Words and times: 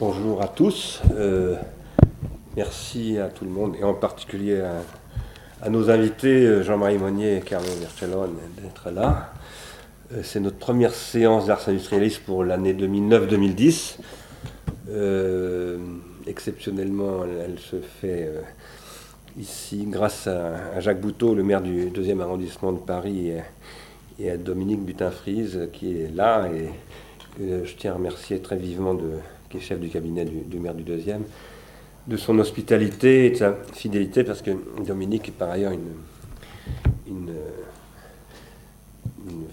Bonjour 0.00 0.40
à 0.40 0.48
tous. 0.48 1.02
Euh, 1.14 1.56
merci 2.56 3.18
à 3.18 3.28
tout 3.28 3.44
le 3.44 3.50
monde 3.50 3.76
et 3.78 3.84
en 3.84 3.92
particulier 3.92 4.62
à, 5.60 5.68
nos 5.68 5.90
invités 5.90 6.46
euh, 6.46 6.62
Jean-Marie 6.62 6.96
Monnier 6.96 7.36
et 7.36 7.40
Carlo 7.42 7.68
Vercellone 7.78 8.34
d'être 8.56 8.90
là. 8.90 9.34
Euh, 10.14 10.22
c'est 10.22 10.40
notre 10.40 10.56
première 10.56 10.94
séance 10.94 11.44
d'Ars 11.44 11.68
Industrialis 11.68 12.18
pour 12.24 12.44
l'année 12.44 12.72
2009-2010. 12.72 13.98
exceptionnellement, 16.26 17.26
elle, 17.26 17.58
se 17.58 17.76
fait 18.00 18.30
ici 19.38 19.84
grâce 19.86 20.26
à, 20.26 20.80
Jacques 20.80 21.02
Bouteau, 21.02 21.34
le 21.34 21.42
maire 21.42 21.60
du 21.60 21.90
deuxième 21.90 22.22
arrondissement 22.22 22.72
de 22.72 22.78
Paris, 22.78 23.32
et, 24.18 24.30
à 24.30 24.38
Dominique 24.38 24.80
Butin-Frise 24.80 25.68
qui 25.74 26.00
est 26.00 26.10
là 26.14 26.48
et 26.48 26.70
que 27.36 27.66
je 27.66 27.74
tiens 27.76 27.92
à 27.92 27.94
remercier 27.96 28.40
très 28.40 28.56
vivement 28.56 28.94
de 28.94 29.10
qui 29.50 29.56
est 29.56 29.60
chef 29.60 29.80
du 29.80 29.88
cabinet 29.88 30.24
du, 30.24 30.58
maire 30.58 30.74
du 30.74 30.84
deuxième, 30.84 31.24
de 32.06 32.16
son 32.16 32.38
hospitalité 32.38 33.26
et 33.26 33.30
de 33.30 33.36
sa 33.36 33.56
fidélité, 33.74 34.24
parce 34.24 34.42
que 34.42 34.52
Dominique 34.86 35.28
est 35.28 35.32
par 35.32 35.50
ailleurs 35.50 35.72
une, 35.72 35.88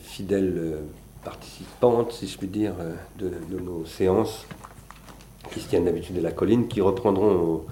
fidèle 0.02 0.78
participante, 1.24 2.12
si 2.12 2.28
je 2.28 2.38
puis 2.38 2.48
dire, 2.48 2.74
de, 3.20 3.32
nos 3.60 3.86
séances 3.86 4.46
qui 5.52 5.60
se 5.60 5.70
tiennent 5.70 5.86
d'habitude 5.86 6.16
de 6.16 6.22
la 6.22 6.32
colline, 6.32 6.68
qui 6.68 6.82
reprendront 6.82 7.32
au 7.32 7.66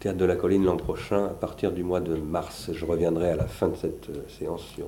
Théâtre 0.00 0.18
de 0.18 0.24
la 0.24 0.36
Colline 0.36 0.64
l'an 0.64 0.76
prochain 0.76 1.26
à 1.26 1.30
partir 1.30 1.72
du 1.72 1.82
mois 1.82 2.00
de 2.00 2.14
mars. 2.14 2.70
Je 2.72 2.84
reviendrai 2.84 3.30
à 3.30 3.36
la 3.36 3.46
fin 3.46 3.68
de 3.68 3.76
cette 3.76 4.10
séance 4.38 4.62
sur, 4.74 4.86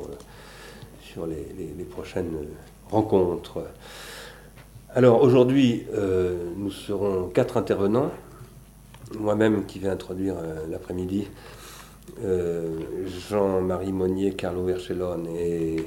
sur 1.00 1.26
les 1.26 1.84
prochaines 1.90 2.36
rencontres. 2.90 3.62
Alors 4.94 5.20
aujourd'hui, 5.22 5.84
euh, 5.94 6.52
nous 6.56 6.70
serons 6.70 7.28
quatre 7.28 7.56
intervenants. 7.56 8.10
Moi-même 9.18 9.66
qui 9.66 9.78
vais 9.78 9.88
introduire 9.88 10.36
euh, 10.38 10.66
l'après-midi, 10.70 11.26
euh, 12.24 12.78
Jean-Marie 13.28 13.92
Monnier, 13.92 14.32
Carlo 14.32 14.64
Vercellone 14.64 15.26
et, 15.36 15.84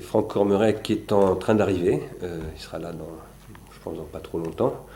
Franck 0.00 0.30
Cormeret 0.30 0.80
qui 0.82 0.92
est 0.92 1.10
en 1.10 1.34
train 1.34 1.56
d'arriver. 1.56 2.00
il 2.22 2.60
sera 2.60 2.78
là 2.78 2.92
dans, 2.92 3.10
je 3.72 3.80
pense, 3.82 3.96
dans 3.96 4.04
pas 4.04 4.20
trop 4.20 4.38
longtemps. 4.38 4.86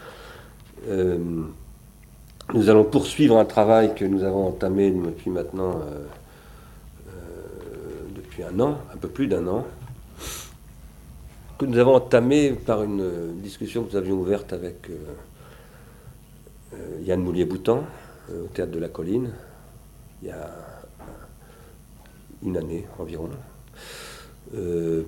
nous 0.86 2.70
allons 2.70 2.84
poursuivre 2.84 3.36
un 3.36 3.44
travail 3.44 3.96
que 3.96 4.04
nous 4.04 4.22
avons 4.22 4.46
entamé 4.46 4.92
depuis 4.92 5.30
maintenant, 5.30 5.80
depuis 8.14 8.44
un 8.44 8.60
an, 8.60 8.78
un 8.94 8.96
peu 8.96 9.08
plus 9.08 9.26
d'un 9.26 9.48
an, 9.48 9.66
que 11.58 11.64
nous 11.64 11.78
avons 11.78 11.94
entamé 11.94 12.50
par 12.52 12.82
une 12.82 13.40
discussion 13.40 13.84
que 13.84 13.92
nous 13.92 13.96
avions 13.96 14.16
ouverte 14.16 14.52
avec 14.52 14.90
euh, 14.90 14.94
euh, 16.74 17.00
Yann 17.02 17.20
Moulier-Boutan 17.22 17.82
euh, 18.30 18.44
au 18.44 18.46
Théâtre 18.48 18.72
de 18.72 18.78
la 18.78 18.88
Colline, 18.88 19.30
il 20.22 20.28
y 20.28 20.30
a 20.30 20.50
une 22.44 22.56
année 22.58 22.84
environ. 22.98 23.30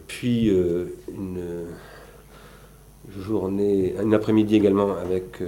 puis 0.07 0.49
une 0.49 1.67
journée, 3.21 3.95
un 3.99 4.13
après-midi 4.13 4.57
également 4.57 4.97
avec 4.97 5.43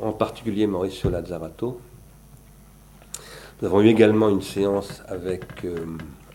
en 0.00 0.12
particulier 0.12 0.66
Mauricio 0.66 1.10
Lazzarato. 1.10 1.80
Nous 3.60 3.68
avons 3.68 3.82
eu 3.82 3.88
également 3.88 4.30
une 4.30 4.42
séance 4.42 5.02
avec 5.06 5.44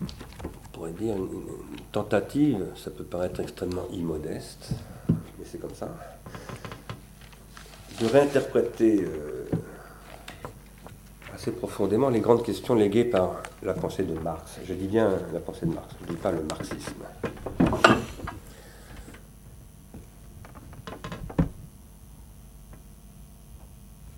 on 0.00 0.68
pourrait 0.72 0.92
dire, 0.92 1.16
une 1.16 1.42
tentative, 1.90 2.66
ça 2.76 2.90
peut 2.90 3.04
paraître 3.04 3.40
extrêmement 3.40 3.86
immodeste, 3.92 4.70
mais 5.08 5.44
c'est 5.44 5.58
comme 5.58 5.74
ça, 5.74 5.88
de 8.02 8.08
réinterpréter 8.08 9.04
euh, 9.04 9.44
assez 11.32 11.52
profondément 11.52 12.08
les 12.10 12.20
grandes 12.20 12.42
questions 12.42 12.74
léguées 12.74 13.04
par 13.04 13.36
la 13.62 13.74
pensée 13.74 14.02
de 14.02 14.18
Marx. 14.18 14.58
Je 14.64 14.74
dis 14.74 14.88
bien 14.88 15.10
la 15.32 15.38
pensée 15.38 15.66
de 15.66 15.72
Marx, 15.72 15.94
je 16.00 16.06
ne 16.06 16.16
dis 16.16 16.20
pas 16.20 16.32
le 16.32 16.42
marxisme. 16.42 16.94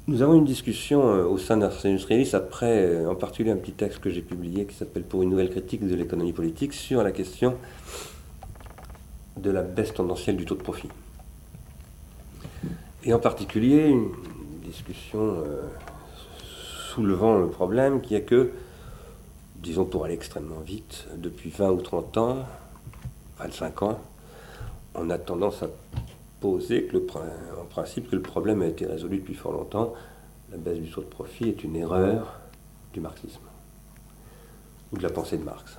Nous 0.07 0.23
avons 0.23 0.35
une 0.35 0.45
discussion 0.45 1.09
euh, 1.09 1.25
au 1.25 1.39
sein 1.39 1.59
d'Ars 1.59 1.85
Industrialis 1.85 2.31
après, 2.35 2.87
euh, 2.87 3.11
en 3.11 3.15
particulier 3.15 3.51
un 3.51 3.57
petit 3.57 3.73
texte 3.73 4.01
que 4.01 4.09
j'ai 4.09 4.23
publié 4.23 4.65
qui 4.65 4.75
s'appelle 4.75 5.03
Pour 5.03 5.23
une 5.23 5.31
nouvelle 5.31 5.51
critique 5.51 5.87
de 5.87 5.95
l'économie 5.95 6.33
politique 6.33 6.73
sur 6.73 7.03
la 7.03 7.13
question 7.13 7.57
de 9.37 9.51
la 9.51 9.63
baisse 9.63 9.93
tendancielle 9.93 10.37
du 10.37 10.47
taux 10.47 10.55
de 10.55 10.63
profit 10.63 10.89
et 13.05 13.13
en 13.13 13.19
particulier 13.19 13.89
une 13.89 14.11
discussion 14.63 15.21
euh, 15.21 15.63
soulevant 16.95 17.39
le 17.39 17.49
problème 17.49 18.01
qui 18.01 18.15
est 18.15 18.23
que, 18.23 18.53
disons 19.57 19.85
pour 19.85 20.05
aller 20.05 20.15
extrêmement 20.15 20.61
vite, 20.61 21.07
depuis 21.17 21.51
20 21.51 21.71
ou 21.71 21.83
30 21.83 22.17
ans, 22.19 22.47
25 23.39 23.83
ans, 23.83 24.01
on 24.95 25.11
a 25.11 25.19
tendance 25.19 25.63
à 25.63 25.69
poser 26.41 26.85
que 26.85 26.97
le, 26.97 27.07
en 27.61 27.65
principe 27.65 28.11
que 28.11 28.17
le 28.17 28.23
problème 28.23 28.63
a 28.63 28.67
été 28.67 28.87
résolu 28.87 29.19
depuis 29.19 29.35
fort 29.35 29.53
longtemps. 29.53 29.95
La 30.51 30.57
baisse 30.57 30.79
du 30.79 30.91
taux 30.91 31.01
de 31.01 31.07
profit 31.07 31.49
est 31.49 31.65
une 31.65 31.77
erreur 31.77 32.41
du 32.93 33.01
marxisme 33.01 33.41
ou 34.93 34.97
de 34.99 35.03
la 35.03 35.11
pensée 35.11 35.37
de 35.37 35.43
Marx. 35.43 35.79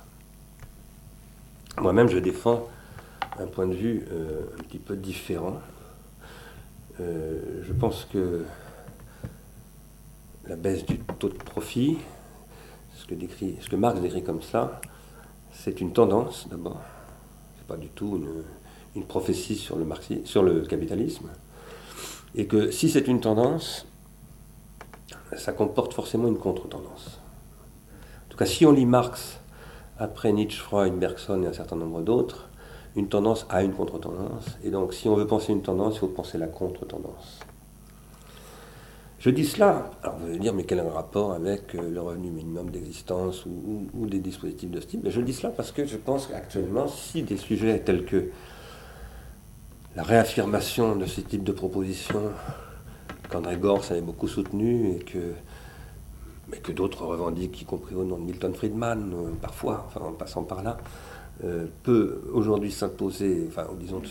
Moi-même, 1.80 2.08
je 2.08 2.18
défends 2.18 2.68
un 3.38 3.46
point 3.46 3.66
de 3.66 3.74
vue 3.74 4.06
euh, 4.10 4.42
un 4.58 4.62
petit 4.64 4.78
peu 4.78 4.96
différent 4.96 5.60
euh, 7.00 7.62
je 7.62 7.72
pense 7.72 8.06
que 8.10 8.44
la 10.46 10.56
baisse 10.56 10.86
du 10.86 10.98
taux 10.98 11.28
de 11.28 11.34
profit, 11.34 11.98
ce 12.94 13.68
que 13.68 13.76
Marx 13.76 14.00
décrit 14.00 14.22
comme 14.22 14.42
ça, 14.42 14.80
c'est 15.52 15.80
une 15.80 15.92
tendance 15.92 16.48
d'abord, 16.48 16.80
c'est 17.58 17.66
pas 17.66 17.76
du 17.76 17.88
tout 17.88 18.20
une, 18.94 19.04
prophétie 19.04 19.56
sur 19.56 19.76
le, 19.76 19.86
sur 20.24 20.42
le 20.42 20.62
capitalisme, 20.62 21.28
et 22.34 22.46
que 22.46 22.70
si 22.70 22.88
c'est 22.88 23.06
une 23.08 23.20
tendance, 23.20 23.86
ça 25.36 25.52
comporte 25.52 25.92
forcément 25.92 26.28
une 26.28 26.38
contre-tendance. 26.38 27.20
En 28.26 28.30
tout 28.30 28.38
cas, 28.38 28.46
si 28.46 28.64
on 28.64 28.72
lit 28.72 28.86
Marx 28.86 29.38
après 29.98 30.32
Nietzsche, 30.32 30.58
Freud, 30.58 30.94
Bergson 30.94 31.42
et 31.42 31.46
un 31.46 31.52
certain 31.52 31.76
nombre 31.76 32.00
d'autres, 32.00 32.48
une 32.96 33.08
tendance 33.08 33.46
a 33.50 33.62
une 33.62 33.72
contre-tendance, 33.72 34.58
et 34.64 34.70
donc 34.70 34.94
si 34.94 35.08
on 35.08 35.14
veut 35.14 35.26
penser 35.26 35.52
une 35.52 35.62
tendance, 35.62 35.96
il 35.96 35.98
faut 35.98 36.08
penser 36.08 36.38
la 36.38 36.46
contre-tendance. 36.48 37.40
Je 39.18 39.30
dis 39.30 39.44
cela, 39.44 39.90
alors 40.02 40.18
vous 40.18 40.26
allez 40.28 40.38
dire, 40.38 40.54
mais 40.54 40.64
quel 40.64 40.78
est 40.78 40.84
le 40.84 40.88
rapport 40.88 41.32
avec 41.32 41.74
euh, 41.74 41.90
le 41.90 42.00
revenu 42.00 42.30
minimum 42.30 42.70
d'existence 42.70 43.44
ou, 43.46 44.06
des 44.06 44.20
dispositifs 44.20 44.70
de 44.70 44.80
style 44.80 45.00
mais 45.02 45.10
Je 45.10 45.20
dis 45.20 45.32
cela 45.32 45.48
parce 45.50 45.72
que 45.72 45.84
je 45.84 45.96
pense 45.96 46.26
qu'actuellement, 46.26 46.86
si 46.86 47.22
des 47.22 47.36
sujets 47.36 47.80
tels 47.80 48.04
que 48.04 48.30
la 49.96 50.02
réaffirmation 50.02 50.94
de 50.96 51.06
ce 51.06 51.22
type 51.22 51.42
de 51.42 51.52
propositions 51.52 52.30
qu'André 53.30 53.56
Gors 53.56 53.90
avait 53.90 54.02
beaucoup 54.02 54.28
soutenu 54.28 54.92
et 54.92 54.98
que, 54.98 55.32
mais 56.48 56.58
que 56.58 56.70
d'autres 56.70 57.04
revendiquent, 57.04 57.62
y 57.62 57.64
compris 57.64 57.94
au 57.94 58.04
nom 58.04 58.18
de 58.18 58.24
Milton 58.24 58.54
Friedman, 58.54 59.12
euh, 59.12 59.30
parfois, 59.40 59.88
en 60.00 60.12
passant 60.12 60.44
par 60.44 60.62
là, 60.62 60.76
euh, 61.44 61.66
peut 61.82 62.22
aujourd'hui 62.32 62.72
s'imposer, 62.72 63.44
enfin 63.48 63.66
disons 63.78 64.02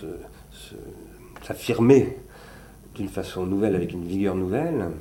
s'affirmer 1.42 2.18
d'une 2.94 3.10
façon 3.10 3.46
nouvelle, 3.46 3.76
avec 3.76 3.92
une 3.94 4.06
vigueur 4.06 4.36
nouvelle, 4.36 4.92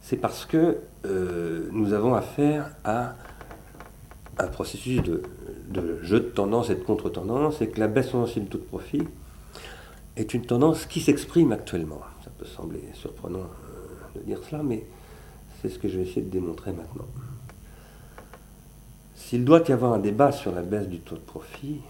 c'est 0.00 0.16
parce 0.16 0.44
que 0.44 0.78
euh, 1.06 1.68
nous 1.72 1.92
avons 1.92 2.14
affaire 2.14 2.74
à 2.84 3.16
un 4.38 4.48
processus 4.48 5.00
de, 5.02 5.22
jeu 6.02 6.20
de 6.20 6.26
tendance 6.26 6.70
et 6.70 6.74
de 6.74 6.82
contre-tendance, 6.82 7.62
et 7.62 7.68
que 7.68 7.80
la 7.80 7.88
baisse 7.88 8.10
tendancielle 8.10 8.44
de 8.44 8.50
taux 8.50 8.58
de 8.58 8.64
profit 8.64 9.02
est 10.16 10.34
une 10.34 10.42
tendance 10.42 10.86
qui 10.86 11.00
s'exprime 11.00 11.52
actuellement. 11.52 12.00
Ça 12.24 12.30
peut 12.36 12.44
sembler 12.44 12.82
surprenant 12.94 13.40
euh, 13.40 14.18
de 14.18 14.24
dire 14.24 14.40
cela, 14.48 14.62
mais 14.62 14.84
c'est 15.60 15.68
ce 15.68 15.78
que 15.78 15.88
je 15.88 15.98
vais 15.98 16.02
essayer 16.02 16.22
de 16.22 16.30
démontrer 16.30 16.72
maintenant. 16.72 17.06
S'il 19.34 19.44
doit 19.44 19.64
y 19.68 19.72
avoir 19.72 19.92
un 19.94 19.98
débat 19.98 20.30
sur 20.30 20.52
la 20.52 20.62
baisse 20.62 20.86
du 20.86 21.00
taux 21.00 21.16
de 21.16 21.20
profit, 21.20 21.80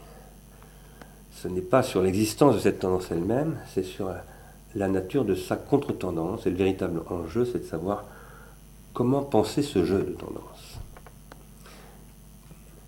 ce 1.30 1.46
n'est 1.46 1.60
pas 1.60 1.82
sur 1.82 2.00
l'existence 2.00 2.54
de 2.54 2.58
cette 2.58 2.78
tendance 2.78 3.10
elle-même, 3.10 3.58
c'est 3.74 3.82
sur 3.82 4.10
la 4.74 4.88
nature 4.88 5.26
de 5.26 5.34
sa 5.34 5.56
contre-tendance. 5.56 6.46
Et 6.46 6.50
le 6.50 6.56
véritable 6.56 7.02
enjeu, 7.10 7.44
c'est 7.44 7.58
de 7.58 7.64
savoir 7.66 8.06
comment 8.94 9.20
penser 9.20 9.60
ce 9.60 9.84
jeu 9.84 9.98
de 9.98 10.12
tendance. 10.12 10.78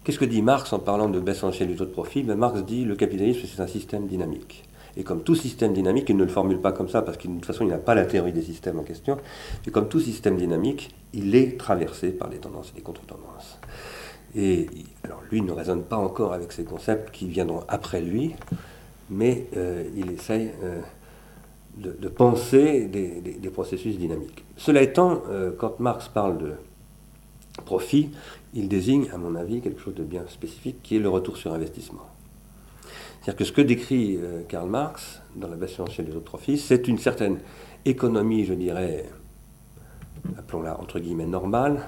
Qu'est-ce 0.05 0.19
que 0.19 0.25
dit 0.25 0.41
Marx 0.41 0.73
en 0.73 0.79
parlant 0.79 1.11
de 1.11 1.21
baisse 1.21 1.45
ancienne 1.45 1.69
du 1.69 1.77
taux 1.77 1.85
de 1.85 1.91
profit? 1.91 2.23
Ben, 2.23 2.39
Marx 2.39 2.63
dit 2.63 2.87
le 2.87 2.97
capitalisme, 2.97 3.47
c'est 3.47 3.61
un 3.61 3.67
système 3.67 4.07
dynamique. 4.07 4.65
Et 4.97 5.05
comme 5.05 5.23
tout 5.23 5.35
système 5.35 5.75
dynamique, 5.75 6.09
il 6.09 6.17
ne 6.17 6.25
le 6.25 6.31
formule 6.31 6.63
pas 6.63 6.73
comme 6.73 6.89
ça, 6.89 7.03
parce 7.03 7.19
de 7.19 7.25
toute 7.25 7.45
façon, 7.45 7.65
il 7.65 7.69
n'a 7.69 7.77
pas 7.77 7.95
la 7.95 8.07
théorie 8.07 8.33
des 8.33 8.41
systèmes 8.41 8.79
en 8.79 8.85
question, 8.85 9.19
mais 9.67 9.71
comme 9.71 9.89
tout 9.89 10.01
système 10.01 10.39
dynamique, 10.39 10.95
il 11.13 11.35
est 11.35 11.59
traversé 11.59 12.09
par 12.09 12.31
des 12.31 12.39
tendances 12.39 12.71
et 12.73 12.77
des 12.77 12.81
contre-tendances. 12.81 13.56
Et 14.37 14.67
alors 15.03 15.23
lui 15.31 15.41
ne 15.41 15.51
raisonne 15.51 15.83
pas 15.83 15.97
encore 15.97 16.35
avec 16.35 16.53
ces 16.53 16.65
concepts 16.65 17.11
qui 17.11 17.27
viendront 17.27 17.65
après 17.69 18.03
lui, 18.03 18.35
mais 19.09 19.47
euh, 19.57 19.89
il 19.97 20.11
essaye 20.11 20.51
euh, 20.63 20.81
de, 21.79 22.09
penser 22.09 22.85
des, 22.87 23.51
processus 23.51 23.97
dynamiques. 23.97 24.45
Cela 24.59 24.83
étant, 24.83 25.23
euh, 25.31 25.53
quand 25.57 25.81
Marx 25.81 26.09
parle 26.09 26.37
de 26.39 26.53
profit, 27.65 28.11
il 28.53 28.69
désigne, 28.69 29.09
à 29.15 29.17
mon 29.17 29.35
avis, 29.35 29.63
quelque 29.63 29.81
chose 29.81 29.95
de 29.95 30.05
bien 30.05 30.25
spécifique, 30.29 30.83
qui 30.83 30.97
est 30.97 31.01
le 31.01 31.09
retour 31.09 31.39
sur 31.39 31.55
investissement. 31.55 32.07
C'est-à-dire 33.21 33.37
que 33.37 33.45
ce 33.45 33.53
que 33.53 33.63
décrit 33.63 34.19
Karl 34.49 34.69
Marx 34.69 35.21
dans 35.35 35.49
la 35.49 35.57
base 35.57 35.71
financière 35.71 36.07
des 36.07 36.15
autres 36.15 36.27
profits, 36.27 36.59
c'est 36.59 36.87
une 36.87 36.99
certaine 36.99 37.39
économie, 37.85 38.45
je 38.45 38.55
dirais, 38.55 39.07
appelons-la 40.39 40.79
entre 40.79 41.01
guillemets 41.01 41.27
normale, 41.27 41.81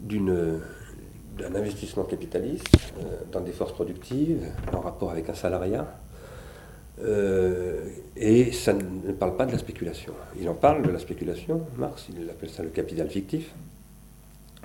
d'une 0.00 0.60
d'un 1.38 1.54
investissement 1.54 2.04
capitaliste 2.04 2.66
euh, 2.98 3.20
dans 3.32 3.40
des 3.40 3.52
forces 3.52 3.72
productives 3.72 4.44
en 4.72 4.80
rapport 4.80 5.10
avec 5.10 5.28
un 5.28 5.34
salariat. 5.34 5.86
Euh, 7.00 7.88
et 8.16 8.50
ça 8.50 8.72
ne 8.72 9.12
parle 9.12 9.36
pas 9.36 9.46
de 9.46 9.52
la 9.52 9.58
spéculation. 9.58 10.12
Il 10.40 10.48
en 10.48 10.54
parle 10.54 10.82
de 10.82 10.90
la 10.90 10.98
spéculation, 10.98 11.62
Marx, 11.76 12.08
il 12.10 12.28
appelle 12.28 12.50
ça 12.50 12.62
le 12.62 12.70
capital 12.70 13.08
fictif. 13.08 13.52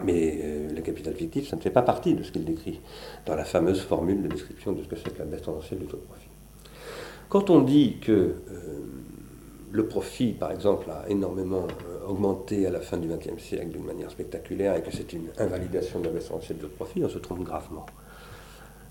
Mais 0.03 0.39
euh, 0.43 0.73
le 0.73 0.81
capital 0.81 1.13
fictif, 1.13 1.47
ça 1.47 1.55
ne 1.55 1.61
fait 1.61 1.69
pas 1.69 1.83
partie 1.83 2.15
de 2.15 2.23
ce 2.23 2.31
qu'il 2.31 2.45
décrit 2.45 2.81
dans 3.27 3.35
la 3.35 3.45
fameuse 3.45 3.81
formule 3.81 4.23
de 4.23 4.27
description 4.27 4.71
de 4.71 4.81
ce 4.81 4.87
que 4.87 4.95
c'est 4.95 5.13
que 5.13 5.19
la 5.19 5.25
baisse 5.25 5.43
tendancielle 5.43 5.79
du 5.79 5.85
taux 5.85 5.97
de 5.97 6.01
profit. 6.01 6.27
Quand 7.29 7.51
on 7.51 7.61
dit 7.61 7.97
que 8.01 8.35
le 9.71 9.87
profit, 9.87 10.33
par 10.33 10.51
exemple, 10.51 10.89
a 10.89 11.09
énormément 11.09 11.65
augmenté 12.07 12.67
à 12.67 12.69
la 12.69 12.79
fin 12.79 12.97
du 12.97 13.07
XXe 13.07 13.41
siècle 13.41 13.69
d'une 13.69 13.85
manière 13.85 14.11
spectaculaire 14.11 14.75
et 14.75 14.81
que 14.81 14.91
c'est 14.91 15.13
une 15.13 15.27
invalidation 15.37 15.99
de 15.99 16.05
la 16.05 16.11
baisse 16.11 16.25
essentielle 16.25 16.59
de 16.59 16.67
profit, 16.67 17.03
on 17.03 17.09
se 17.09 17.17
trompe 17.19 17.43
gravement. 17.43 17.85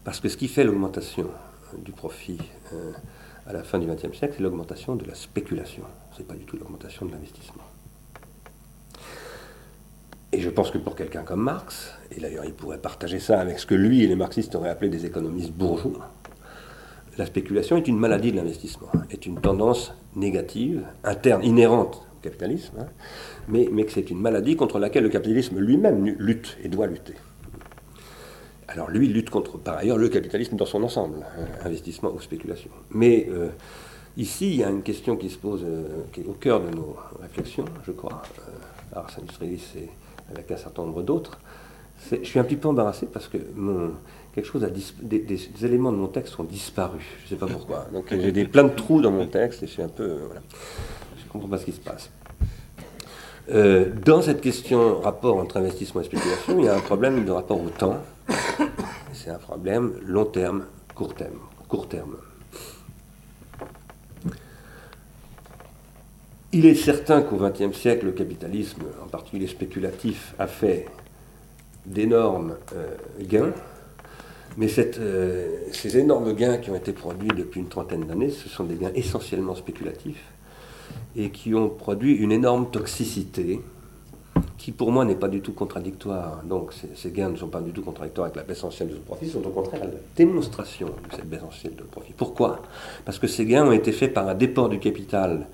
Parce 0.04 0.20
que 0.20 0.28
ce 0.28 0.36
qui 0.36 0.48
fait 0.48 0.64
l'augmentation 0.64 1.28
euh, 1.74 1.78
du 1.78 1.92
profit 1.92 2.38
euh, 2.72 2.92
à 3.46 3.52
la 3.52 3.62
fin 3.62 3.78
du 3.78 3.86
XXe 3.86 4.16
siècle, 4.16 4.34
c'est 4.36 4.42
l'augmentation 4.42 4.96
de 4.96 5.04
la 5.04 5.14
spéculation. 5.14 5.84
Ce 6.12 6.18
n'est 6.18 6.24
pas 6.24 6.34
du 6.34 6.44
tout 6.44 6.56
l'augmentation 6.56 7.06
de 7.06 7.12
l'investissement. 7.12 7.62
Et 10.32 10.40
je 10.40 10.48
pense 10.48 10.70
que 10.70 10.78
pour 10.78 10.96
quelqu'un 10.96 11.22
comme 11.22 11.42
Marx, 11.42 11.92
et 12.10 12.20
d'ailleurs 12.20 12.46
il 12.46 12.54
pourrait 12.54 12.78
partager 12.78 13.20
ça 13.20 13.38
avec 13.38 13.58
ce 13.58 13.66
que 13.66 13.74
lui 13.74 14.02
et 14.02 14.06
les 14.06 14.16
marxistes 14.16 14.54
auraient 14.54 14.70
appelé 14.70 14.88
des 14.88 15.04
économistes 15.04 15.52
bourgeois, 15.52 16.08
la 17.18 17.26
spéculation 17.26 17.76
est 17.76 17.86
une 17.86 17.98
maladie 17.98 18.32
de 18.32 18.36
l'investissement, 18.38 18.88
est 19.10 19.26
une 19.26 19.38
tendance 19.38 19.92
négative, 20.16 20.86
interne, 21.04 21.44
inhérente 21.44 22.06
capitalisme, 22.22 22.78
hein, 22.78 22.86
mais, 23.48 23.66
que 23.84 23.92
c'est 23.92 24.10
une 24.10 24.20
maladie 24.20 24.56
contre 24.56 24.78
laquelle 24.78 25.02
le 25.04 25.08
capitalisme 25.08 25.58
lui-même 25.58 26.04
lutte 26.18 26.56
et 26.62 26.68
doit 26.68 26.86
lutter. 26.86 27.14
Alors 28.68 28.90
lui 28.90 29.08
lutte 29.08 29.28
contre, 29.28 29.58
par 29.58 29.76
ailleurs, 29.76 29.98
le 29.98 30.08
capitalisme 30.08 30.56
dans 30.56 30.66
son 30.66 30.82
ensemble, 30.82 31.18
hein, 31.38 31.44
investissement 31.64 32.10
ou 32.12 32.20
spéculation. 32.20 32.70
Mais 32.90 33.26
euh, 33.30 33.48
ici, 34.16 34.50
il 34.50 34.56
y 34.56 34.64
a 34.64 34.70
une 34.70 34.82
question 34.82 35.16
qui 35.16 35.28
se 35.28 35.36
pose, 35.36 35.62
euh, 35.64 36.04
qui 36.12 36.20
est 36.20 36.26
au 36.26 36.32
cœur 36.32 36.60
de 36.60 36.74
nos 36.74 36.96
réflexions, 37.20 37.66
je 37.86 37.92
crois, 37.92 38.22
euh, 38.38 38.98
Ars 38.98 39.10
Industrialis 39.20 39.64
et 39.76 39.90
avec 40.30 40.50
un 40.50 40.56
certain 40.56 40.82
nombre 40.82 41.02
d'autres. 41.02 41.38
Je 42.10 42.24
suis 42.24 42.38
un 42.38 42.44
petit 42.44 42.56
peu 42.56 42.68
embarrassé 42.68 43.06
parce 43.06 43.28
que 43.28 43.38
mon, 43.54 43.92
quelque 44.34 44.46
chose 44.46 44.64
a 44.64 44.70
des, 44.70 45.64
éléments 45.64 45.92
de 45.92 45.98
mon 45.98 46.08
texte 46.08 46.38
ont 46.40 46.44
disparu. 46.44 46.98
Je 47.20 47.24
ne 47.24 47.28
sais 47.28 47.36
pas 47.36 47.46
pourquoi. 47.46 47.86
Donc 47.92 48.06
j'ai 48.10 48.32
des 48.32 48.44
plein 48.44 48.64
de 48.64 48.74
trous 48.74 49.00
dans 49.00 49.10
mon 49.10 49.26
texte 49.26 49.62
et 49.62 49.66
je 49.66 49.72
suis 49.72 49.82
un 49.82 49.88
peu 49.88 50.18
voilà. 50.26 50.40
Comprends 51.32 51.48
pas 51.48 51.58
ce 51.58 51.64
qui 51.64 51.72
se 51.72 51.80
passe. 51.80 52.10
Euh, 53.50 53.90
dans 54.04 54.22
cette 54.22 54.40
question 54.40 55.00
rapport 55.00 55.36
entre 55.38 55.56
investissement 55.56 56.00
et 56.00 56.04
spéculation, 56.04 56.58
il 56.58 56.66
y 56.66 56.68
a 56.68 56.76
un 56.76 56.80
problème 56.80 57.24
de 57.24 57.30
rapport 57.30 57.60
au 57.60 57.70
temps. 57.70 57.98
C'est 59.12 59.30
un 59.30 59.38
problème 59.38 59.94
long 60.04 60.26
terme, 60.26 60.66
court 60.94 61.14
terme, 61.14 61.38
court 61.68 61.88
terme. 61.88 62.16
Il 66.52 66.66
est 66.66 66.74
certain 66.74 67.22
qu'au 67.22 67.36
XXe 67.36 67.76
siècle, 67.76 68.06
le 68.06 68.12
capitalisme, 68.12 68.82
en 69.02 69.08
particulier 69.08 69.46
spéculatif, 69.46 70.34
a 70.38 70.46
fait 70.46 70.86
d'énormes 71.86 72.56
euh, 72.76 72.94
gains 73.20 73.52
mais 74.56 74.68
euh, 74.78 75.58
ces 75.72 75.98
énormes 75.98 76.34
gains 76.34 76.58
qui 76.58 76.70
ont 76.70 76.74
été 76.74 76.92
produits 76.92 77.28
depuis 77.28 77.60
une 77.60 77.68
trentaine 77.68 78.06
d'années, 78.06 78.30
ce 78.30 78.48
sont 78.48 78.64
des 78.64 78.76
gains 78.76 78.92
essentiellement 78.94 79.54
spéculatifs 79.54 80.22
et 81.16 81.30
qui 81.30 81.54
ont 81.54 81.68
produit 81.68 82.14
une 82.14 82.32
énorme 82.32 82.70
toxicité 82.70 83.60
qui 84.56 84.70
pour 84.70 84.92
moi 84.92 85.04
n'est 85.04 85.16
pas 85.16 85.28
du 85.28 85.40
tout 85.40 85.52
contradictoire. 85.52 86.42
Donc 86.44 86.72
ces, 86.94 87.10
gains 87.10 87.30
ne 87.30 87.36
sont 87.36 87.48
pas 87.48 87.60
du 87.60 87.72
tout 87.72 87.82
contradictoires 87.82 88.26
avec 88.26 88.36
la 88.36 88.44
baisse 88.44 88.62
ancienne 88.62 88.88
de 88.88 88.94
profit, 88.94 89.28
sont 89.28 89.44
au 89.44 89.50
contraire 89.50 89.84
la 89.84 89.90
démonstration 90.16 90.86
de 90.86 91.16
cette 91.16 91.28
baisse 91.28 91.42
ancienne 91.42 91.74
de 91.74 91.82
profit. 91.82 92.12
Pourquoi? 92.16 92.62
Parce 93.04 93.18
que 93.18 93.26
ces 93.26 93.44
gains 93.44 93.66
ont 93.66 93.72
été 93.72 93.92
faits 93.92 94.14
par 94.14 94.28
un 94.28 94.34
déport 94.34 94.68
du 94.68 94.78
capital 94.78 95.46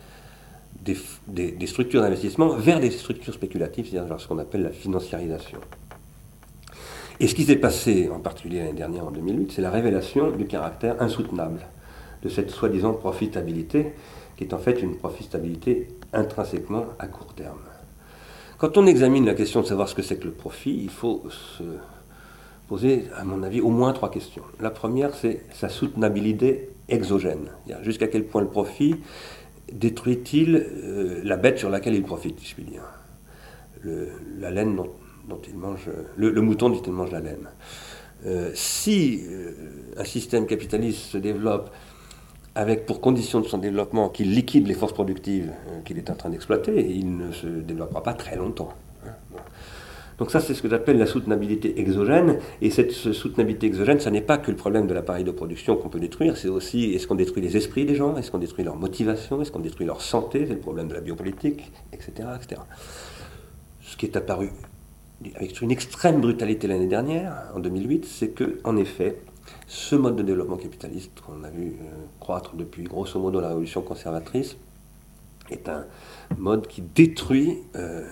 des, 0.82 0.96
des 1.26 1.66
structures 1.66 2.02
d'investissement 2.02 2.50
vers 2.50 2.80
des 2.80 2.90
structures 2.90 3.34
spéculatives, 3.34 3.88
c'est-à-dire 3.90 4.20
ce 4.20 4.28
qu'on 4.28 4.38
appelle 4.38 4.62
la 4.62 4.70
financiarisation. 4.70 5.58
Et 7.20 7.26
ce 7.26 7.34
qui 7.34 7.44
s'est 7.44 7.56
passé, 7.56 8.08
en 8.12 8.20
particulier 8.20 8.60
l'année 8.60 8.72
dernière, 8.74 9.06
en 9.06 9.10
2008, 9.10 9.52
c'est 9.52 9.62
la 9.62 9.70
révélation 9.70 10.30
du 10.30 10.46
caractère 10.46 11.00
insoutenable 11.02 11.60
de 12.22 12.28
cette 12.28 12.50
soi-disant 12.50 12.92
profitabilité, 12.92 13.92
qui 14.38 14.44
est 14.44 14.54
en 14.54 14.58
fait 14.58 14.80
une 14.80 14.94
profitabilité 14.94 15.88
intrinsèquement 16.12 16.86
à 17.00 17.08
court 17.08 17.34
terme. 17.34 17.58
Quand 18.56 18.78
on 18.78 18.86
examine 18.86 19.26
la 19.26 19.34
question 19.34 19.60
de 19.60 19.66
savoir 19.66 19.88
ce 19.88 19.96
que 19.96 20.02
c'est 20.02 20.16
que 20.16 20.26
le 20.26 20.32
profit, 20.32 20.78
il 20.80 20.90
faut 20.90 21.24
se 21.28 21.64
poser, 22.68 23.04
à 23.16 23.24
mon 23.24 23.42
avis, 23.42 23.60
au 23.60 23.70
moins 23.70 23.92
trois 23.92 24.10
questions. 24.10 24.44
La 24.60 24.70
première, 24.70 25.14
c'est 25.14 25.42
sa 25.52 25.68
soutenabilité 25.68 26.70
exogène. 26.88 27.50
Jusqu'à 27.82 28.06
quel 28.06 28.24
point 28.24 28.40
le 28.40 28.48
profit 28.48 28.96
détruit-il 29.72 30.56
euh, 30.56 31.20
la 31.24 31.36
bête 31.36 31.58
sur 31.58 31.68
laquelle 31.68 31.94
il 31.94 32.04
profite, 32.04 32.38
si 32.40 32.46
je 32.46 32.54
puis 32.54 32.64
dire. 32.64 32.82
la 34.38 34.50
laine 34.50 34.76
dont, 34.76 34.90
il 35.46 35.56
mange, 35.56 35.90
le, 36.16 36.40
mouton 36.40 36.70
dont 36.70 36.80
il 36.80 36.92
mange 36.92 37.10
la 37.10 37.20
laine. 37.20 37.48
Euh, 38.24 38.50
si 38.54 39.20
euh, 39.28 39.52
un 39.96 40.04
système 40.04 40.46
capitaliste 40.46 41.00
se 41.00 41.18
développe 41.18 41.70
avec 42.58 42.86
pour 42.86 43.00
condition 43.00 43.40
de 43.40 43.46
son 43.46 43.58
développement 43.58 44.08
qu'il 44.08 44.34
liquide 44.34 44.66
les 44.66 44.74
forces 44.74 44.92
productives 44.92 45.52
qu'il 45.84 45.96
est 45.96 46.10
en 46.10 46.14
train 46.14 46.28
d'exploiter, 46.28 46.90
il 46.90 47.16
ne 47.16 47.30
se 47.30 47.46
développera 47.46 48.02
pas 48.02 48.14
très 48.14 48.34
longtemps. 48.34 48.70
Hein. 49.06 49.10
Donc 50.18 50.32
ça, 50.32 50.40
c'est 50.40 50.54
ce 50.54 50.60
que 50.60 50.68
j'appelle 50.68 50.98
la 50.98 51.06
soutenabilité 51.06 51.78
exogène. 51.78 52.40
Et 52.60 52.70
cette 52.70 52.90
soutenabilité 52.90 53.68
exogène, 53.68 54.00
ça 54.00 54.10
n'est 54.10 54.20
pas 54.20 54.38
que 54.38 54.50
le 54.50 54.56
problème 54.56 54.88
de 54.88 54.92
l'appareil 54.92 55.22
de 55.22 55.30
production 55.30 55.76
qu'on 55.76 55.88
peut 55.88 56.00
détruire, 56.00 56.36
c'est 56.36 56.48
aussi 56.48 56.94
est-ce 56.94 57.06
qu'on 57.06 57.14
détruit 57.14 57.44
les 57.44 57.56
esprits 57.56 57.84
des 57.84 57.94
gens, 57.94 58.16
est-ce 58.16 58.32
qu'on 58.32 58.38
détruit 58.38 58.64
leur 58.64 58.74
motivation, 58.74 59.40
est-ce 59.40 59.52
qu'on 59.52 59.60
détruit 59.60 59.86
leur 59.86 60.02
santé, 60.02 60.44
c'est 60.44 60.54
le 60.54 60.58
problème 60.58 60.88
de 60.88 60.94
la 60.94 61.00
biopolitique, 61.00 61.70
etc. 61.92 62.28
etc. 62.34 62.60
Ce 63.82 63.96
qui 63.96 64.06
est 64.06 64.16
apparu 64.16 64.50
avec 65.36 65.60
une 65.60 65.70
extrême 65.70 66.20
brutalité 66.20 66.66
l'année 66.66 66.88
dernière, 66.88 67.52
en 67.54 67.60
2008, 67.60 68.04
c'est 68.04 68.30
que, 68.30 68.58
en 68.64 68.76
effet, 68.76 69.20
ce 69.66 69.96
mode 69.96 70.16
de 70.16 70.22
développement 70.22 70.56
capitaliste 70.56 71.20
qu'on 71.20 71.44
a 71.44 71.50
vu 71.50 71.76
euh, 71.80 71.84
croître 72.20 72.56
depuis 72.56 72.84
grosso 72.84 73.18
modo 73.20 73.40
la 73.40 73.48
révolution 73.48 73.82
conservatrice 73.82 74.56
est 75.50 75.68
un 75.68 75.84
mode 76.36 76.66
qui 76.66 76.82
détruit 76.82 77.58
euh, 77.76 78.04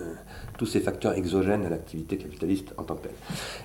euh, 0.00 0.14
tous 0.56 0.66
ces 0.66 0.80
facteurs 0.80 1.14
exogènes 1.14 1.64
à 1.64 1.68
l'activité 1.68 2.16
capitaliste 2.16 2.72
en 2.78 2.82
tant 2.82 2.96
que 2.96 3.04
telle. 3.04 3.16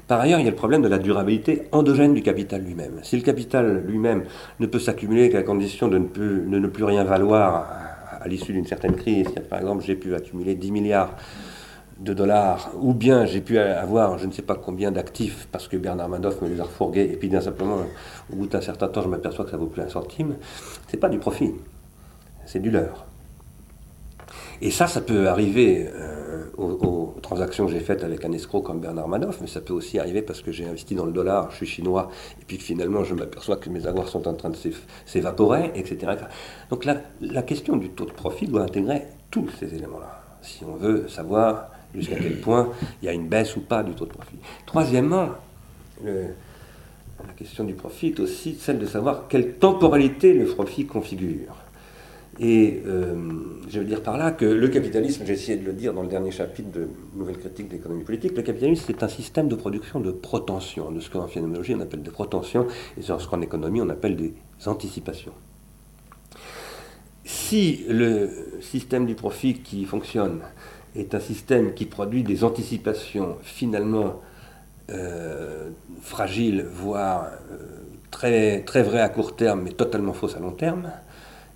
Par 0.07 0.19
ailleurs, 0.19 0.39
il 0.39 0.45
y 0.45 0.47
a 0.47 0.51
le 0.51 0.55
problème 0.55 0.83
de 0.83 0.87
la 0.87 0.99
durabilité 0.99 1.63
endogène 1.71 2.13
du 2.13 2.21
capital 2.21 2.63
lui-même. 2.63 2.99
Si 3.03 3.15
le 3.15 3.23
capital 3.23 3.83
lui-même 3.85 4.25
ne 4.59 4.67
peut 4.67 4.79
s'accumuler 4.79 5.29
qu'à 5.29 5.41
condition 5.41 5.87
de 5.87 5.97
ne, 5.97 6.59
ne 6.59 6.67
plus 6.67 6.83
rien 6.83 7.03
valoir 7.03 7.67
à, 8.19 8.27
l'issue 8.27 8.53
d'une 8.53 8.65
certaine 8.67 8.95
crise, 8.95 9.27
par 9.49 9.59
exemple 9.59 9.83
j'ai 9.83 9.95
pu 9.95 10.15
accumuler 10.15 10.55
10 10.55 10.71
milliards 10.71 11.17
de 11.99 12.13
dollars, 12.13 12.71
ou 12.79 12.93
bien 12.93 13.25
j'ai 13.25 13.41
pu 13.41 13.57
avoir 13.57 14.17
je 14.17 14.25
ne 14.25 14.31
sais 14.31 14.41
pas 14.41 14.55
combien 14.55 14.91
d'actifs 14.91 15.47
parce 15.51 15.67
que 15.67 15.77
Bernard 15.77 16.09
Madoff 16.09 16.41
me 16.41 16.49
les 16.49 16.59
a 16.59 16.63
refourgués, 16.63 17.09
et 17.11 17.15
puis 17.15 17.29
d'un 17.29 17.41
simplement, 17.41 17.77
au 18.31 18.35
bout 18.35 18.47
d'un 18.47 18.61
certain 18.61 18.87
temps, 18.87 19.01
je 19.01 19.09
m'aperçois 19.09 19.45
que 19.45 19.51
ça 19.51 19.57
vaut 19.57 19.67
plus 19.67 19.81
un 19.81 19.89
centime, 19.89 20.35
c'est 20.87 20.97
pas 20.97 21.09
du 21.09 21.19
profit, 21.19 21.53
c'est 22.45 22.59
du 22.59 22.71
leurre. 22.71 23.05
Et 24.61 24.71
ça, 24.71 24.87
ça 24.87 25.01
peut 25.01 25.27
arriver 25.27 25.89
euh, 25.93 26.45
aux, 26.57 27.15
transactions 27.21 27.65
que 27.65 27.71
j'ai 27.73 27.79
faites 27.79 28.03
avec 28.03 28.23
un 28.23 28.31
escroc 28.31 28.61
comme 28.61 28.79
Bernard 28.79 29.07
Madoff, 29.07 29.39
mais 29.41 29.47
ça 29.47 29.61
peut 29.61 29.73
aussi 29.73 29.99
arriver 29.99 30.21
parce 30.21 30.41
que 30.41 30.51
j'ai 30.51 30.65
investi 30.65 30.95
dans 30.95 31.05
le 31.05 31.11
dollar, 31.11 31.51
je 31.51 31.57
suis 31.57 31.65
chinois, 31.65 32.09
et 32.41 32.45
puis 32.45 32.57
finalement 32.57 33.03
je 33.03 33.13
m'aperçois 33.13 33.57
que 33.57 33.69
mes 33.69 33.87
avoirs 33.87 34.07
sont 34.07 34.27
en 34.27 34.33
train 34.33 34.49
de 34.49 34.57
s'évaporer, 35.05 35.71
etc. 35.75 36.13
Donc 36.69 36.85
la, 36.85 36.97
la 37.21 37.41
question 37.41 37.75
du 37.75 37.89
taux 37.89 38.05
de 38.05 38.11
profit 38.11 38.47
doit 38.47 38.61
intégrer 38.61 39.03
tous 39.31 39.49
ces 39.59 39.73
éléments-là, 39.73 40.21
si 40.41 40.63
on 40.65 40.75
veut 40.75 41.07
savoir 41.07 41.72
jusqu'à 41.95 42.15
quel 42.15 42.39
point 42.39 42.71
il 43.01 43.05
y 43.05 43.09
a 43.09 43.13
une 43.13 43.27
baisse 43.27 43.55
ou 43.55 43.61
pas 43.61 43.83
du 43.83 43.93
taux 43.93 44.05
de 44.05 44.13
profit. 44.13 44.37
Troisièmement, 44.65 45.29
la 46.03 47.33
question 47.37 47.63
du 47.63 47.73
profit 47.73 48.07
est 48.07 48.19
aussi 48.19 48.55
celle 48.59 48.79
de 48.79 48.85
savoir 48.85 49.27
quelle 49.27 49.53
temporalité 49.53 50.33
le 50.33 50.45
profit 50.45 50.85
configure. 50.85 51.55
Et 52.39 52.81
euh, 52.87 53.15
je 53.69 53.79
veux 53.79 53.85
dire 53.85 54.01
par 54.01 54.17
là 54.17 54.31
que 54.31 54.45
le 54.45 54.67
capitalisme, 54.67 55.23
j'ai 55.25 55.33
essayé 55.33 55.57
de 55.57 55.65
le 55.65 55.73
dire 55.73 55.93
dans 55.93 56.01
le 56.01 56.07
dernier 56.07 56.31
chapitre 56.31 56.71
de 56.71 56.87
Nouvelle 57.15 57.37
critique 57.37 57.67
de 57.67 57.73
l'économie 57.73 58.03
politique, 58.03 58.35
le 58.35 58.41
capitalisme 58.41 58.83
c'est 58.87 59.03
un 59.03 59.07
système 59.07 59.47
de 59.47 59.55
production 59.55 59.99
de 59.99 60.11
protension, 60.11 60.91
de 60.91 60.99
ce 60.99 61.11
qu'en 61.11 61.27
phénoménologie 61.27 61.75
on 61.75 61.81
appelle 61.81 62.01
des 62.01 62.09
protensions, 62.09 62.65
et 62.97 63.03
ce 63.03 63.27
qu'en 63.27 63.41
économie 63.41 63.81
on 63.81 63.89
appelle 63.89 64.15
des 64.15 64.33
anticipations. 64.65 65.33
Si 67.23 67.85
le 67.87 68.29
système 68.61 69.05
du 69.05 69.13
profit 69.13 69.59
qui 69.59 69.85
fonctionne 69.85 70.39
est 70.95 71.15
un 71.15 71.19
système 71.19 71.73
qui 71.73 71.85
produit 71.85 72.23
des 72.23 72.43
anticipations 72.43 73.37
finalement 73.41 74.21
euh, 74.91 75.69
fragiles, 76.01 76.65
voire 76.69 77.27
euh, 77.51 78.59
très, 78.65 78.83
vraies 78.83 79.01
à 79.01 79.09
court 79.09 79.35
terme, 79.35 79.61
mais 79.63 79.71
totalement 79.71 80.13
fausses 80.13 80.35
à 80.35 80.39
long 80.39 80.51
terme, 80.51 80.91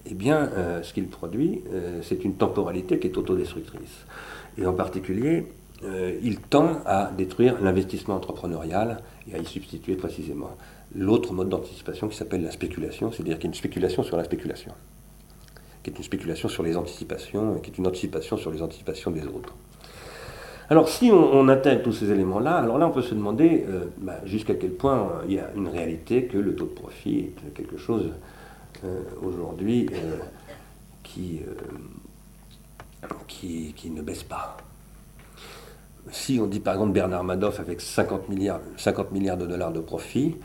eh 0.09 0.13
bien, 0.13 0.49
euh, 0.57 0.81
ce 0.81 0.93
qu'il 0.93 1.07
produit, 1.07 1.61
c'est 2.01 2.23
une 2.23 2.35
temporalité 2.35 2.97
qui 2.99 3.07
est 3.07 3.17
autodestructrice. 3.17 4.05
Et 4.57 4.65
en 4.65 4.73
particulier, 4.73 5.47
il 6.23 6.39
tend 6.39 6.81
à 6.85 7.11
détruire 7.15 7.61
l'investissement 7.61 8.15
entrepreneurial 8.15 9.01
et 9.29 9.35
à 9.35 9.37
y 9.37 9.45
substituer 9.45 9.95
précisément 9.95 10.49
l'autre 10.95 11.33
mode 11.33 11.49
d'anticipation 11.49 12.07
qui 12.07 12.17
s'appelle 12.17 12.43
la 12.43 12.51
spéculation, 12.51 13.11
c'est-à-dire 13.11 13.35
qu'il 13.35 13.43
y 13.43 13.47
a 13.47 13.51
une 13.51 13.53
spéculation 13.53 14.01
sur 14.01 14.17
la 14.17 14.23
spéculation 14.23 14.71
qui 15.83 15.89
est 15.89 15.97
une 15.97 16.03
spéculation 16.03 16.49
sur 16.49 16.63
les 16.63 16.75
anticipations, 16.75 17.59
qui 17.59 17.71
est 17.71 17.77
une 17.77 17.87
anticipation 17.87 18.37
sur 18.37 18.51
les 18.51 18.61
anticipations 18.61 19.11
des 19.11 19.25
autres. 19.25 19.53
Alors 20.69 20.89
si 20.89 21.11
on, 21.11 21.47
intègre 21.47 21.83
tous 21.83 21.93
ces 21.93 22.11
éléments-là, 22.11 22.57
alors 22.57 22.77
là 22.77 22.87
on 22.87 22.91
peut 22.91 23.01
se 23.01 23.13
demander 23.13 23.65
euh, 23.69 23.85
bah, 23.99 24.19
jusqu'à 24.25 24.53
quel 24.53 24.71
point 24.71 24.99
euh, 24.99 25.25
il 25.25 25.35
y 25.35 25.39
a 25.39 25.49
une 25.55 25.69
réalité 25.69 26.25
que 26.25 26.37
le 26.37 26.55
taux 26.55 26.65
de 26.65 26.71
profit 26.71 27.31
est 27.47 27.53
quelque 27.53 27.77
chose 27.77 28.11
euh, 28.83 29.01
aujourd'hui 29.23 29.89
qui, 31.03 31.41
qui, 33.27 33.89
ne 33.89 34.01
baisse 34.01 34.23
pas. 34.23 34.57
Si 36.11 36.37
on 36.41 36.47
dit 36.47 36.59
par 36.59 36.73
exemple 36.73 36.91
Bernard 36.91 37.23
Madoff 37.23 37.61
avec 37.61 37.79
50 37.79 38.27
milliards, 38.27 38.59
50 38.75 39.13
milliards 39.13 39.37
de 39.37 39.45
dollars 39.45 39.71
de 39.71 39.79
profit, 39.79 40.35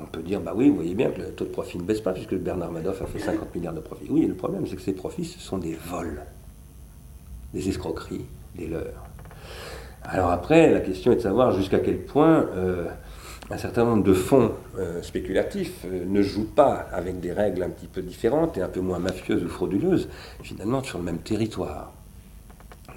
on 0.00 0.06
peut 0.06 0.22
dire, 0.22 0.40
bah 0.40 0.52
oui, 0.54 0.68
vous 0.68 0.76
voyez 0.76 0.94
bien 0.94 1.10
que 1.10 1.20
le 1.20 1.30
taux 1.30 1.44
de 1.44 1.50
profit 1.50 1.78
ne 1.78 1.82
baisse 1.82 2.00
pas, 2.00 2.12
puisque 2.12 2.34
Bernard 2.34 2.72
Madoff 2.72 3.02
a 3.02 3.06
fait 3.06 3.18
50 3.18 3.54
milliards 3.54 3.74
de 3.74 3.80
profits. 3.80 4.08
Oui, 4.10 4.26
le 4.26 4.34
problème, 4.34 4.66
c'est 4.66 4.76
que 4.76 4.82
ces 4.82 4.92
profits, 4.92 5.24
ce 5.24 5.38
sont 5.38 5.58
des 5.58 5.74
vols, 5.74 6.22
des 7.54 7.68
escroqueries, 7.68 8.26
des 8.54 8.66
leurres. 8.66 9.04
Alors 10.04 10.30
après, 10.30 10.72
la 10.72 10.80
question 10.80 11.12
est 11.12 11.16
de 11.16 11.20
savoir 11.20 11.52
jusqu'à 11.52 11.80
quel 11.80 11.98
point 11.98 12.46
euh, 12.54 12.86
un 13.50 13.58
certain 13.58 13.84
nombre 13.84 14.04
de 14.04 14.14
fonds 14.14 14.52
euh, 14.78 15.02
spéculatifs 15.02 15.84
euh, 15.86 16.04
ne 16.06 16.22
jouent 16.22 16.48
pas 16.54 16.86
avec 16.92 17.20
des 17.20 17.32
règles 17.32 17.62
un 17.62 17.70
petit 17.70 17.86
peu 17.86 18.02
différentes 18.02 18.56
et 18.56 18.62
un 18.62 18.68
peu 18.68 18.80
moins 18.80 18.98
mafieuses 18.98 19.42
ou 19.42 19.48
frauduleuses, 19.48 20.08
finalement 20.42 20.82
sur 20.82 20.98
le 20.98 21.04
même 21.04 21.18
territoire. 21.18 21.92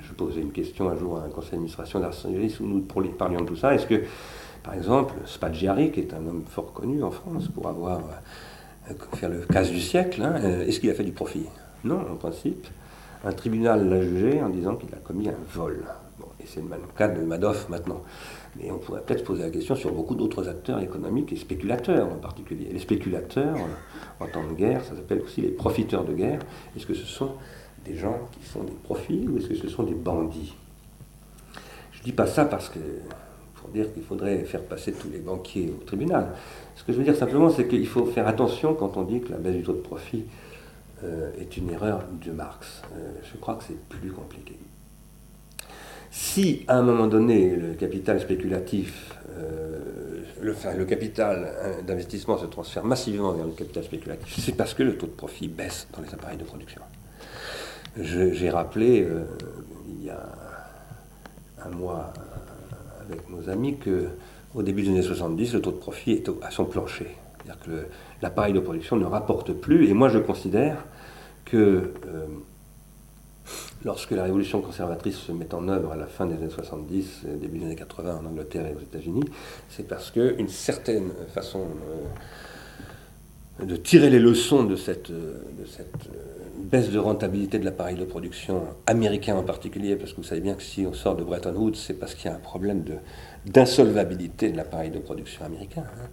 Je 0.02 0.14
posais 0.14 0.42
une 0.42 0.52
question 0.52 0.90
un 0.90 0.98
jour 0.98 1.18
à 1.18 1.24
un 1.26 1.30
conseil 1.30 1.52
d'administration 1.52 2.00
d'Arsenal 2.00 2.50
où 2.60 2.66
nous 2.66 2.82
parlions 3.18 3.42
de 3.42 3.46
tout 3.46 3.56
ça. 3.56 3.74
Est-ce 3.74 3.88
que 3.88 4.04
par 4.64 4.76
exemple, 4.76 5.16
Spaggiari, 5.26 5.92
qui 5.92 6.02
est 6.02 6.14
un 6.14 6.26
homme 6.28 6.44
fort 6.48 6.72
connu 6.74 7.04
en 7.04 7.12
France 7.12 7.48
pour 7.48 7.68
avoir 7.68 8.00
euh, 8.90 8.94
fait 9.16 9.28
le 9.28 9.40
casse 9.40 9.72
du 9.72 9.82
siècle, 9.82 10.22
hein, 10.22 10.36
euh, 10.44 10.68
est-ce 10.68 10.80
qu'il 10.80 10.90
a 10.90 10.94
fait 10.94 11.04
du 11.04 11.12
profit? 11.12 11.46
Non, 11.84 12.00
en 12.12 12.16
principe. 12.16 12.68
Un 13.24 13.32
tribunal 13.32 13.90
l'a 13.90 14.02
jugé 14.02 14.42
en 14.42 14.50
disant 14.50 14.76
qu'il 14.76 14.94
a 14.94 14.98
commis 14.98 15.30
un 15.30 15.36
vol. 15.54 15.84
et 16.40 16.46
c'est 16.46 16.62
le 16.62 16.68
même 16.68 16.82
cas 16.96 17.08
de 17.08 17.22
Madoff 17.22 17.70
maintenant. 17.70 18.04
Mais 18.56 18.70
on 18.72 18.78
pourrait 18.78 19.02
peut-être 19.02 19.20
se 19.20 19.24
poser 19.24 19.44
la 19.44 19.50
question 19.50 19.76
sur 19.76 19.92
beaucoup 19.94 20.16
d'autres 20.16 20.48
acteurs 20.50 20.80
économiques 20.80 21.32
et 21.32 21.36
spéculateurs 21.36 22.08
en 22.08 22.18
particulier. 22.18 22.70
les 22.72 22.80
spéculateurs, 22.80 23.58
en 24.20 24.28
temps 24.28 24.48
de 24.48 24.54
guerre, 24.54 24.84
ça 24.84 24.96
s'appelle 24.96 25.22
aussi 25.22 25.42
les 25.42 25.50
profiteurs 25.50 26.04
de 26.04 26.14
guerre. 26.14 26.40
Est-ce 26.76 26.86
que 26.86 26.94
ce 26.94 27.06
sont 27.06 27.32
des 27.86 27.96
gens 27.96 28.20
qui 28.32 28.44
font 28.44 28.64
des 28.64 28.74
profits 28.84 29.28
ou 29.28 29.38
est-ce 29.38 29.48
que 29.48 29.56
ce 29.56 29.70
sont 29.70 29.84
des 29.84 29.96
bandits? 29.96 30.56
Je 31.92 32.00
ne 32.00 32.04
dis 32.04 32.12
pas 32.12 32.28
ça 32.28 32.46
parce 32.46 32.70
que 32.70 32.80
pour 33.62 33.70
dire 33.70 33.94
qu'il 33.94 34.04
faudrait 34.04 34.40
faire 34.40 34.62
passer 34.62 34.92
tous 34.92 35.10
les 35.10 35.20
banquiers 35.20 35.72
au 35.72 35.84
tribunal. 35.84 36.28
Ce 36.76 36.84
que 36.84 36.92
je 36.92 36.98
veux 36.98 37.04
dire 37.04 37.16
simplement, 37.16 37.50
c'est 37.50 37.68
qu'il 37.68 37.88
faut 37.88 38.06
faire 38.06 38.28
attention 38.28 38.74
quand 38.74 38.98
on 38.98 39.04
dit 39.04 39.22
que 39.22 39.32
la 39.32 39.38
baisse 39.38 39.56
du 39.56 39.64
taux 39.64 39.74
de 39.74 39.78
profit 39.78 40.26
euh, 41.04 41.32
est 41.40 41.58
une 41.58 41.70
erreur 41.70 42.04
de 42.26 42.32
Marx. 42.32 42.82
Euh, 42.96 43.12
je 43.32 43.38
crois 43.38 43.56
que 43.56 43.64
c'est 43.68 43.80
plus 43.88 44.12
compliqué. 44.12 44.58
Si 46.10 46.66
à 46.68 46.78
un 46.78 46.82
moment 46.82 47.08
donné 47.08 47.56
le 47.56 47.74
capital 47.74 48.20
spéculatif, 48.20 49.16
euh, 49.38 50.24
le, 50.42 50.56
le 50.78 50.86
capital 50.86 51.54
d'investissement 51.88 52.38
se 52.38 52.48
transfère 52.48 52.84
massivement 52.84 53.32
vers 53.32 53.46
le 53.46 53.54
capital 53.54 53.84
spéculatif, 53.84 54.44
c'est 54.44 54.58
parce 54.58 54.74
que 54.74 54.84
le 54.84 54.98
taux 54.98 55.06
de 55.06 55.12
profit 55.12 55.48
baisse 55.48 55.88
dans 55.96 56.02
les 56.02 56.14
appareils 56.14 56.38
de 56.38 56.44
production. 56.44 56.82
J'ai 57.96 58.50
rappelé 58.50 59.08
il 59.88 60.06
y 60.06 60.10
a 60.10 60.24
un 61.64 61.70
mois 61.70 62.12
avec 63.12 63.30
nos 63.30 63.50
amis 63.50 63.78
qu'au 63.78 64.64
début 64.64 64.84
des 64.84 64.90
années 64.90 65.02
70, 65.02 65.54
le 65.54 65.62
taux 65.62 65.72
de 65.72 65.78
profit 65.78 66.12
est 66.12 66.30
à 66.42 66.52
son 66.52 66.66
plancher. 66.66 67.08
C'est-à-dire 67.38 67.64
que 67.64 67.86
l'appareil 68.22 68.54
de 68.54 68.60
production 68.60 68.96
ne 68.96 69.06
rapporte 69.06 69.54
plus. 69.54 69.90
Et 69.90 69.94
moi, 69.94 70.10
je 70.10 70.20
considère 70.20 70.86
que 71.46 71.58
euh, 71.58 72.26
lorsque 73.84 74.12
la 74.12 74.24
révolution 74.24 74.62
conservatrice 74.62 75.18
se 75.18 75.32
met 75.32 75.54
en 75.54 75.68
œuvre 75.68 75.92
à 75.92 75.96
la 75.96 76.06
fin 76.08 76.26
des 76.26 76.36
années 76.36 76.50
70, 76.50 77.26
début 77.40 77.60
des 77.60 77.66
années 77.66 77.76
80 77.76 78.22
en 78.24 78.26
Angleterre 78.26 78.68
et 78.68 78.76
aux 78.76 78.82
États-Unis, 78.82 79.24
c'est 79.70 79.88
parce 79.88 80.12
qu'une 80.12 80.50
certaine 80.50 81.12
façon 81.34 81.68
euh, 83.62 83.66
de 83.66 83.76
tirer 83.76 84.10
les 84.10 84.20
leçons 84.20 84.64
de 84.64 84.76
cette, 84.76 85.12
de 85.12 85.66
cette 85.66 86.10
baisse 86.62 86.90
de 86.92 87.00
rentabilité 87.00 87.60
de 87.60 87.66
l'appareil 87.66 87.96
de 87.96 88.06
production 88.06 88.64
américain 88.88 89.36
en 89.36 89.44
particulier, 89.44 89.96
parce 89.96 90.12
que 90.12 90.18
vous 90.18 90.24
savez 90.24 90.42
bien 90.42 90.56
que 90.56 90.64
si 90.64 90.86
on 90.86 90.94
sort 90.94 91.16
de 91.16 91.24
Bretton 91.24 91.54
Woods, 91.56 91.76
c'est 91.76 91.94
parce 91.94 92.16
qu'il 92.16 92.30
y 92.30 92.34
a 92.34 92.36
un 92.36 92.40
problème 92.40 92.84
d'insolvabilité 93.46 94.52
de, 94.52 94.58
l'appareil 94.58 94.92
de 94.92 95.00
production 95.00 95.46
américain. 95.46 95.84
Hein. 95.84 96.10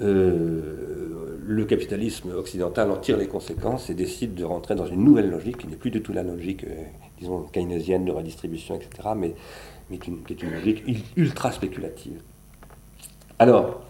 le 0.00 1.64
capitalisme 1.64 2.30
occidental 2.30 2.90
en 2.90 2.96
tire 2.96 3.16
les 3.16 3.26
conséquences 3.26 3.90
et 3.90 3.94
décide 3.94 4.34
de 4.34 4.44
rentrer 4.44 4.74
dans 4.74 4.86
une 4.86 5.02
nouvelle 5.02 5.30
logique 5.30 5.58
qui 5.58 5.66
n'est 5.66 5.76
plus 5.76 5.90
du 5.90 6.02
tout 6.02 6.12
la 6.12 6.22
logique, 6.22 6.64
disons, 7.18 7.42
keynésienne 7.52 8.04
de 8.04 8.12
redistribution, 8.12 8.76
etc., 8.76 9.08
mais, 9.16 9.34
mais 9.90 9.98
qui, 9.98 10.12
est 10.30 10.42
une 10.42 10.52
logique 10.52 10.84
ultra 11.16 11.50
spéculative. 11.50 12.20
Alors, 13.38 13.82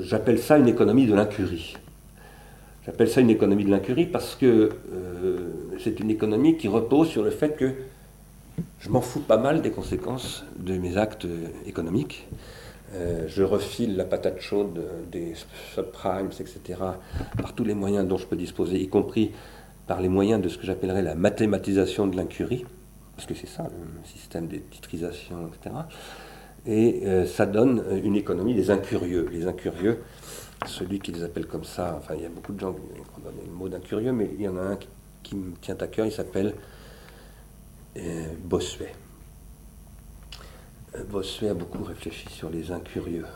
j'appelle 0.00 0.38
ça 0.38 0.58
une 0.58 0.68
économie 0.68 1.06
de 1.06 1.14
l'incurie. 1.14 1.76
J'appelle 2.86 3.10
ça 3.10 3.20
une 3.20 3.30
économie 3.30 3.64
de 3.64 3.70
l'incurie 3.70 4.06
parce 4.06 4.36
que 4.36 4.46
euh, 4.46 5.38
c'est 5.82 5.98
une 5.98 6.08
économie 6.08 6.56
qui 6.56 6.68
repose 6.68 7.08
sur 7.08 7.24
le 7.24 7.30
fait 7.30 7.56
que 7.56 7.72
je 8.78 8.88
m'en 8.90 9.00
fous 9.00 9.20
pas 9.20 9.38
mal 9.38 9.60
des 9.60 9.72
conséquences 9.72 10.44
de 10.56 10.78
mes 10.78 10.96
actes 10.96 11.26
économiques. 11.66 12.28
Euh, 12.94 13.24
je 13.26 13.42
refile 13.42 13.96
la 13.96 14.04
patate 14.04 14.40
chaude 14.40 14.80
des 15.10 15.34
subprimes, 15.74 16.30
etc., 16.38 16.78
par 17.36 17.54
tous 17.54 17.64
les 17.64 17.74
moyens 17.74 18.06
dont 18.06 18.18
je 18.18 18.26
peux 18.26 18.36
disposer, 18.36 18.78
y 18.78 18.88
compris 18.88 19.32
par 19.88 20.00
les 20.00 20.08
moyens 20.08 20.40
de 20.40 20.48
ce 20.48 20.56
que 20.56 20.64
j'appellerais 20.64 21.02
la 21.02 21.16
mathématisation 21.16 22.06
de 22.06 22.14
l'incurie, 22.16 22.64
parce 23.16 23.26
que 23.26 23.34
c'est 23.34 23.48
ça 23.48 23.64
le 23.64 24.08
système 24.08 24.46
des 24.46 24.60
titrisations, 24.60 25.48
etc. 25.48 25.74
Et 26.66 27.02
euh, 27.04 27.26
ça 27.26 27.46
donne 27.46 27.82
une 28.04 28.14
économie 28.14 28.54
des 28.54 28.70
incurieux. 28.70 29.28
Les 29.32 29.48
incurieux, 29.48 29.98
celui 30.64 31.00
qu'ils 31.00 31.22
appellent 31.24 31.46
comme 31.46 31.64
ça, 31.64 31.94
enfin 31.98 32.14
il 32.14 32.22
y 32.22 32.26
a 32.26 32.30
beaucoup 32.30 32.52
de 32.52 32.60
gens 32.60 32.72
qui 32.72 32.80
ont 32.80 33.22
donné 33.22 33.42
le 33.46 33.52
mot 33.52 33.68
d'incurieux, 33.68 34.12
mais 34.12 34.30
il 34.34 34.40
y 34.40 34.48
en 34.48 34.56
a 34.56 34.62
un 34.62 34.78
qui, 35.22 35.34
me 35.34 35.52
tient 35.60 35.76
à 35.78 35.86
cœur, 35.86 36.06
il 36.06 36.12
s'appelle 36.12 36.54
euh, 37.96 38.26
Bossuet. 38.44 38.92
Euh, 40.94 41.04
Bossuet 41.04 41.50
a 41.50 41.54
beaucoup 41.54 41.82
réfléchi 41.84 42.28
sur 42.30 42.48
les 42.48 42.70
incurieux. 42.70 43.26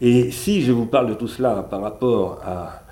Et 0.00 0.30
si 0.30 0.62
je 0.62 0.72
vous 0.72 0.86
parle 0.86 1.08
de 1.08 1.14
tout 1.14 1.28
cela 1.28 1.62
par 1.62 1.80
rapport 1.80 2.40
à 2.44 2.82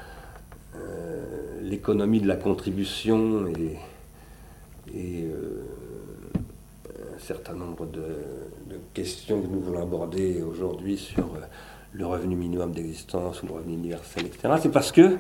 euh, 0.77 1.61
l'économie 1.63 2.21
de 2.21 2.29
la 2.29 2.37
contribution 2.37 3.47
et, 3.47 3.77
un 7.15 7.19
certain 7.21 7.55
nombre 7.55 7.87
de, 7.87 8.03
questions 8.93 9.41
que 9.41 9.47
nous 9.47 9.61
voulons 9.61 9.83
aborder 9.83 10.43
aujourd'hui 10.43 10.97
sur 10.97 11.29
le 11.93 12.07
revenu 12.07 12.37
minimum 12.37 12.73
d'existence 12.73 13.43
ou 13.43 13.47
le 13.47 13.53
revenu 13.55 13.75
universel, 13.75 14.27
etc. 14.27 14.55
C'est 14.63 14.73
parce 14.73 14.93
que, 14.93 15.19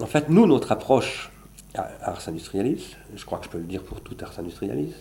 en 0.00 0.06
fait, 0.06 0.28
nous, 0.28 0.46
notre 0.46 0.72
approche 0.72 1.30
à 1.74 1.90
Ars 2.02 2.28
Industrialis, 2.28 2.96
je 3.14 3.24
crois 3.24 3.38
que 3.38 3.44
je 3.44 3.50
peux 3.50 3.58
le 3.58 3.64
dire 3.64 3.82
pour 3.82 4.00
tout 4.00 4.16
Ars 4.22 4.38
Industrialis, 4.38 4.94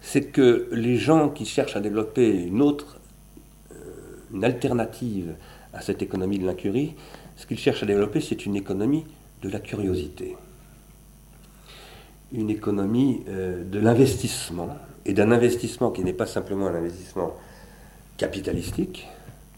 c'est 0.00 0.26
que 0.26 0.68
les 0.72 0.96
gens 0.96 1.28
qui 1.28 1.44
cherchent 1.44 1.76
à 1.76 1.80
développer 1.80 2.30
une 2.30 2.62
autre, 2.62 2.98
euh, 3.72 3.76
une 4.32 4.44
alternative 4.44 5.34
à 5.72 5.80
cette 5.80 6.02
économie 6.02 6.38
de 6.38 6.46
l'incurie, 6.46 6.94
ce 7.36 7.46
qu'ils 7.46 7.58
cherchent 7.58 7.82
à 7.82 7.86
développer, 7.86 8.20
c'est 8.20 8.46
une 8.46 8.56
économie 8.56 9.04
de 9.42 9.48
la 9.48 9.58
curiosité, 9.60 10.36
une 12.32 12.50
économie 12.50 13.24
euh, 13.28 13.64
de 13.64 13.78
l'investissement, 13.78 14.76
et 15.04 15.12
d'un 15.12 15.30
investissement 15.30 15.90
qui 15.90 16.02
n'est 16.02 16.12
pas 16.12 16.26
simplement 16.26 16.66
un 16.66 16.74
investissement 16.74 17.36
capitalistique, 18.16 19.06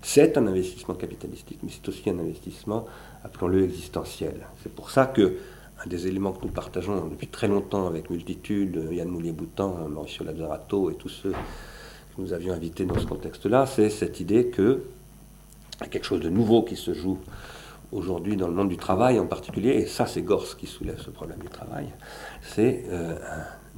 c'est 0.03 0.39
un 0.39 0.47
investissement 0.47 0.95
capitalistique, 0.95 1.59
mais 1.63 1.71
c'est 1.73 1.89
aussi 1.89 2.09
un 2.09 2.19
investissement, 2.19 2.87
appelons-le 3.25 3.65
existentiel. 3.65 4.47
C'est 4.63 4.73
pour 4.73 4.91
ça 4.91 5.07
que 5.07 5.39
un 5.85 5.89
des 5.89 6.07
éléments 6.09 6.33
que 6.33 6.45
nous 6.45 6.53
partageons 6.53 7.07
depuis 7.07 7.29
très 7.29 7.47
longtemps 7.47 7.87
avec 7.87 8.11
multitude, 8.11 8.89
Yann 8.91 9.09
Moulier-Boutan, 9.09 9.89
Mauricio 9.89 10.25
Lazzarato 10.25 10.91
et 10.91 10.95
tous 10.95 11.09
ceux 11.09 11.31
que 11.31 12.21
nous 12.21 12.33
avions 12.33 12.53
invités 12.53 12.85
dans 12.85 12.99
ce 12.99 13.07
contexte-là, 13.07 13.67
c'est 13.67 13.91
cette 13.91 14.19
idée 14.19 14.47
que 14.47 14.83
y 15.81 15.85
a 15.85 15.87
quelque 15.87 16.05
chose 16.05 16.21
de 16.21 16.31
nouveau 16.31 16.63
qui 16.63 16.75
se 16.75 16.93
joue 16.93 17.19
aujourd'hui 17.93 18.37
dans 18.37 18.49
le 18.49 18.55
monde 18.55 18.69
du 18.69 18.77
travail 18.77 19.19
en 19.21 19.27
particulier, 19.27 19.71
et 19.71 19.87
ça 19.87 20.07
c'est 20.07 20.23
Gors 20.23 20.57
qui 20.57 20.67
soulève 20.67 21.01
ce 21.01 21.11
problème 21.11 21.39
du 21.39 21.49
travail, 21.49 21.87
c'est 22.43 22.85
euh, 22.89 23.17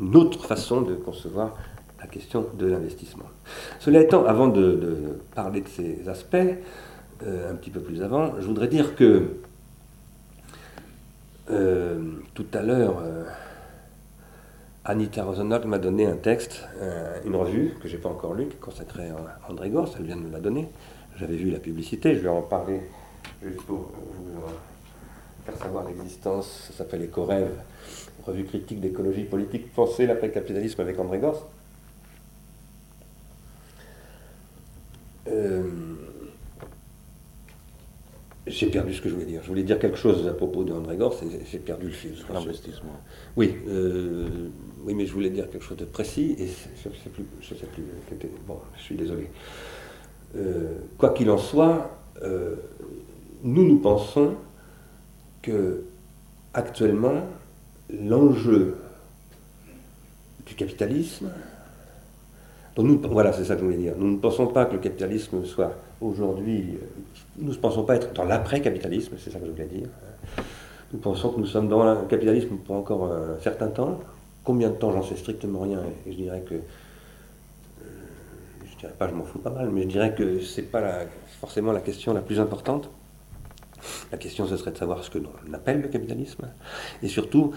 une 0.00 0.16
autre 0.16 0.44
façon 0.44 0.80
de 0.80 0.94
concevoir 0.94 1.54
la 2.00 2.06
question 2.06 2.46
de 2.54 2.66
l'investissement. 2.66 3.26
Cela 3.78 4.00
étant, 4.00 4.24
avant 4.24 4.48
de, 4.48 5.18
parler 5.34 5.60
de 5.60 5.68
ces 5.68 6.08
aspects, 6.08 6.36
euh, 6.36 7.50
un 7.50 7.54
petit 7.54 7.70
peu 7.70 7.80
plus 7.80 8.02
avant, 8.02 8.40
je 8.40 8.46
voudrais 8.46 8.68
dire 8.68 8.96
que 8.96 9.36
euh, 11.50 12.00
tout 12.34 12.46
à 12.54 12.62
l'heure, 12.62 13.02
euh, 13.02 13.24
Anita 14.84 15.24
Rosenberg 15.24 15.66
m'a 15.66 15.78
donné 15.78 16.06
un 16.06 16.16
texte, 16.16 16.64
une 17.26 17.36
revue 17.36 17.74
que 17.82 17.88
je 17.88 17.96
n'ai 17.96 18.02
pas 18.02 18.08
encore 18.08 18.34
lue, 18.34 18.48
consacrée 18.60 19.10
à 19.10 19.50
André 19.50 19.68
Gors, 19.68 19.94
elle 19.98 20.06
vient 20.06 20.16
de 20.16 20.22
me 20.22 20.32
la 20.32 20.40
donner. 20.40 20.68
J'avais 21.16 21.36
vu 21.36 21.50
la 21.50 21.58
publicité, 21.58 22.14
je 22.14 22.20
vais 22.20 22.28
en 22.28 22.40
parler 22.40 22.80
juste 23.42 23.62
pour 23.62 23.76
vous 23.76 24.40
faire 25.44 25.56
savoir 25.58 25.86
l'existence. 25.86 26.68
Ça 26.68 26.78
s'appelle 26.78 27.02
Éco-Rêve, 27.02 27.50
revue 28.24 28.44
critique 28.44 28.80
d'écologie 28.80 29.24
politique, 29.24 29.70
penser 29.74 30.06
l'après-capitalisme 30.06 30.80
avec 30.80 30.98
André 30.98 31.18
Gors. 31.18 31.46
Euh, 35.30 35.62
j'ai 38.46 38.66
perdu 38.66 38.94
ce 38.94 39.00
que 39.00 39.08
je 39.08 39.14
voulais 39.14 39.26
dire. 39.26 39.42
Je 39.42 39.48
voulais 39.48 39.62
dire 39.62 39.78
quelque 39.78 39.96
chose 39.96 40.26
à 40.26 40.32
propos 40.32 40.64
de 40.64 40.72
André 40.72 40.96
Gors 40.96 41.14
et 41.22 41.44
j'ai 41.50 41.58
perdu 41.58 41.86
le 41.86 41.92
fil. 41.92 42.14
L'investissement. 42.32 43.00
Oui, 43.36 43.54
euh, 43.68 44.48
oui, 44.84 44.94
mais 44.94 45.06
je 45.06 45.12
voulais 45.12 45.30
dire 45.30 45.48
quelque 45.50 45.64
chose 45.64 45.76
de 45.76 45.84
précis 45.84 46.34
et 46.38 46.46
je 46.46 46.88
ne 46.88 46.94
sais 46.94 47.10
plus. 47.10 47.24
Je 47.40 47.54
sais 47.54 47.66
plus 47.66 47.84
bon, 48.46 48.58
je 48.76 48.82
suis 48.82 48.96
désolé. 48.96 49.28
Euh, 50.36 50.78
quoi 50.98 51.10
qu'il 51.10 51.30
en 51.30 51.38
soit, 51.38 51.96
nous 53.42 53.66
nous 53.66 53.78
pensons 53.78 54.34
que 55.42 55.84
actuellement 56.52 57.26
l'enjeu 57.90 58.76
du 60.46 60.54
capitalisme, 60.54 61.30
voilà, 62.76 63.32
c'est 63.32 63.44
ça 63.44 63.54
que 63.54 63.60
je 63.60 63.64
voulais 63.64 63.76
dire. 63.76 63.94
Nous 63.96 64.10
ne 64.10 64.18
pensons 64.18 64.46
pas 64.46 64.64
que 64.64 64.72
le 64.74 64.78
capitalisme 64.78 65.44
soit 65.44 65.72
aujourd'hui. 66.00 66.74
Euh, 66.74 66.86
nous 67.38 67.52
ne 67.52 67.56
pensons 67.56 67.84
pas 67.84 67.96
être 67.96 68.12
dans 68.12 68.24
l'après-capitalisme, 68.24 69.16
c'est 69.18 69.30
ça 69.30 69.38
que 69.38 69.46
je 69.46 69.50
voulais 69.50 69.66
dire. 69.66 69.88
Nous 70.92 70.98
pensons 70.98 71.30
que 71.30 71.40
nous 71.40 71.46
sommes 71.46 71.68
dans 71.68 71.84
le 71.84 72.06
capitalisme 72.06 72.56
pour 72.56 72.76
encore 72.76 73.12
un 73.12 73.38
certain 73.42 73.68
temps. 73.68 74.00
Combien 74.44 74.70
de 74.70 74.74
temps, 74.74 74.92
j'en 74.92 75.02
sais 75.02 75.16
strictement 75.16 75.60
rien. 75.60 75.80
Et 76.06 76.12
je 76.12 76.16
dirais 76.16 76.42
que. 76.42 76.54
Euh, 76.54 76.58
je 78.64 78.78
dirais 78.78 78.94
pas, 78.98 79.08
je 79.08 79.14
m'en 79.14 79.24
fous 79.24 79.38
pas 79.38 79.50
mal, 79.50 79.70
mais 79.70 79.82
je 79.82 79.88
dirais 79.88 80.14
que 80.14 80.40
c'est 80.40 80.62
pas 80.62 81.04
forcément 81.40 81.72
la 81.72 81.80
question 81.80 82.14
la 82.14 82.22
plus 82.22 82.40
importante. 82.40 82.88
La 84.12 84.18
question, 84.18 84.46
ce 84.46 84.56
serait 84.56 84.72
de 84.72 84.78
savoir 84.78 85.02
ce 85.04 85.10
que 85.10 85.18
l'on 85.18 85.54
appelle 85.54 85.80
le 85.80 85.88
capitalisme, 85.88 86.48
et 87.02 87.08
surtout 87.08 87.52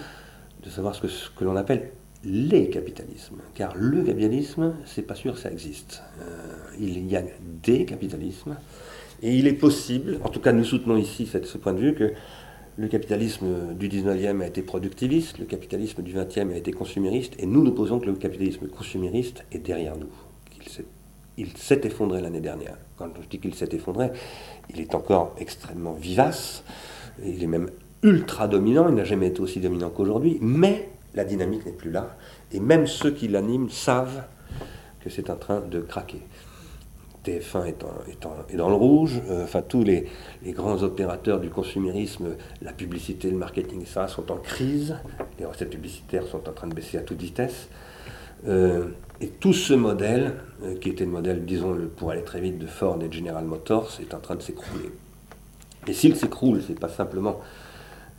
de 0.63 0.69
savoir 0.69 0.95
ce 0.95 1.30
que 1.36 1.43
l'on 1.43 1.58
appelle 1.58 1.91
les 2.23 2.69
capitalismes. 2.69 3.38
Car 3.53 3.73
le 3.75 4.03
capitalisme, 4.03 4.73
c'est 4.86 5.01
pas 5.01 5.15
sûr 5.15 5.33
que 5.33 5.39
ça 5.39 5.51
existe. 5.51 6.01
Euh, 6.21 6.25
il 6.79 7.05
y 7.07 7.15
a 7.15 7.23
des 7.63 7.86
capitalismes. 7.86 8.55
Et 9.21 9.36
il 9.36 9.47
est 9.47 9.53
possible, 9.53 10.19
en 10.23 10.29
tout 10.29 10.39
cas 10.39 10.51
nous 10.51 10.65
soutenons 10.65 10.97
ici 10.97 11.25
ce 11.25 11.57
point 11.57 11.73
de 11.73 11.79
vue, 11.79 11.93
que 11.93 12.12
le 12.77 12.88
capitalisme 12.88 13.73
du 13.75 13.88
19e 13.88 14.41
a 14.41 14.47
été 14.47 14.62
productiviste, 14.62 15.38
le 15.38 15.45
capitalisme 15.45 16.01
du 16.01 16.13
20e 16.13 16.51
a 16.51 16.57
été 16.57 16.71
consumériste, 16.71 17.33
et 17.39 17.45
nous 17.45 17.63
nous 17.63 17.71
posons 17.71 17.99
que 17.99 18.07
le 18.07 18.13
capitalisme 18.13 18.67
consumériste 18.67 19.45
est 19.51 19.59
derrière 19.59 19.95
nous. 19.95 20.12
Il 21.38 21.55
s'est 21.55 21.81
effondré 21.83 22.21
l'année 22.21 22.41
dernière. 22.41 22.77
Quand 22.97 23.09
je 23.21 23.27
dis 23.27 23.39
qu'il 23.39 23.55
s'est 23.55 23.69
effondré, 23.71 24.12
il 24.69 24.79
est 24.79 24.93
encore 24.93 25.36
extrêmement 25.39 25.93
vivace, 25.93 26.63
il 27.23 27.43
est 27.43 27.47
même 27.47 27.69
ultra 28.01 28.47
dominant, 28.47 28.89
il 28.89 28.95
n'a 28.95 29.03
jamais 29.03 29.27
été 29.27 29.39
aussi 29.39 29.59
dominant 29.59 29.89
qu'aujourd'hui, 29.89 30.38
mais 30.41 30.89
la 31.15 31.23
dynamique 31.26 31.65
n'est 31.65 31.71
plus 31.71 31.91
là, 31.91 32.15
et 32.52 32.60
même 32.60 32.88
ceux 32.88 33.12
qui 33.12 33.28
l'animent 33.28 33.69
savent 33.69 34.23
que 35.02 35.10
c'est 35.10 35.30
en 35.30 35.36
train 35.36 35.60
de 35.60 35.82
craquer. 35.82 36.21
TF1 37.26 37.67
est, 37.67 38.58
dans 38.58 38.69
le 38.69 38.76
rouge, 38.76 39.21
euh, 39.30 39.43
enfin 39.43 39.62
tous 39.62 39.84
les, 39.84 40.10
grands 40.47 40.84
opérateurs 40.84 41.39
du 41.39 41.49
consumérisme, 41.49 42.36
la 42.62 42.73
publicité, 42.73 43.32
le 43.32 43.38
marketing, 43.38 43.86
ça, 43.86 44.08
sont 44.08 44.32
en 44.32 44.38
crise, 44.38 44.97
les 45.39 45.45
recettes 45.45 45.69
publicitaires 45.69 46.28
sont 46.28 46.49
en 46.49 46.52
train 46.52 46.67
de 46.67 46.73
baisser 46.73 46.97
à 46.97 47.02
toute 47.02 47.21
vitesse, 47.21 47.69
euh, 48.45 48.88
et 49.21 49.30
tout 49.30 49.54
ce 49.54 49.73
modèle, 49.73 50.34
euh, 50.63 50.76
qui 50.76 50.89
était 50.89 51.06
le 51.06 51.12
modèle, 51.12 51.45
disons, 51.45 51.78
pour 51.95 52.12
aller 52.12 52.23
très 52.23 52.41
vite, 52.41 52.60
de 52.60 52.67
Ford 52.67 52.99
et 53.02 53.08
de 53.08 53.13
General 53.13 53.45
Motors, 53.45 53.99
est 54.02 54.13
en 54.13 54.19
train 54.19 54.36
de 54.36 54.41
s'écrouler. 54.41 54.91
Et 55.88 55.93
s'il 55.93 56.15
s'écroule, 56.15 56.62
c'est 56.65 56.80
pas 56.80 56.89
simplement 56.89 57.39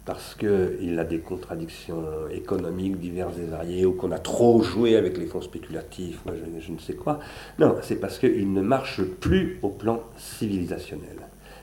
parce 0.04 0.34
qu'il 0.34 0.98
a 0.98 1.04
des 1.04 1.20
contradictions 1.20 2.04
économiques 2.30 2.98
diverses 2.98 3.38
et 3.38 3.46
variées, 3.46 3.86
ou 3.86 3.92
qu'on 3.92 4.12
a 4.12 4.18
trop 4.18 4.62
joué 4.62 4.96
avec 4.96 5.16
les 5.16 5.26
fonds 5.26 5.40
spéculatifs, 5.40 6.20
moi 6.26 6.34
je, 6.60 6.72
ne 6.72 6.78
sais 6.78 6.94
quoi. 6.94 7.20
Non, 7.58 7.76
c'est 7.82 7.96
parce 7.96 8.18
qu'il 8.18 8.52
ne 8.52 8.60
marche 8.60 9.02
plus 9.02 9.58
au 9.62 9.70
plan 9.70 10.02
civilisationnel. 10.18 11.16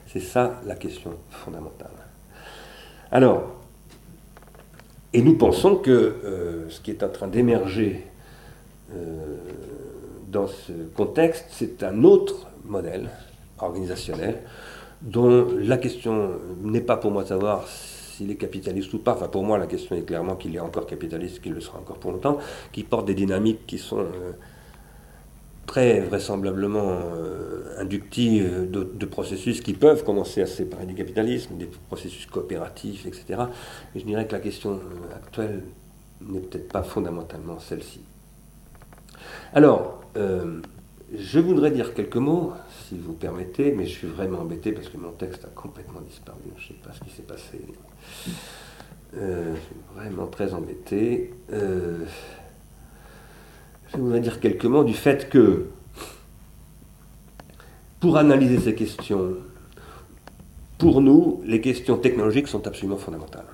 C'est 0.08 0.22
ça 0.22 0.60
la 0.66 0.76
question 0.76 1.12
fondamentale. 1.30 1.92
Alors, 3.12 3.62
et 5.14 5.22
nous 5.22 5.38
pensons 5.38 5.76
que 5.76 5.92
euh, 5.92 6.70
ce 6.70 6.82
qui 6.82 6.92
est 6.92 7.04
en 7.04 7.10
train 7.10 7.28
d'émerger 7.28 8.08
euh, 8.96 9.38
dans 10.30 10.48
ce 10.48 10.72
contexte, 10.96 11.46
c'est 11.52 11.84
un 11.84 12.04
autre 12.04 12.48
modèle 12.66 13.10
organisationnel 13.60 14.40
dont 15.02 15.48
la 15.58 15.78
question 15.78 16.32
n'est 16.64 16.82
pas 16.82 16.98
pour 16.98 17.12
moi 17.12 17.24
de 17.24 17.30
savoir 17.30 17.68
s'il 18.22 18.32
est 18.32 18.36
capitaliste 18.36 18.94
ou 18.94 19.00
pas. 19.00 19.14
Enfin, 19.14 19.28
pour 19.28 19.44
moi, 19.44 19.58
la 19.58 19.68
question 19.68 19.96
est 19.96 20.04
clairement 20.04 20.36
qu'il 20.36 20.56
est 20.56 20.60
encore 20.60 20.86
capitaliste, 20.86 21.42
qu'il 21.42 21.54
le 21.54 21.62
sera 21.62 21.80
encore 21.80 21.98
pour 21.98 22.12
longtemps, 22.12 22.38
qui 22.72 22.84
porte 22.84 23.06
des 23.06 23.16
dynamiques 23.16 23.66
qui 23.66 23.80
sont 23.80 24.00
euh, 24.00 24.32
très 25.66 26.02
vraisemblablement 26.02 26.92
euh, 26.92 27.80
inductives 27.80 28.70
de, 28.70 29.06
processus 29.06 29.62
qui 29.62 29.74
peuvent 29.74 30.04
commencer 30.04 30.42
à 30.42 30.46
se 30.46 30.58
séparer 30.58 30.86
du 30.86 30.94
capitalisme, 30.94 31.58
des 31.58 31.70
processus 31.88 32.26
coopératifs, 32.28 33.06
etc. 33.06 33.26
Mais 33.94 34.02
je 34.02 34.06
dirais 34.06 34.28
que 34.28 34.34
la 34.34 34.40
question 34.40 34.74
euh, 34.74 35.16
actuelle 35.16 35.64
n'est 36.22 36.40
peut-être 36.40 36.72
pas 36.72 36.84
fondamentalement 36.84 37.60
celle-ci. 37.60 38.02
Alors, 39.54 40.04
je 41.14 41.40
voudrais 41.40 41.72
dire 41.72 41.94
quelques 41.94 42.18
mots 42.18 42.54
si 42.88 42.98
vous 42.98 43.14
permettez, 43.14 43.72
mais 43.72 43.86
je 43.86 43.92
suis 43.92 44.08
vraiment 44.08 44.40
embêté 44.40 44.72
parce 44.72 44.90
que 44.90 44.98
mon 44.98 45.12
texte 45.12 45.46
a 45.46 45.50
complètement 45.50 46.02
disparu. 46.02 46.40
Je 46.58 46.64
ne 46.64 46.68
sais 46.68 46.84
pas 46.84 46.94
ce 46.94 47.00
qui 47.02 47.10
s'est 47.10 47.24
passé. 47.24 47.62
Euh, 49.18 49.56
je 49.56 49.60
suis 49.60 49.76
vraiment 49.96 50.28
très 50.28 50.54
embêté. 50.54 51.34
Euh, 51.52 52.06
je 53.92 53.98
voudrais 53.98 54.22
dire 54.22 54.40
quelques 54.40 54.66
mots 54.66 54.86
du 54.86 54.94
fait 54.94 55.30
que 55.30 55.68
pour 58.00 58.18
analyser 58.18 58.60
ces 58.60 58.74
questions, 58.74 59.36
pour 60.78 61.02
nous, 61.02 61.42
les 61.46 61.62
questions 61.62 61.98
technologiques 61.98 62.48
sont 62.48 62.66
absolument 62.66 62.98
fondamentales. 62.98 63.46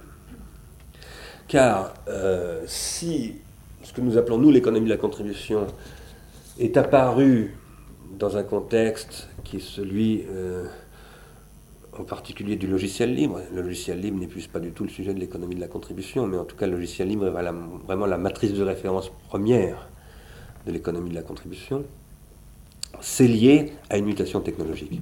Car 1.48 1.93
euh, 2.08 2.63
si 2.67 3.36
ce 3.84 3.93
que 3.93 4.02
nous 4.02 4.17
appelons, 4.17 4.38
nous, 4.38 4.52
l'économie 4.52 4.86
de 4.86 4.91
la 4.91 4.98
contribution, 4.98 5.65
est 6.60 6.78
apparu 6.78 7.56
dans 8.17 8.38
un 8.38 8.43
contexte 8.43 9.30
qui 9.43 9.58
est 9.58 9.62
celui 9.62 10.24
euh, 10.30 10.65
en 11.98 12.04
particulier 12.04 12.56
du 12.56 12.67
logiciel 12.67 13.13
libre. 13.13 13.41
Le 13.54 13.62
logiciel 13.62 14.00
libre 14.00 14.26
plus 14.28 14.48
pas 14.48 14.60
du 14.60 14.72
tout 14.72 14.84
le 14.84 14.89
sujet 14.89 15.13
de 15.13 15.20
l'économie 15.20 15.56
de 15.56 15.62
la 15.62 15.67
contribution, 15.67 16.28
mais 16.28 16.38
en 16.38 16.46
tout 16.46 16.56
cas 16.56 16.67
le 16.67 16.74
logiciel 16.74 17.08
libre 17.08 17.28
est 17.28 17.52
vraiment 17.86 18.06
la 18.06 18.17
matrice 18.17 18.54
de 18.54 18.63
référence 18.63 19.12
première 19.28 19.88
de 20.65 20.72
l'économie 20.72 21.10
de 21.10 21.15
la 21.15 21.22
contribution. 21.22 21.84
C'est 23.02 23.28
lié 23.28 23.74
à 23.89 23.98
une 23.98 24.06
mutation 24.06 24.41
technologique. 24.41 25.02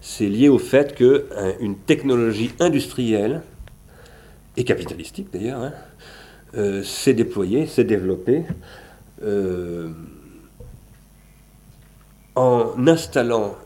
C'est 0.00 0.28
lié 0.28 0.48
au 0.48 0.58
fait 0.58 0.94
qu'une 0.94 1.76
technologie 1.86 2.52
industrielle, 2.60 3.42
et 4.56 4.64
capitalistique 4.64 5.28
d'ailleurs, 5.32 5.60
hein, 5.60 5.72
euh, 6.56 6.82
s'est 6.82 7.14
déployée, 7.14 7.66
s'est 7.66 7.84
développée. 7.84 8.44
Euh, 9.22 9.90
en 12.36 12.86
installant 12.86 13.56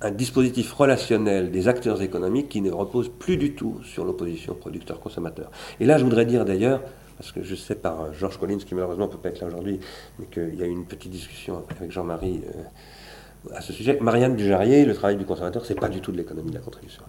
un 0.00 0.10
dispositif 0.10 0.72
relationnel 0.72 1.50
des 1.50 1.66
acteurs 1.66 2.02
économiques 2.02 2.48
qui 2.48 2.60
ne 2.60 2.70
repose 2.70 3.08
plus 3.08 3.36
du 3.36 3.54
tout 3.54 3.80
sur 3.82 4.04
l'opposition 4.04 4.54
producteur-consommateur. 4.54 5.50
Et 5.80 5.86
là, 5.86 5.98
je 5.98 6.04
voudrais 6.04 6.24
dire 6.24 6.44
d'ailleurs, 6.44 6.80
parce 7.16 7.32
que 7.32 7.42
je 7.42 7.54
sais 7.56 7.74
par 7.74 8.14
Georges 8.14 8.38
Collins, 8.38 8.58
qui 8.58 8.74
malheureusement 8.74 9.06
ne 9.06 9.12
peut 9.12 9.18
pas 9.18 9.30
être 9.30 9.40
là 9.40 9.48
aujourd'hui, 9.48 9.80
mais 10.18 10.26
qu'il 10.26 10.54
y 10.54 10.62
a 10.62 10.66
eu 10.66 10.70
une 10.70 10.84
petite 10.84 11.10
discussion 11.10 11.64
avec 11.68 11.90
Jean-Marie 11.90 12.42
euh, 12.54 13.56
à 13.56 13.60
ce 13.60 13.72
sujet, 13.72 13.98
Marianne 14.00 14.36
Dujarrier, 14.36 14.84
le 14.84 14.94
travail 14.94 15.16
du 15.16 15.24
conservateur, 15.24 15.64
c'est 15.64 15.74
pas 15.74 15.88
du 15.88 16.00
tout 16.00 16.12
de 16.12 16.16
l'économie 16.16 16.50
de 16.50 16.56
la 16.56 16.60
contribution. 16.60 17.02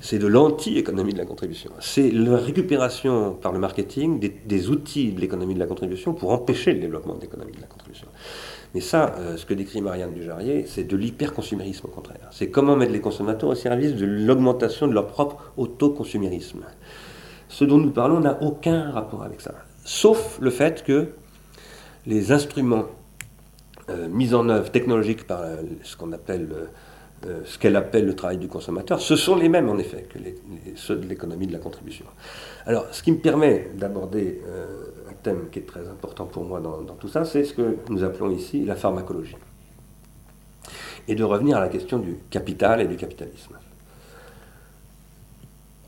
C'est 0.00 0.18
de 0.18 0.26
l'anti-économie 0.26 1.12
de 1.12 1.18
la 1.18 1.26
contribution. 1.26 1.70
C'est 1.80 2.10
la 2.10 2.38
récupération 2.38 3.34
par 3.34 3.52
le 3.52 3.58
marketing 3.58 4.18
des, 4.18 4.30
des 4.30 4.70
outils 4.70 5.12
de 5.12 5.20
l'économie 5.20 5.52
de 5.52 5.58
la 5.58 5.66
contribution 5.66 6.14
pour 6.14 6.30
empêcher 6.30 6.72
le 6.72 6.80
développement 6.80 7.16
de 7.16 7.20
l'économie 7.20 7.52
de 7.52 7.60
la 7.60 7.66
contribution. 7.66 8.06
Mais 8.74 8.80
ça, 8.80 9.14
euh, 9.18 9.36
ce 9.36 9.46
que 9.46 9.54
décrit 9.54 9.80
Marianne 9.80 10.14
Dujarrier, 10.14 10.64
c'est 10.66 10.84
de 10.84 10.96
l'hyperconsumérisme 10.96 11.86
au 11.86 11.90
contraire. 11.90 12.28
C'est 12.30 12.50
comment 12.50 12.76
mettre 12.76 12.92
les 12.92 13.00
consommateurs 13.00 13.50
au 13.50 13.54
service 13.54 13.94
de 13.94 14.06
l'augmentation 14.06 14.86
de 14.86 14.92
leur 14.92 15.06
propre 15.08 15.52
autoconsumérisme. 15.56 16.60
Ce 17.48 17.64
dont 17.64 17.78
nous 17.78 17.90
parlons 17.90 18.20
n'a 18.20 18.40
aucun 18.42 18.90
rapport 18.92 19.24
avec 19.24 19.40
ça. 19.40 19.54
Sauf 19.84 20.38
le 20.40 20.50
fait 20.50 20.84
que 20.84 21.08
les 22.06 22.30
instruments 22.30 22.84
euh, 23.88 24.08
mis 24.08 24.34
en 24.34 24.48
œuvre 24.48 24.70
technologiques 24.70 25.26
par 25.26 25.40
euh, 25.40 25.56
ce 25.82 25.96
qu'on 25.96 26.12
appelle 26.12 26.48
ce 27.44 27.58
qu'elle 27.58 27.76
appelle 27.76 28.06
le 28.06 28.16
travail 28.16 28.38
du 28.38 28.48
consommateur, 28.48 29.00
ce 29.00 29.14
sont 29.14 29.36
les 29.36 29.48
mêmes 29.48 29.68
en 29.68 29.76
effet 29.78 30.06
que 30.08 30.18
ceux 30.76 30.96
de 30.96 31.06
l'économie 31.06 31.46
de 31.46 31.52
la 31.52 31.58
contribution. 31.58 32.06
Alors, 32.64 32.86
ce 32.92 33.02
qui 33.02 33.12
me 33.12 33.18
permet 33.18 33.70
d'aborder 33.74 34.40
thème 35.22 35.48
qui 35.50 35.60
est 35.60 35.66
très 35.66 35.86
important 35.88 36.26
pour 36.26 36.44
moi 36.44 36.60
dans, 36.60 36.82
tout 36.94 37.08
ça, 37.08 37.24
c'est 37.24 37.44
ce 37.44 37.54
que 37.54 37.76
nous 37.88 38.04
appelons 38.04 38.30
ici 38.30 38.64
la 38.64 38.76
pharmacologie. 38.76 39.36
Et 41.08 41.14
de 41.14 41.24
revenir 41.24 41.56
à 41.56 41.60
la 41.60 41.68
question 41.68 41.98
du 41.98 42.16
capital 42.30 42.80
et 42.80 42.86
du 42.86 42.96
capitalisme. 42.96 43.58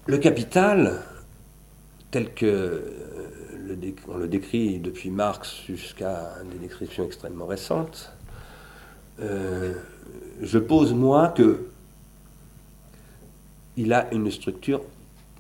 Le 0.06 0.18
capital, 0.18 1.00
tel 2.10 2.32
que 2.34 2.46
euh, 2.46 3.94
on 4.08 4.16
le 4.16 4.26
décrit 4.26 4.80
depuis 4.80 5.10
Marx 5.10 5.62
jusqu'à 5.66 6.34
des 6.50 6.58
descriptions 6.58 7.04
extrêmement 7.04 7.46
récentes, 7.46 8.12
euh, 9.22 9.72
je 10.42 10.58
pose 10.58 10.92
moi 10.92 11.28
que 11.28 11.66
il 13.76 13.92
a 13.92 14.12
une 14.12 14.30
structure, 14.30 14.82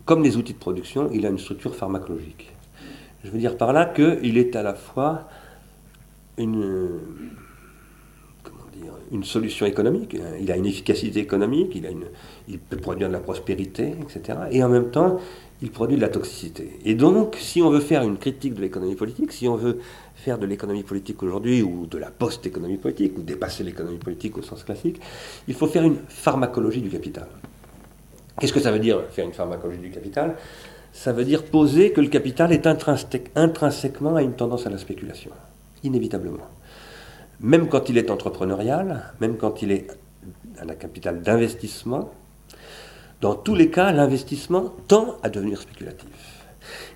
comme 0.04 0.22
les 0.22 0.36
outils 0.36 0.54
de 0.54 0.58
production, 0.58 1.10
il 1.12 1.26
a 1.26 1.28
une 1.28 1.38
structure 1.38 1.74
pharmacologique. 1.74 2.52
Je 3.24 3.30
veux 3.30 3.38
dire 3.38 3.56
par 3.56 3.72
là 3.72 3.84
qu'il 3.86 4.38
est 4.38 4.56
à 4.56 4.62
la 4.62 4.74
fois 4.74 5.28
une, 6.38 6.88
solution 9.22 9.66
économique, 9.66 10.16
il 10.40 10.50
a 10.50 10.56
une 10.56 10.66
efficacité 10.66 11.20
économique, 11.20 11.78
il 12.48 12.58
peut 12.58 12.78
produire 12.78 13.08
de 13.08 13.12
la 13.12 13.20
prospérité, 13.20 13.94
etc. 14.00 14.38
Et 14.50 14.64
en 14.64 14.68
même 14.68 14.90
temps, 14.90 15.20
il 15.62 15.70
produit 15.70 15.96
de 15.96 16.02
la 16.02 16.08
toxicité. 16.08 16.78
Et 16.84 16.94
donc, 16.94 17.36
si 17.38 17.62
on 17.62 17.70
veut 17.70 17.80
faire 17.80 18.02
une 18.02 18.18
critique 18.18 18.54
de 18.54 18.60
l'économie 18.60 18.96
politique, 18.96 19.30
si 19.30 19.46
on 19.46 19.54
veut 19.54 19.78
faire 20.16 20.38
de 20.38 20.46
l'économie 20.46 20.82
politique 20.82 21.22
aujourd'hui, 21.22 21.62
ou 21.62 21.86
de 21.86 21.98
la 21.98 22.10
post-économie 22.10 22.78
politique, 22.78 23.16
ou 23.16 23.22
dépasser 23.22 23.62
l'économie 23.62 23.98
politique 23.98 24.36
au 24.36 24.42
sens 24.42 24.64
classique, 24.64 25.00
il 25.46 25.54
faut 25.54 25.68
faire 25.68 25.84
une 25.84 25.98
pharmacologie 26.08 26.80
du 26.80 26.90
capital. 26.90 27.28
Qu'est-ce 28.40 28.52
que 28.52 28.60
ça 28.60 28.72
veut 28.72 28.80
dire 28.80 29.02
faire 29.10 29.24
une 29.24 29.32
pharmacologie 29.32 29.78
du 29.78 29.90
capital? 29.90 30.36
Ça 30.92 31.12
veut 31.12 31.24
dire 31.24 31.44
poser 31.44 31.92
que 31.92 32.00
le 32.00 32.08
capital 32.08 32.52
est 32.52 32.66
intrinsèquement 32.66 34.16
à 34.16 34.22
une 34.22 34.32
tendance 34.32 34.66
à 34.66 34.70
la 34.70 34.78
spéculation, 34.78 35.30
inévitablement. 35.84 36.48
Même 37.40 37.68
quand 37.68 37.88
il 37.88 37.98
est 37.98 38.10
entrepreneurial, 38.10 39.12
même 39.20 39.36
quand 39.36 39.62
il 39.62 39.70
est 39.70 39.86
un 40.60 40.74
capital 40.74 41.22
d'investissement, 41.22 42.12
dans 43.22 43.34
tous 43.34 43.54
les 43.54 43.70
cas, 43.70 43.92
l'investissement 43.92 44.74
tend 44.88 45.16
à 45.22 45.30
devenir 45.30 45.60
spéculatif. 45.60 46.08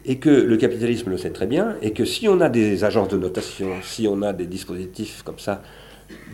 Et 0.05 0.19
que 0.19 0.29
le 0.29 0.57
capitalisme 0.57 1.11
le 1.11 1.17
sait 1.17 1.31
très 1.31 1.47
bien, 1.47 1.77
et 1.83 1.93
que 1.93 2.05
si 2.05 2.29
on 2.29 2.41
a 2.41 2.49
des 2.49 2.85
agences 2.85 3.09
de 3.09 3.17
notation, 3.17 3.69
si 3.83 4.07
on 4.07 4.21
a 4.23 4.33
des 4.33 4.47
dispositifs 4.47 5.23
comme 5.23 5.39
ça 5.39 5.63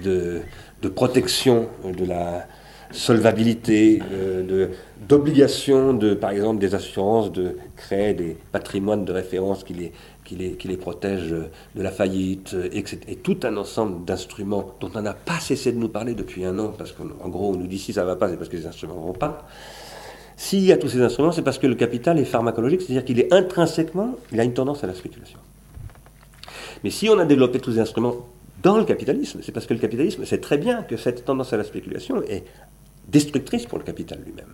de, 0.02 0.40
de 0.83 0.88
protection 0.88 1.68
de 1.85 2.07
la, 2.07 2.46
solvabilité, 2.92 4.02
euh, 4.12 4.68
d'obligation, 5.09 5.94
de, 5.94 6.14
par 6.14 6.31
exemple, 6.31 6.61
des 6.61 6.74
assurances 6.74 7.33
de 7.33 7.57
créer 7.76 8.14
des 8.14 8.37
patrimoines 8.52 9.05
de 9.05 9.12
référence 9.12 9.64
qui 9.64 9.74
les, 9.74 9.92
qui 10.24 10.37
les, 10.37 10.52
qui 10.52 10.68
les 10.68 10.76
protègent 10.76 11.35
de 11.74 11.83
la 11.83 11.90
faillite, 11.90 12.55
etc. 12.72 12.98
Et 13.09 13.16
tout 13.16 13.38
un 13.42 13.57
ensemble 13.57 14.05
d'instruments 14.05 14.74
dont 14.81 14.90
on 14.94 15.02
n'a 15.02 15.14
pas 15.14 15.40
cessé 15.40 15.72
de 15.72 15.78
nous 15.78 15.88
parler 15.88 16.14
depuis 16.14 16.44
un 16.44 16.59
an, 16.59 16.72
parce 16.76 16.92
qu'en 16.92 17.28
gros, 17.28 17.50
on 17.50 17.57
nous 17.57 17.66
dit 17.66 17.78
si 17.78 17.92
ça 17.92 18.02
ne 18.02 18.07
va 18.07 18.16
pas, 18.16 18.28
c'est 18.28 18.37
parce 18.37 18.48
que 18.48 18.57
les 18.57 18.66
instruments 18.66 18.94
ne 18.94 19.00
vont 19.00 19.12
pas. 19.12 19.46
S'il 20.42 20.64
y 20.64 20.72
a 20.72 20.76
tous 20.76 20.88
ces 20.88 21.00
instruments, 21.00 21.31
c'est 21.31 21.42
parce 21.42 21.61
que 21.61 21.68
le 21.68 21.76
capital 21.76 22.18
est 22.18 22.24
pharmacologique, 22.24 22.83
c'est-à-dire 22.83 23.05
qu'il 23.05 23.20
est 23.20 23.33
intrinsèquement, 23.33 24.16
il 24.33 24.40
a 24.40 24.42
une 24.42 24.55
tendance 24.55 24.83
à 24.83 24.88
la 24.88 24.92
spéculation. 24.92 25.38
Mais 26.83 26.90
si 26.90 27.09
on 27.09 27.16
a 27.20 27.24
développé 27.24 27.61
tous 27.61 27.74
ces 27.74 27.78
instruments 27.78 28.26
dans 28.61 28.76
le 28.76 28.85
capitalisme, 28.85 29.38
c'est 29.40 29.52
parce 29.52 29.66
que 29.66 29.74
le 29.74 29.78
capitalisme 29.78 30.24
sait 30.24 30.38
très 30.38 30.59
bien 30.59 30.83
que 30.83 30.96
cette 30.96 31.24
tendance 31.24 31.52
à 31.52 31.59
la 31.59 31.62
spéculation 31.62 32.24
est 32.24 32.42
destructrice 33.07 33.66
pour 33.66 33.78
le 33.78 33.85
capital 33.85 34.18
lui-même. 34.26 34.52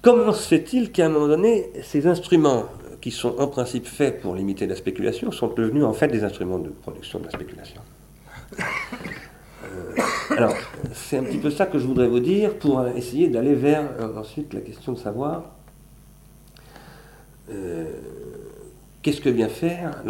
Comment 0.00 0.32
se 0.32 0.48
fait-il 0.48 0.90
qu'à 0.90 1.04
un 1.04 1.10
moment 1.10 1.28
donné, 1.28 1.70
ces 1.82 2.06
instruments 2.06 2.64
qui 3.02 3.10
sont 3.10 3.38
en 3.38 3.48
principe 3.48 3.86
faits 3.86 4.22
pour 4.22 4.34
limiter 4.34 4.66
la 4.66 4.74
spéculation 4.74 5.30
sont 5.32 5.48
devenus 5.48 5.84
en 5.84 5.92
fait 5.92 6.08
des 6.08 6.24
instruments 6.24 6.58
de 6.58 6.70
production 6.70 7.18
de 7.18 7.24
la 7.26 7.30
spéculation? 7.30 7.82
Alors, 10.30 10.54
c'est 10.94 11.18
un 11.18 11.24
petit 11.24 11.38
peu 11.38 11.50
ça 11.50 11.66
que 11.66 11.78
je 11.78 11.86
voudrais 11.86 12.08
vous 12.08 12.20
dire 12.20 12.58
pour 12.58 12.86
essayer 12.88 13.28
d'aller 13.28 13.54
vers 13.54 13.82
euh, 14.00 14.16
ensuite 14.16 14.54
la 14.54 14.60
question 14.60 14.92
de 14.92 14.98
savoir 14.98 15.44
euh, 17.50 17.84
qu'est-ce 19.02 19.20
que 19.20 19.28
vient 19.28 19.48
faire, 19.48 20.02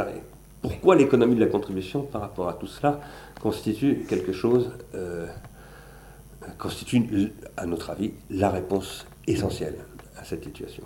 pourquoi 0.63 0.95
l'économie 0.95 1.35
de 1.35 1.41
la 1.41 1.47
contribution 1.47 2.03
par 2.03 2.21
rapport 2.21 2.49
à 2.49 2.53
tout 2.53 2.67
cela 2.67 3.01
constitue 3.41 4.05
quelque 4.09 4.33
chose, 4.33 4.71
euh, 4.95 5.27
constitue, 6.59 7.33
à 7.57 7.67
notre 7.67 7.91
avis, 7.91 8.13
la 8.31 8.51
réponse 8.51 9.07
essentielle 9.27 9.77
à 10.19 10.25
cette 10.25 10.45
situation. 10.45 10.85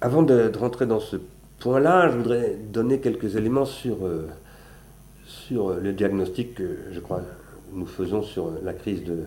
avant 0.00 0.22
de, 0.22 0.52
rentrer 0.56 0.86
dans 0.86 1.00
ce 1.00 1.16
point-là, 1.66 2.08
je 2.12 2.18
voudrais 2.18 2.54
donner 2.72 3.00
quelques 3.00 3.34
éléments 3.34 3.64
sur, 3.64 4.06
euh, 4.06 4.28
sur 5.24 5.74
le 5.74 5.92
diagnostic 5.92 6.54
que 6.54 6.78
je 6.92 7.00
crois 7.00 7.22
nous 7.72 7.86
faisons 7.86 8.22
sur 8.22 8.52
la 8.62 8.72
crise 8.72 9.02
de 9.02 9.24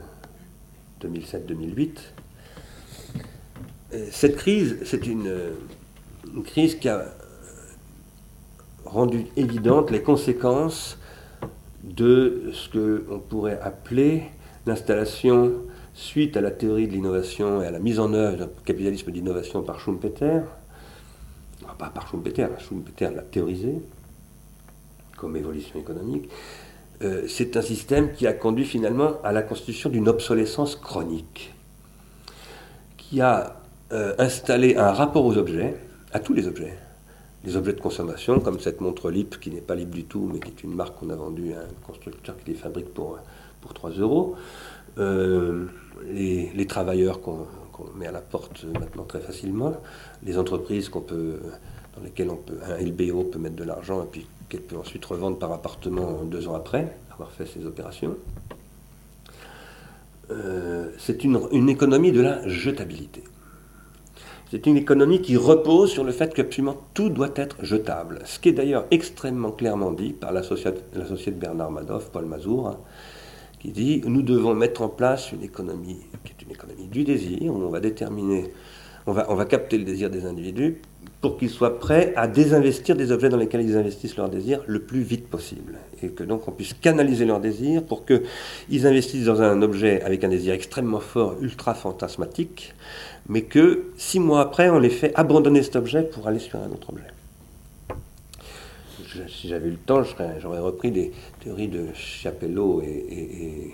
2007-2008. 1.02 1.97
Cette 4.10 4.38
crise, 4.38 4.78
c'est 4.86 5.06
une, 5.06 5.30
une, 6.34 6.43
crise 6.43 6.75
qui 6.75 6.88
a 6.88 7.13
rendu 8.86 9.25
évidentes 9.36 9.91
les 9.91 10.02
conséquences 10.02 10.97
de 11.84 12.52
ce 12.54 12.69
qu'on 12.69 13.19
pourrait 13.19 13.60
appeler 13.62 14.23
l'installation 14.65 15.52
suite 15.93 16.38
à 16.38 16.41
la 16.41 16.52
théorie 16.52 16.88
de 16.88 16.93
l'innovation 16.93 17.62
et 17.62 17.65
à 17.65 17.71
la 17.71 17.80
mise 17.80 17.99
en 17.99 18.13
œuvre 18.13 18.38
d'un 18.38 18.49
capitalisme 18.63 19.12
d'innovation 19.12 19.62
par 19.62 19.82
Schumpeter, 19.82 20.39
pas 21.80 21.89
par 21.89 22.08
Schumpeter, 22.08 22.48
Schumpeter 22.60 23.10
l'a 23.15 23.24
théorisé 23.24 23.82
comme 25.18 25.36
évolution 25.36 25.80
économique, 25.80 26.30
euh, 27.02 27.24
c'est 27.28 27.58
un 27.58 27.62
système 27.62 28.12
qui 28.12 28.28
a 28.28 28.34
conduit 28.34 28.65
finalement 28.65 29.13
à 29.24 29.32
la 29.32 29.42
constitution 29.42 29.89
d'une 29.89 30.08
obsolescence 30.08 30.76
chronique, 30.76 31.54
qui 32.98 33.22
a 33.22 33.62
euh, 33.92 34.13
installé 34.18 34.76
un 34.76 34.92
rapport 34.92 35.26
aux 35.26 35.38
objets, 35.38 35.76
à 36.13 36.20
tous 36.20 36.34
les 36.34 36.48
objets, 36.48 36.78
les 37.44 37.56
objets 37.56 37.74
de 37.74 37.82
consommation, 37.82 38.39
comme 38.39 38.60
cette 38.60 38.82
montre 38.82 39.10
LIP 39.10 39.39
qui 39.39 39.50
n'est 39.50 39.62
pas 39.62 39.76
libre 39.76 39.96
du 39.96 40.04
tout, 40.04 40.30
mais 40.32 40.39
qui 40.39 40.50
est 40.50 40.63
une 40.63 40.76
marque 40.76 41.00
qu'on 41.00 41.10
a 41.10 41.15
vendue 41.15 41.54
à 41.54 41.60
un 41.60 41.86
constructeur 41.88 42.36
qui 42.38 42.52
les 42.52 42.58
fabrique 42.58 42.94
pour, 42.94 43.18
pour 43.62 43.74
3 43.74 43.92
euros, 43.92 44.36
euh, 44.98 45.65
les, 46.12 46.65
travailleurs 46.68 47.22
qu'on 47.22 47.48
met 47.96 48.08
à 48.08 48.12
la 48.12 48.22
porte 48.22 48.65
maintenant 48.65 49.04
très 49.04 49.20
facilement, 49.20 49.74
les 50.24 50.38
entreprises 50.38 50.89
qu'on 50.89 51.02
peut, 51.02 51.39
dans 51.96 52.04
lesquelles 52.04 52.30
on 52.30 52.38
peut, 52.38 52.58
un 52.63 52.78
LBO 52.84 53.24
peut 53.24 53.39
mettre 53.39 53.56
de 53.56 53.63
l'argent 53.63 54.04
et 54.04 54.08
puis 54.12 54.26
qu'elle 54.50 54.62
peut 54.62 54.78
ensuite 54.78 55.06
revendre 55.06 55.38
par 55.38 55.52
appartement 55.52 56.24
deux 56.24 56.48
ans 56.48 56.56
après 56.56 56.96
avoir 57.12 57.32
fait 57.32 57.46
ces 57.46 57.65
opérations. 57.65 58.15
Euh, 60.32 60.92
c'est 60.98 61.24
une, 61.24 61.39
une, 61.52 61.70
économie 61.70 62.12
de 62.12 62.22
la 62.22 62.48
jetabilité. 62.48 63.24
C'est 64.52 64.65
une 64.65 64.78
économie 64.78 65.22
qui 65.22 65.38
repose 65.38 65.92
sur 65.92 66.04
le 66.04 66.12
fait 66.12 66.34
qu'absolument 66.34 66.78
tout 66.94 67.10
doit 67.10 67.32
être 67.36 67.63
jetable. 67.63 68.22
Ce 68.26 68.39
qui 68.39 68.50
est 68.50 68.54
d'ailleurs 68.54 68.86
extrêmement 68.89 69.52
clairement 69.52 69.92
dit 69.92 70.13
par 70.13 70.32
l'associé 70.32 70.72
de 70.72 71.39
Bernard 71.39 71.72
Madoff, 71.72 72.10
Paul 72.12 72.26
Mazour, 72.26 72.78
qui 73.60 73.72
dit 73.72 74.02
nous 74.06 74.22
devons 74.22 74.56
mettre 74.56 74.82
en 74.82 74.89
place 74.89 75.32
une 75.32 75.44
économie 75.44 76.00
qui 76.38 76.38
économie 76.51 76.88
du 76.88 77.03
désir, 77.03 77.53
on 77.53 77.69
va 77.69 77.79
déterminer, 77.79 78.51
on 79.07 79.13
va, 79.13 79.45
capter 79.45 79.77
le 79.77 79.83
désir 79.83 80.09
des 80.09 80.25
individus 80.25 80.81
pour 81.21 81.38
qu'ils 81.38 81.49
soient 81.49 81.79
prêts 81.79 82.13
à 82.15 82.27
désinvestir 82.27 82.95
des 82.95 83.12
objets 83.12 83.29
dans 83.29 83.38
lesquels 83.38 83.62
ils 83.62 83.75
investissent 83.75 84.15
leur 84.15 84.29
désir 84.29 84.62
le 84.67 84.79
plus 84.79 85.01
vite 85.01 85.27
possible. 85.27 85.77
Et 86.01 86.09
que 86.09 86.23
donc 86.23 86.47
on 86.47 86.51
puisse 86.51 86.73
canaliser 86.73 87.25
leur 87.25 87.39
désir 87.39 87.83
pour 87.83 88.05
qu'ils 88.05 88.88
investissent 88.88 89.25
dans 89.25 89.41
un 89.41 89.62
objet 89.62 90.01
avec 90.01 90.23
un 90.23 90.29
désir 90.29 90.53
extrêmement 90.53 90.99
fort, 90.99 91.35
ultra 91.41 91.73
fantasmatique, 91.73 92.73
mais 93.27 93.41
que 93.43 93.91
six 93.97 94.19
mois 94.19 94.41
après, 94.41 94.69
on 94.69 94.79
les 94.79 94.89
fait 94.89 95.13
abandonner 95.15 95.63
cet 95.63 95.75
objet 95.75 96.03
pour 96.03 96.27
aller 96.27 96.39
sur 96.39 96.59
un 96.59 96.69
autre 96.71 96.89
objet. 96.89 97.07
si 99.27 99.47
j'avais 99.49 99.67
eu 99.67 99.71
le 99.71 99.77
temps, 99.77 100.03
j'aurais 100.39 100.59
repris 100.59 100.91
des 100.91 101.12
théories 101.43 101.67
de 101.67 101.88
Chapello 101.93 102.81
et, 102.81 103.73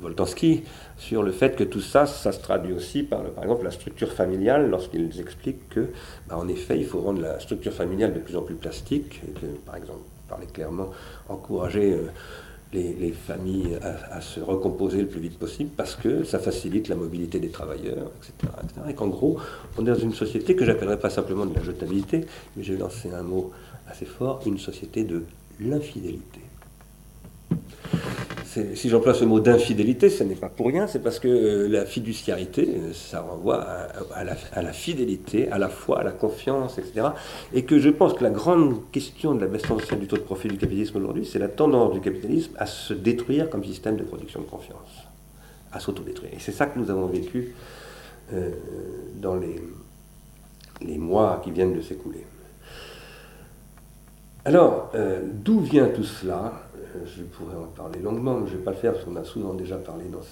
Voltansky 0.00 0.62
sur 0.96 1.22
le 1.22 1.32
fait 1.32 1.56
que 1.56 1.64
tout 1.64 1.80
ça, 1.80 2.06
ça 2.06 2.32
se 2.32 2.40
traduit 2.40 2.72
aussi 2.72 3.02
par, 3.02 3.22
par 3.22 3.44
exemple, 3.44 3.64
la 3.64 3.70
structure 3.70 4.12
familiale, 4.12 4.70
lorsqu'ils 4.70 5.20
expliquent 5.20 5.68
que, 5.68 5.88
bah, 6.28 6.36
en 6.38 6.48
effet, 6.48 6.78
il 6.78 6.86
faut 6.86 7.00
rendre 7.00 7.20
la 7.20 7.40
structure 7.40 7.72
familiale 7.72 8.14
de 8.14 8.20
plus 8.20 8.36
en 8.36 8.42
plus 8.42 8.54
plastique, 8.54 9.20
et 9.26 9.32
que, 9.32 9.46
par 9.66 9.76
exemple, 9.76 10.00
parler 10.28 10.46
clairement, 10.46 10.90
encourager 11.28 11.92
euh, 11.92 12.06
les, 12.72 13.12
familles 13.12 13.78
à, 14.10 14.20
se 14.20 14.40
recomposer 14.40 15.00
le 15.00 15.06
plus 15.06 15.20
vite 15.20 15.38
possible 15.38 15.70
parce 15.76 15.94
que 15.94 16.24
ça 16.24 16.38
facilite 16.38 16.88
la 16.88 16.96
mobilité 16.96 17.38
des 17.38 17.50
travailleurs, 17.50 18.10
etc. 18.16 18.52
et 18.88 18.94
qu'en 18.94 19.06
gros, 19.06 19.38
on 19.78 19.82
est 19.82 19.90
dans 19.90 19.94
une 19.94 20.14
société 20.14 20.56
que 20.56 20.64
j'appellerais 20.64 20.98
pas 20.98 21.10
simplement 21.10 21.46
de 21.46 21.54
la 21.54 21.62
jetabilité, 21.62 22.26
mais 22.56 22.64
j'ai 22.64 22.76
lancé 22.76 23.10
un 23.12 23.22
mot 23.22 23.52
assez 23.88 24.06
fort, 24.06 24.40
une 24.46 24.58
société 24.58 25.04
de 25.04 25.24
l'infidélité 25.60 26.40
si 28.74 28.88
j'emploie 28.88 29.14
ce 29.14 29.24
mot 29.24 29.40
d'infidélité, 29.40 30.10
ce 30.10 30.22
n'est 30.22 30.34
pas 30.34 30.48
pour 30.48 30.66
rien, 30.66 30.86
c'est 30.86 31.00
parce 31.00 31.18
que 31.18 31.28
euh, 31.28 31.68
la 31.68 31.86
fiduciarité, 31.86 32.68
euh, 32.76 32.92
ça 32.92 33.20
renvoie 33.20 33.64
à, 34.14 34.24
la, 34.24 34.72
fidélité, 34.72 35.50
à 35.50 35.58
la 35.58 35.68
foi, 35.68 36.00
à 36.00 36.02
la 36.02 36.12
confiance, 36.12 36.78
etc. 36.78 37.08
Et 37.52 37.64
que 37.64 37.78
je 37.78 37.90
pense 37.90 38.14
que 38.14 38.22
la 38.22 38.30
grande 38.30 38.90
question 38.92 39.34
de 39.34 39.40
la 39.40 39.46
baisse 39.46 39.62
tendancielle 39.62 40.00
du 40.00 40.06
taux 40.06 40.16
de 40.16 40.22
profit 40.22 40.48
du 40.48 40.56
capitalisme 40.56 40.98
aujourd'hui, 40.98 41.26
c'est 41.26 41.38
la 41.38 41.48
tendance 41.48 41.92
du 41.92 42.00
capitalisme 42.00 42.52
à 42.58 42.66
se 42.66 42.94
détruire 42.94 43.50
comme 43.50 43.64
système 43.64 43.96
de 43.96 44.04
production 44.04 44.40
de 44.40 44.46
confiance, 44.46 45.08
à 45.72 45.80
s'autodétruire. 45.80 46.32
Et 46.34 46.40
c'est 46.40 46.52
ça 46.52 46.66
que 46.66 46.78
nous 46.78 46.90
avons 46.90 47.06
vécu 47.06 47.54
euh, 48.32 48.50
dans 49.16 49.36
les, 49.36 49.60
les 50.80 50.98
mois 50.98 51.40
qui 51.42 51.50
viennent 51.50 51.74
de 51.74 51.82
s'écouler. 51.82 52.24
Alors, 54.46 54.92
d'où 55.42 55.60
vient 55.60 55.88
tout 55.88 56.04
cela? 56.04 56.63
Je 57.04 57.22
pourrais 57.22 57.56
en 57.56 57.66
parler 57.66 58.00
longuement, 58.00 58.38
mais 58.38 58.46
je 58.48 58.52
ne 58.52 58.58
vais 58.58 58.64
pas 58.64 58.70
le 58.70 58.76
faire 58.76 58.92
parce 58.92 59.04
qu'on 59.04 59.16
a 59.16 59.24
souvent 59.24 59.54
déjà 59.54 59.76
parlé 59.76 60.04
dans 60.06 60.22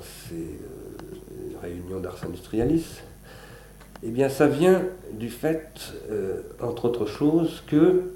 ces, 0.00 0.34
euh, 0.34 1.58
réunions 1.62 2.00
d'Ars 2.00 2.24
Industrialis. 2.24 3.00
Eh 4.02 4.10
bien, 4.10 4.28
ça 4.28 4.46
vient 4.46 4.82
du 5.12 5.30
fait, 5.30 5.92
euh, 6.10 6.42
entre 6.60 6.86
autres 6.86 7.06
choses, 7.06 7.62
que 7.66 8.12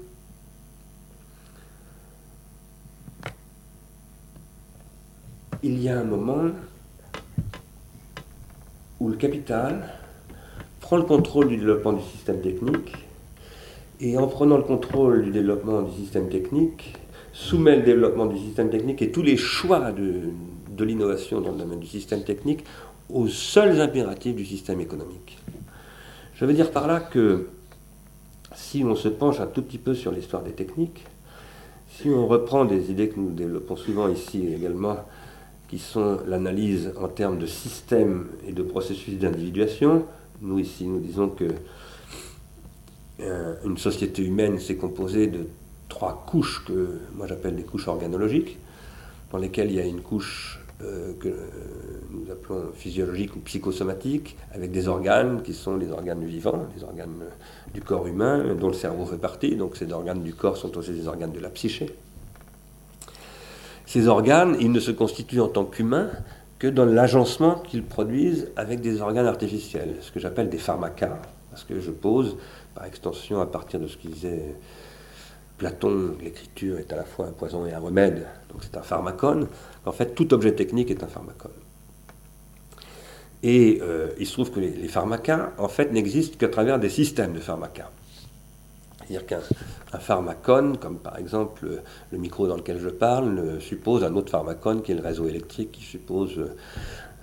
il 5.63 5.81
y 5.81 5.89
a 5.89 5.99
un 5.99 6.03
moment 6.03 6.49
où 8.99 9.09
le 9.09 9.15
capital 9.15 9.89
prend 10.79 10.97
le 10.97 11.03
contrôle 11.03 11.47
du 11.47 11.57
développement 11.57 11.93
du 11.93 12.03
système 12.03 12.41
technique 12.41 12.95
et 14.01 14.17
en 14.17 14.27
prenant 14.27 14.57
le 14.57 14.63
contrôle 14.63 15.23
du 15.23 15.31
développement 15.31 15.83
du 15.83 15.91
système 15.95 16.27
technique, 16.27 16.95
soumet 17.33 17.77
le 17.77 17.83
développement 17.83 18.25
du 18.25 18.37
système 18.37 18.69
technique 18.69 19.01
et 19.01 19.11
tous 19.11 19.21
les 19.21 19.37
choix 19.37 19.91
de, 19.91 20.83
l'innovation 20.83 21.41
dans 21.41 21.51
le 21.51 21.59
domaine 21.59 21.79
du 21.79 21.85
système 21.85 22.23
technique 22.23 22.63
aux 23.07 23.27
seuls 23.27 23.79
impératifs 23.79 24.35
du 24.35 24.45
système 24.45 24.81
économique. 24.81 25.37
Je 26.33 26.43
veux 26.43 26.53
dire 26.53 26.71
par 26.71 26.87
là 26.87 26.99
que 26.99 27.49
si 28.55 28.83
on 28.83 28.95
se 28.95 29.07
penche 29.07 29.39
un 29.39 29.45
tout 29.45 29.61
petit 29.61 29.77
peu 29.77 29.93
sur 29.93 30.11
l'histoire 30.11 30.41
des 30.41 30.53
techniques, 30.53 31.05
si 31.87 32.09
on 32.09 32.25
reprend 32.25 32.65
des 32.65 32.89
idées 32.89 33.09
que 33.09 33.19
nous 33.19 33.29
développons 33.29 33.75
souvent 33.75 34.07
ici 34.07 34.47
également, 34.51 34.97
qui 35.69 35.77
sont 35.77 36.17
l'analyse 36.25 36.91
en 36.99 37.07
termes 37.07 37.37
de 37.37 37.45
système 37.45 38.29
et 38.47 38.53
de 38.53 38.63
processus 38.63 39.19
d'individuation, 39.19 40.05
nous 40.41 40.57
ici 40.57 40.85
nous 40.87 40.99
disons 40.99 41.29
que 41.29 41.45
euh, 43.21 43.55
une 43.65 43.77
société 43.77 44.23
humaine, 44.23 44.59
c'est 44.59 44.75
composé 44.75 45.27
de 45.27 45.47
trois 45.89 46.23
couches 46.25 46.63
que 46.65 46.99
moi 47.15 47.27
j'appelle 47.27 47.55
des 47.55 47.63
couches 47.63 47.87
organologiques, 47.87 48.57
dans 49.31 49.37
lesquelles 49.37 49.69
il 49.69 49.75
y 49.75 49.79
a 49.79 49.85
une 49.85 50.01
couche 50.01 50.59
euh, 50.83 51.13
que 51.19 51.29
nous 52.09 52.31
appelons 52.31 52.71
physiologique 52.73 53.35
ou 53.35 53.39
psychosomatique, 53.39 54.37
avec 54.53 54.71
des 54.71 54.87
organes 54.87 55.41
qui 55.43 55.53
sont 55.53 55.77
les 55.77 55.91
organes 55.91 56.19
du 56.19 56.27
vivant, 56.27 56.65
les 56.75 56.83
organes 56.83 57.25
du 57.73 57.81
corps 57.81 58.07
humain, 58.07 58.55
dont 58.55 58.67
le 58.69 58.73
cerveau 58.73 59.05
fait 59.05 59.17
partie, 59.17 59.55
donc 59.55 59.77
ces 59.77 59.91
organes 59.91 60.23
du 60.23 60.33
corps 60.33 60.57
sont 60.57 60.75
aussi 60.77 60.91
des 60.91 61.07
organes 61.07 61.31
de 61.31 61.39
la 61.39 61.49
psyché. 61.49 61.95
Ces 63.85 64.07
organes, 64.07 64.55
ils 64.59 64.71
ne 64.71 64.79
se 64.79 64.91
constituent 64.91 65.41
en 65.41 65.49
tant 65.49 65.65
qu'humains 65.65 66.09
que 66.59 66.67
dans 66.67 66.85
l'agencement 66.85 67.55
qu'ils 67.55 67.83
produisent 67.83 68.49
avec 68.55 68.81
des 68.81 69.01
organes 69.01 69.27
artificiels, 69.27 69.95
ce 70.01 70.11
que 70.11 70.19
j'appelle 70.19 70.49
des 70.49 70.57
pharmacas, 70.57 71.19
parce 71.49 71.63
que 71.63 71.79
je 71.79 71.91
pose 71.91 72.37
par 72.75 72.85
extension, 72.85 73.41
à 73.41 73.45
partir 73.45 73.79
de 73.79 73.87
ce 73.87 73.97
qu'il 73.97 74.11
disait 74.11 74.55
Platon, 75.57 76.15
l'écriture 76.21 76.79
est 76.79 76.91
à 76.91 76.95
la 76.95 77.03
fois 77.03 77.27
un 77.27 77.31
poison 77.31 77.65
et 77.65 77.73
un 77.73 77.79
remède, 77.79 78.27
donc 78.51 78.63
c'est 78.63 78.77
un 78.77 78.81
pharmacone, 78.81 79.47
en 79.85 79.91
fait 79.91 80.15
tout 80.15 80.33
objet 80.33 80.53
technique 80.53 80.89
est 80.89 81.03
un 81.03 81.07
pharmacone. 81.07 81.51
Et 83.43 83.79
euh, 83.81 84.09
il 84.19 84.27
se 84.27 84.33
trouve 84.33 84.51
que 84.51 84.59
les, 84.59 84.87
pharmacas, 84.87 85.51
en 85.57 85.67
fait, 85.67 85.91
n'existent 85.91 86.37
qu'à 86.37 86.47
travers 86.47 86.79
des 86.79 86.89
systèmes 86.89 87.33
de 87.33 87.39
pharmacas. 87.39 87.89
C'est-à-dire 88.97 89.25
qu'un 89.25 89.99
pharmacone, 89.99 90.77
comme 90.77 90.97
par 90.97 91.17
exemple 91.17 91.81
le 92.11 92.17
micro 92.17 92.47
dans 92.47 92.55
lequel 92.55 92.79
je 92.79 92.89
parle, 92.89 93.59
suppose 93.59 94.03
un 94.03 94.15
autre 94.15 94.29
pharmacone 94.29 94.83
qui 94.83 94.91
est 94.91 94.95
le 94.95 95.01
réseau 95.01 95.27
électrique, 95.27 95.71
qui 95.71 95.83
suppose 95.83 96.39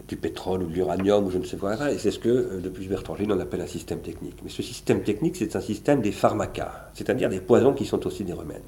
du 0.08 0.16
pétrole 0.16 0.62
ou 0.62 0.66
de 0.66 0.72
l'uranium 0.72 1.26
ou 1.26 1.30
je 1.30 1.38
ne 1.38 1.44
sais 1.44 1.58
quoi. 1.58 1.92
Et 1.92 1.98
c'est 1.98 2.10
ce 2.10 2.18
que, 2.18 2.28
euh, 2.28 2.60
depuis 2.60 2.88
Bertrand 2.88 3.14
on 3.20 3.40
appelle 3.40 3.60
un 3.60 3.66
système 3.66 4.00
technique. 4.00 4.38
Mais 4.42 4.48
ce 4.48 4.62
système 4.62 5.02
technique, 5.02 5.36
c'est 5.36 5.54
un 5.54 5.60
système 5.60 6.00
des 6.00 6.12
pharmacas, 6.12 6.90
c'est-à-dire 6.94 7.28
des 7.28 7.40
poisons 7.40 7.74
qui 7.74 7.84
sont 7.84 8.04
aussi 8.06 8.24
des 8.24 8.32
remèdes. 8.32 8.62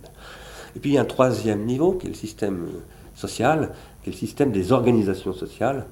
Et 0.77 0.79
puis 0.79 0.91
il 0.91 0.95
y 0.95 0.99
a 0.99 1.01
un 1.01 1.07
troisième 1.07 1.65
niveau, 1.65 1.93
qui 1.93 2.07
est 2.07 2.11
le 2.11 2.17
système 2.17 2.65
euh, 2.65 2.81
social, 3.15 3.73
qui 4.03 4.11
est 4.11 4.13
le 4.13 4.19
système 4.19 4.53
des 4.53 4.71
organisations 4.71 5.33
sociales, 5.33 5.87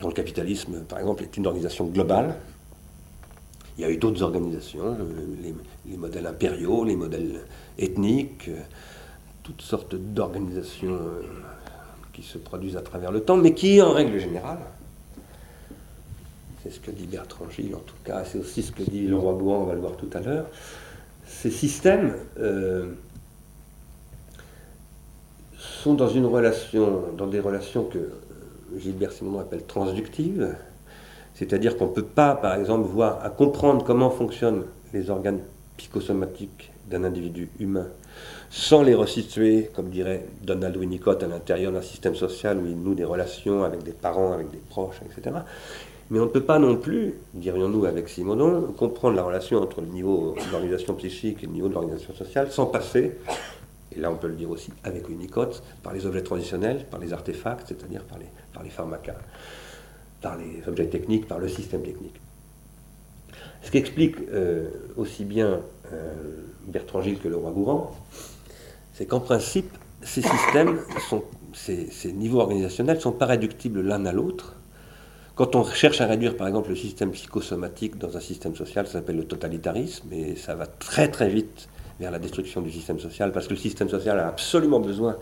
dont 0.00 0.08
le 0.08 0.14
capitalisme, 0.14 0.84
par 0.88 1.00
exemple, 1.00 1.24
est 1.24 1.36
une 1.36 1.46
organisation 1.46 1.86
globale. 1.86 2.36
Il 3.76 3.82
y 3.82 3.84
a 3.84 3.90
eu 3.90 3.96
d'autres 3.96 4.22
organisations, 4.22 4.96
les, 5.42 5.96
modèles 5.96 6.26
impériaux, 6.26 6.84
les 6.84 6.96
modèles 6.96 7.40
ethniques, 7.78 8.50
toutes 9.44 9.62
sortes 9.62 9.94
d'organisations 9.94 10.98
qui 12.18 12.26
se 12.26 12.38
produisent 12.38 12.76
à 12.76 12.82
travers 12.82 13.12
le 13.12 13.20
temps, 13.20 13.36
mais 13.36 13.54
qui, 13.54 13.80
en 13.80 13.92
règle 13.92 14.18
générale, 14.18 14.58
c'est 16.62 16.70
ce 16.70 16.80
que 16.80 16.90
dit 16.90 17.06
Bertrand 17.06 17.48
Gilles 17.48 17.76
en 17.76 17.80
tout 17.80 17.94
cas, 18.04 18.24
c'est 18.24 18.38
aussi 18.38 18.62
ce 18.62 18.72
que 18.72 18.82
dit 18.82 19.06
Leroy 19.06 19.34
Bouan, 19.34 19.62
on 19.62 19.64
va 19.66 19.74
le 19.74 19.80
voir 19.80 19.96
tout 19.96 20.10
à 20.12 20.20
l'heure, 20.20 20.46
ces 21.24 21.52
systèmes 21.52 22.16
euh, 22.40 22.90
sont 25.56 25.94
dans 25.94 26.08
une 26.08 26.26
relation, 26.26 27.04
dans 27.16 27.28
des 27.28 27.38
relations 27.38 27.84
que 27.84 27.98
euh, 27.98 28.10
Gilbert 28.78 29.12
Simondon 29.12 29.38
appelle 29.38 29.64
transductives, 29.64 30.56
c'est-à-dire 31.34 31.76
qu'on 31.76 31.86
ne 31.86 31.92
peut 31.92 32.02
pas, 32.02 32.34
par 32.34 32.54
exemple, 32.56 32.88
voir 32.88 33.24
à 33.24 33.30
comprendre 33.30 33.84
comment 33.84 34.10
fonctionnent 34.10 34.64
les 34.92 35.08
organes 35.08 35.40
psychosomatiques 35.76 36.72
d'un 36.90 37.04
individu 37.04 37.48
humain 37.60 37.86
sans 38.50 38.82
les 38.82 38.94
resituer, 38.94 39.70
comme 39.74 39.90
dirait 39.90 40.26
Donald 40.42 40.76
Winnicott, 40.76 41.22
à 41.22 41.26
l'intérieur 41.26 41.72
d'un 41.72 41.82
système 41.82 42.14
social 42.14 42.58
où 42.58 42.66
il 42.66 42.76
noue 42.76 42.94
des 42.94 43.04
relations 43.04 43.64
avec 43.64 43.82
des 43.82 43.92
parents, 43.92 44.32
avec 44.32 44.50
des 44.50 44.58
proches, 44.58 45.00
etc. 45.04 45.36
Mais 46.10 46.18
on 46.20 46.24
ne 46.24 46.30
peut 46.30 46.42
pas 46.42 46.58
non 46.58 46.76
plus, 46.76 47.14
dirions-nous 47.34 47.84
avec 47.84 48.08
Simonon, 48.08 48.72
comprendre 48.72 49.16
la 49.16 49.22
relation 49.22 49.60
entre 49.60 49.82
le 49.82 49.88
niveau 49.88 50.34
de 50.34 50.52
l'organisation 50.52 50.94
psychique 50.94 51.42
et 51.42 51.46
le 51.46 51.52
niveau 51.52 51.68
de 51.68 51.74
l'organisation 51.74 52.14
sociale 52.14 52.50
sans 52.50 52.66
passer, 52.66 53.18
et 53.94 54.00
là 54.00 54.10
on 54.10 54.16
peut 54.16 54.28
le 54.28 54.34
dire 54.34 54.50
aussi 54.50 54.70
avec 54.84 55.06
Winnicott, 55.08 55.62
par 55.82 55.92
les 55.92 56.06
objets 56.06 56.22
transitionnels, 56.22 56.86
par 56.90 56.98
les 56.98 57.12
artefacts, 57.12 57.68
c'est-à-dire 57.68 58.04
par 58.04 58.18
les, 58.18 58.28
par 58.54 58.62
les 58.62 58.70
pharmacas, 58.70 59.18
par 60.22 60.38
les 60.38 60.66
objets 60.66 60.86
techniques, 60.86 61.28
par 61.28 61.38
le 61.38 61.48
système 61.48 61.82
technique. 61.82 62.18
Ce 63.62 63.70
qui 63.70 63.76
explique 63.76 64.16
euh, 64.32 64.70
aussi 64.96 65.24
bien 65.24 65.60
euh, 65.92 66.14
Bertrand 66.66 67.02
Gilles 67.02 67.18
que 67.18 67.28
le 67.28 67.36
roi 67.36 67.50
Gourand, 67.50 67.94
c'est 68.98 69.06
qu'en 69.06 69.20
principe, 69.20 69.70
ces 70.02 70.22
systèmes, 70.22 70.80
ces, 71.54 72.12
niveaux 72.12 72.40
organisationnels 72.40 72.96
ne 72.96 73.00
sont 73.00 73.12
pas 73.12 73.26
réductibles 73.26 73.80
l'un 73.80 74.04
à 74.06 74.12
l'autre. 74.12 74.56
Quand 75.36 75.54
on 75.54 75.64
cherche 75.64 76.00
à 76.00 76.06
réduire, 76.06 76.36
par 76.36 76.48
exemple, 76.48 76.70
le 76.70 76.74
système 76.74 77.12
psychosomatique 77.12 77.96
dans 77.96 78.16
un 78.16 78.20
système 78.20 78.56
social, 78.56 78.88
ça 78.88 78.94
s'appelle 78.94 79.18
le 79.18 79.24
totalitarisme, 79.24 80.12
et 80.12 80.34
ça 80.34 80.56
va 80.56 80.66
très 80.66 81.06
très 81.06 81.28
vite 81.28 81.68
vers 82.00 82.10
la 82.10 82.18
destruction 82.18 82.60
du 82.60 82.72
système 82.72 82.98
social, 82.98 83.30
parce 83.30 83.46
que 83.46 83.54
le 83.54 83.60
système 83.60 83.88
social 83.88 84.18
a 84.18 84.26
absolument 84.26 84.80
besoin 84.80 85.16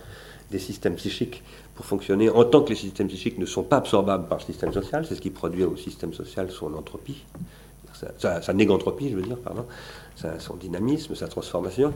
des 0.50 0.58
systèmes 0.58 0.94
psychiques 0.94 1.42
pour 1.74 1.84
fonctionner, 1.84 2.30
en 2.30 2.44
tant 2.44 2.62
que 2.62 2.70
les 2.70 2.76
systèmes 2.76 3.08
psychiques 3.08 3.36
ne 3.36 3.44
sont 3.44 3.62
pas 3.62 3.76
absorbables 3.76 4.26
par 4.26 4.38
le 4.38 4.44
système 4.44 4.72
social, 4.72 5.04
c'est 5.06 5.16
ce 5.16 5.20
qui 5.20 5.30
produit 5.30 5.64
au 5.64 5.76
système 5.76 6.14
social 6.14 6.50
son 6.50 6.72
entropie, 6.72 7.26
sa, 8.18 8.40
sa 8.40 8.52
négantropie, 8.54 9.10
je 9.10 9.16
veux 9.16 9.22
dire, 9.22 9.38
pardon, 9.38 9.66
son 10.38 10.56
dynamisme, 10.56 11.14
sa 11.14 11.28
transformation. 11.28 11.92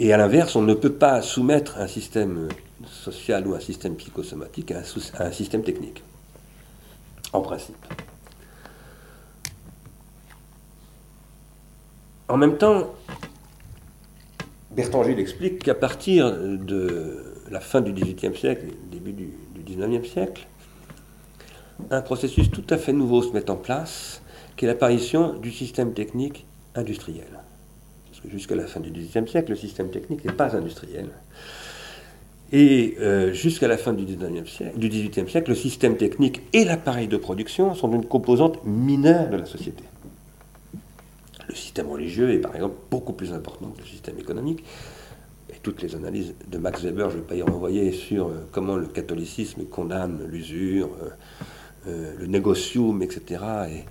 Et 0.00 0.12
à 0.12 0.16
l'inverse, 0.16 0.54
on 0.54 0.62
ne 0.62 0.74
peut 0.74 0.92
pas 0.92 1.22
soumettre 1.22 1.78
un 1.78 1.88
système 1.88 2.48
social 2.86 3.46
ou 3.48 3.54
un 3.54 3.60
système 3.60 3.96
psychosomatique 3.96 4.70
à 4.70 4.82
un, 5.18 5.32
système 5.32 5.62
technique, 5.62 6.04
en 7.32 7.40
principe. 7.40 7.76
En 12.28 12.36
même 12.36 12.58
temps, 12.58 12.94
Bertrand 14.70 15.02
Gilles 15.02 15.18
explique 15.18 15.64
qu'à 15.64 15.74
partir 15.74 16.30
de 16.32 17.34
la 17.50 17.58
fin 17.58 17.80
du 17.80 17.92
XVIIIe 17.92 18.36
siècle, 18.36 18.66
début 18.92 19.12
du, 19.12 19.32
XIXe 19.66 20.08
siècle, 20.08 20.46
un 21.90 22.02
processus 22.02 22.50
tout 22.50 22.64
à 22.70 22.78
fait 22.78 22.92
nouveau 22.92 23.22
se 23.22 23.32
met 23.32 23.50
en 23.50 23.56
place, 23.56 24.22
qui 24.56 24.64
est 24.64 24.68
l'apparition 24.68 25.34
du 25.34 25.50
système 25.50 25.92
technique 25.92 26.46
industriel 26.74 27.37
jusqu'à 28.26 28.54
la 28.54 28.66
fin 28.66 28.80
du 28.80 28.90
XVIIIe 28.90 29.28
siècle, 29.28 29.50
le 29.50 29.56
système 29.56 29.90
technique 29.90 30.24
n'est 30.24 30.32
pas 30.32 30.56
industriel. 30.56 31.08
Et 32.50 32.96
euh, 33.00 33.32
jusqu'à 33.32 33.68
la 33.68 33.76
fin 33.76 33.92
du, 33.92 34.04
XVIIIe 34.04 35.28
siècle, 35.28 35.50
le 35.50 35.54
système 35.54 35.96
technique 35.96 36.42
et 36.52 36.64
l'appareil 36.64 37.06
de 37.06 37.18
production 37.18 37.74
sont 37.74 37.92
une 37.92 38.06
composante 38.06 38.64
mineure 38.64 39.28
de 39.28 39.36
la 39.36 39.44
société. 39.44 39.84
Le 41.46 41.54
système 41.54 41.88
religieux 41.88 42.32
est 42.32 42.38
par 42.38 42.54
exemple 42.54 42.76
beaucoup 42.90 43.12
plus 43.12 43.32
important 43.32 43.66
que 43.68 43.80
le 43.80 43.86
système 43.86 44.18
économique. 44.18 44.64
Et 45.50 45.56
toutes 45.62 45.82
les 45.82 45.94
analyses 45.94 46.34
de 46.50 46.58
Max 46.58 46.82
Weber, 46.82 47.10
je 47.10 47.16
ne 47.16 47.20
vais 47.20 47.26
pas 47.26 47.34
y 47.34 47.42
renvoyer 47.42 47.92
sur 47.92 48.28
euh, 48.28 48.46
comment 48.50 48.76
le 48.76 48.86
catholicisme 48.86 49.64
condamne 49.64 50.26
l'usure, 50.26 50.90
euh, 51.86 52.14
le 52.18 52.26
négocium, 52.26 53.02
etc. 53.02 53.42
Et, 53.70 53.84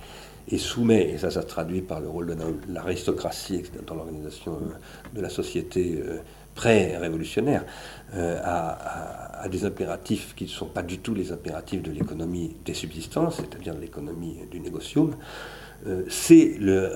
et 0.49 0.57
soumet, 0.57 1.09
et 1.09 1.17
ça, 1.17 1.29
ça 1.29 1.41
se 1.41 1.47
traduit 1.47 1.81
par 1.81 1.99
le 1.99 2.07
rôle 2.07 2.27
de 2.27 2.35
l'aristocratie 2.69 3.63
dans 3.85 3.95
l'organisation 3.95 4.53
euh, 4.53 5.15
de 5.15 5.21
la 5.21 5.29
société 5.29 6.01
euh, 6.01 6.19
pré-révolutionnaire, 6.55 7.65
euh, 8.15 8.39
à, 8.43 9.47
des 9.49 9.65
impératifs 9.65 10.33
qui 10.35 10.45
ne 10.45 10.49
sont 10.49 10.65
pas 10.65 10.81
du 10.81 10.99
tout 10.99 11.13
les 11.13 11.31
impératifs 11.31 11.81
de 11.81 11.91
l'économie 11.91 12.55
des 12.65 12.73
subsistances, 12.73 13.37
c'est-à-dire 13.37 13.75
l'économie 13.75 14.39
du 14.51 14.59
négocium, 14.59 15.15
c'est 16.09 16.57
le, 16.59 16.91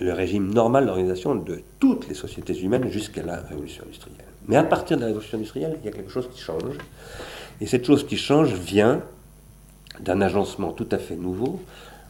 le, 0.00 0.12
régime 0.12 0.54
normal 0.54 0.86
d'organisation 0.86 1.34
de 1.34 1.60
toutes 1.80 2.08
les 2.08 2.14
sociétés 2.14 2.58
humaines 2.58 2.88
jusqu'à 2.88 3.22
la 3.22 3.40
révolution 3.40 3.84
industrielle. 3.84 4.24
Mais 4.46 4.56
à 4.56 4.62
partir 4.62 4.96
de 4.96 5.02
la 5.02 5.08
révolution 5.08 5.36
industrielle, 5.36 5.76
il 5.82 5.86
y 5.86 5.88
a 5.88 5.92
quelque 5.92 6.10
chose 6.10 6.30
qui 6.32 6.40
change. 6.40 6.78
Et 7.60 7.66
cette 7.66 7.84
chose 7.84 8.06
qui 8.06 8.16
change 8.16 8.54
vient 8.54 9.02
d'un 10.00 10.20
agencement 10.20 10.72
tout 10.72 10.88
à 10.92 10.98
fait 10.98 11.16
nouveau 11.16 11.60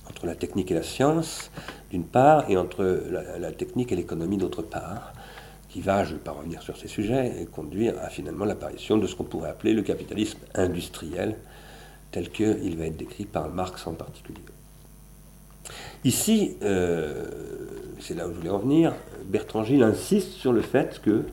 entre 0.09 0.27
la 0.27 0.35
technique 0.35 0.71
et 0.71 0.75
la 0.75 0.83
science, 0.83 1.51
d'une 1.91 2.05
part, 2.05 2.51
et 2.51 2.57
entre 2.57 3.05
la, 3.39 3.53
technique 3.53 3.93
et 3.93 3.97
l'économie, 3.97 4.37
d'autre 4.37 4.63
part, 4.63 5.13
qui 5.69 5.81
va, 5.81 6.05
je 6.05 6.11
ne 6.11 6.15
vais 6.17 6.25
pas 6.25 6.33
revenir 6.33 6.63
sur 6.63 6.77
ces 6.77 6.89
sujets, 6.89 7.47
conduire 7.53 7.95
à 8.03 8.09
finalement 8.09 8.45
l'apparition 8.45 8.99
de 8.99 9.07
ce 9.07 9.15
qu'on 9.15 9.25
pourrait 9.25 9.51
appeler 9.51 9.73
le 9.73 9.83
capitalisme 9.83 10.39
industriel, 10.55 11.37
tel 12.11 12.31
qu'il 12.31 12.77
va 12.77 12.87
être 12.87 12.97
décrit 12.97 13.25
par 13.25 13.49
Marx 13.49 13.87
en 13.87 13.95
particulier. 13.95 14.41
Ici, 16.05 16.57
euh, 16.63 17.25
c'est 18.01 18.15
là 18.15 18.27
où 18.27 18.33
je 18.33 18.39
voulais 18.39 18.51
en 18.51 18.59
venir, 18.59 18.93
Bertrand 19.25 19.65
Gilles 19.65 19.83
insiste 19.83 20.33
sur 20.33 20.53
le 20.53 20.61
fait 20.61 21.01
que, 21.01 21.25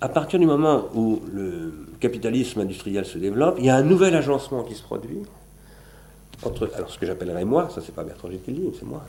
à 0.00 0.08
partir 0.08 0.38
du 0.38 0.46
moment 0.46 0.84
où 0.94 1.20
le 1.32 1.86
capitalisme 2.00 2.60
industriel 2.60 3.04
se 3.04 3.18
développe, 3.18 3.56
il 3.58 3.64
y 3.64 3.70
a 3.70 3.76
un 3.76 3.82
nouvel 3.82 4.14
agencement 4.14 4.62
qui 4.62 4.74
se 4.74 4.82
produit, 4.82 5.22
entre, 6.42 6.70
alors 6.74 6.90
ce 6.90 6.98
que 6.98 7.06
j'appellerais 7.06 7.44
moi, 7.44 7.70
ça 7.74 7.80
c'est 7.84 7.94
pas 7.94 8.04
Bertrand 8.04 8.30
Gilles 8.30 8.40
c'est 8.78 8.86
moi, 8.86 9.04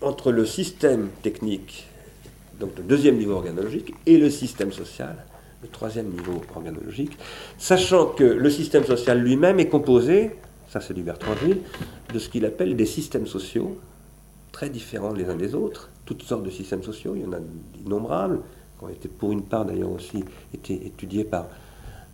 entre 0.00 0.32
le 0.32 0.44
système 0.44 1.08
technique, 1.22 1.86
donc 2.60 2.76
le 2.76 2.84
deuxième 2.84 3.16
niveau 3.16 3.34
organologique, 3.34 3.94
et 4.06 4.18
le 4.18 4.30
système 4.30 4.72
social, 4.72 5.16
le 5.62 5.68
troisième 5.68 6.08
niveau 6.08 6.42
organologique, 6.54 7.16
sachant 7.58 8.06
que 8.06 8.24
le 8.24 8.50
système 8.50 8.84
social 8.84 9.18
lui-même 9.18 9.58
est 9.58 9.68
composé, 9.68 10.36
ça 10.68 10.80
c'est 10.80 10.94
du 10.94 11.02
Bertrand 11.02 11.34
Gilles, 11.36 11.60
de 12.12 12.18
ce 12.18 12.28
qu'il 12.28 12.44
appelle 12.44 12.76
des 12.76 12.86
systèmes 12.86 13.26
sociaux, 13.26 13.78
très 14.52 14.70
différents 14.70 15.12
les 15.12 15.28
uns 15.28 15.36
des 15.36 15.54
autres, 15.54 15.90
toutes 16.04 16.22
sortes 16.22 16.44
de 16.44 16.50
systèmes 16.50 16.82
sociaux, 16.82 17.14
il 17.16 17.22
y 17.22 17.26
en 17.26 17.32
a 17.32 17.38
innombrables, 17.84 18.40
qui 18.78 18.84
ont 18.84 18.88
été 18.88 19.08
pour 19.08 19.32
une 19.32 19.42
part 19.42 19.64
d'ailleurs 19.64 19.90
aussi 19.90 20.24
étudiés 20.52 21.24
par, 21.24 21.46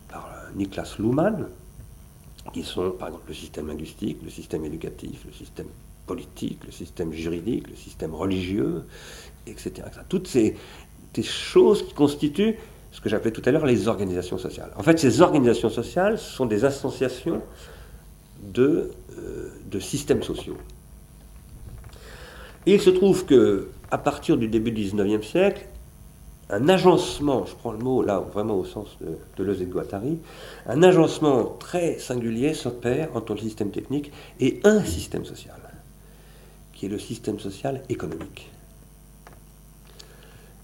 par 0.09 0.31
Niklas 0.55 0.97
Luhmann, 0.99 1.49
qui 2.53 2.63
sont 2.63 2.91
par 2.93 3.09
exemple 3.09 3.29
le 3.29 3.35
système 3.35 3.69
linguistique, 3.69 4.19
le 4.23 4.31
système 4.31 4.65
éducatif, 4.65 5.25
le 5.27 5.33
système 5.33 5.67
politique, 6.07 6.59
le 6.67 6.73
système 6.73 7.13
juridique, 7.13 7.69
le 7.69 7.77
système 7.77 8.15
religieux, 8.15 8.83
etc. 9.47 9.73
Toutes 10.09 10.27
ces, 10.27 10.57
choses 11.23 11.87
qui 11.87 11.93
constituent 11.93 12.57
ce 12.93 13.01
que 13.01 13.09
j'appelais 13.09 13.31
tout 13.31 13.43
à 13.45 13.51
l'heure 13.51 13.67
les 13.67 13.89
organisations 13.89 14.39
sociales. 14.39 14.73
En 14.77 14.83
fait, 14.83 14.99
ces 14.99 15.21
organisations 15.21 15.69
sociales 15.69 16.19
sont 16.19 16.47
des 16.47 16.65
associations 16.65 17.43
de, 18.43 18.91
euh, 19.19 19.81
systèmes 19.81 20.23
sociaux. 20.23 20.57
Et 22.67 22.75
il 22.75 22.81
se 22.81 22.91
trouve 22.91 23.25
que 23.27 23.69
à 23.91 23.99
partir 23.99 24.37
du 24.37 24.49
début 24.49 24.73
du 24.73 24.83
XIXe 24.83 25.27
siècle, 25.27 25.67
un 26.51 26.69
agencement, 26.69 27.47
je 27.47 27.55
prends 27.55 27.73
le 27.73 27.79
mot 27.79 28.03
là 28.03 28.19
vraiment 28.19 28.55
au 28.55 28.65
sens 28.65 28.97
de, 29.01 29.45
de 29.45 29.63
et 29.63 29.67
Guattari, 29.67 30.19
un 30.67 30.83
agencement 30.83 31.45
très 31.45 31.99
singulier 31.99 32.55
s'opère 32.55 33.15
entre 33.15 33.35
le 33.35 33.41
système 33.41 33.71
technique 33.71 34.13
et 34.41 34.61
un 34.65 34.83
système 34.85 35.25
social, 35.25 35.61
qui 36.73 36.87
est 36.87 36.89
le 36.89 36.99
système 36.99 37.39
social 37.39 37.83
économique, 37.89 38.51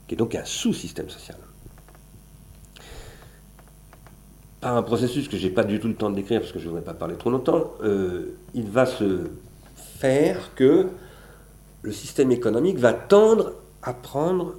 qui 0.09 0.15
est 0.15 0.19
donc 0.19 0.35
un 0.35 0.45
sous-système 0.45 1.09
social. 1.09 1.39
Par 4.61 4.77
un 4.77 4.83
processus 4.83 5.29
que 5.29 5.37
je 5.37 5.47
n'ai 5.47 5.53
pas 5.53 5.65
du 5.65 5.79
tout 5.79 5.89
le 5.89 5.95
temps 5.95 6.11
de 6.11 6.17
décrire 6.17 6.41
parce 6.41 6.53
que 6.53 6.59
je 6.59 6.65
ne 6.65 6.71
voudrais 6.71 6.85
pas 6.85 6.95
parler 6.95 7.15
trop 7.15 7.31
longtemps, 7.31 7.75
euh, 7.85 8.37
il 8.55 8.69
va 8.69 8.87
se 8.87 9.21
faire 9.77 10.55
que 10.57 10.89
le 11.83 11.93
système 11.93 12.33
économique 12.33 12.79
va 12.79 12.93
tendre 12.93 13.53
à 13.83 13.95
prendre 13.95 14.57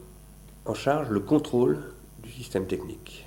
en 0.68 0.74
charge 0.74 1.09
le 1.09 1.20
contrôle 1.20 1.80
du 2.24 2.32
système 2.32 2.68
technique. 2.68 3.26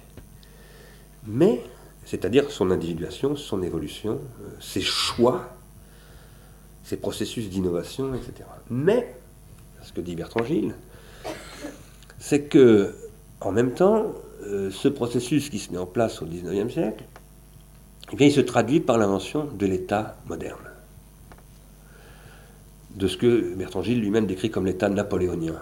Mais 1.27 1.63
c'est-à-dire 2.05 2.51
son 2.51 2.71
individuation, 2.71 3.37
son 3.37 3.63
évolution, 3.63 4.21
euh, 4.43 4.49
ses 4.61 4.81
choix, 4.81 5.55
ses 6.83 6.97
processus 6.97 7.49
d'innovation, 7.49 8.15
etc. 8.15 8.49
Mais, 8.69 9.15
ce 9.83 9.93
que 9.93 10.01
dit 10.01 10.17
Bertrand 10.17 10.45
Gilles, 10.45 10.75
c'est 12.19 12.43
que, 12.45 12.95
en 13.41 13.53
même 13.53 13.73
temps, 13.73 14.13
euh, 14.43 14.71
ce 14.71 14.89
processus 14.89 15.51
qui 15.51 15.59
se 15.59 15.71
met 15.71 15.79
en 15.79 15.87
place 15.87 16.21
au 16.23 16.27
XIXe 16.27 16.73
siècle, 16.73 17.05
eh 18.19 18.27
il 18.27 18.33
se 18.33 18.41
traduit 18.41 18.81
par 18.81 18.99
l'invention 18.99 19.45
de 19.45 19.67
l'État 19.67 20.17
moderne, 20.27 20.69
de 22.97 23.07
ce 23.07 23.17
que 23.17 23.55
Bertrand 23.55 23.83
Gilles 23.83 24.01
lui-même 24.01 24.27
décrit 24.27 24.51
comme 24.51 24.67
l'État 24.67 24.89
napoléonien, 24.89 25.61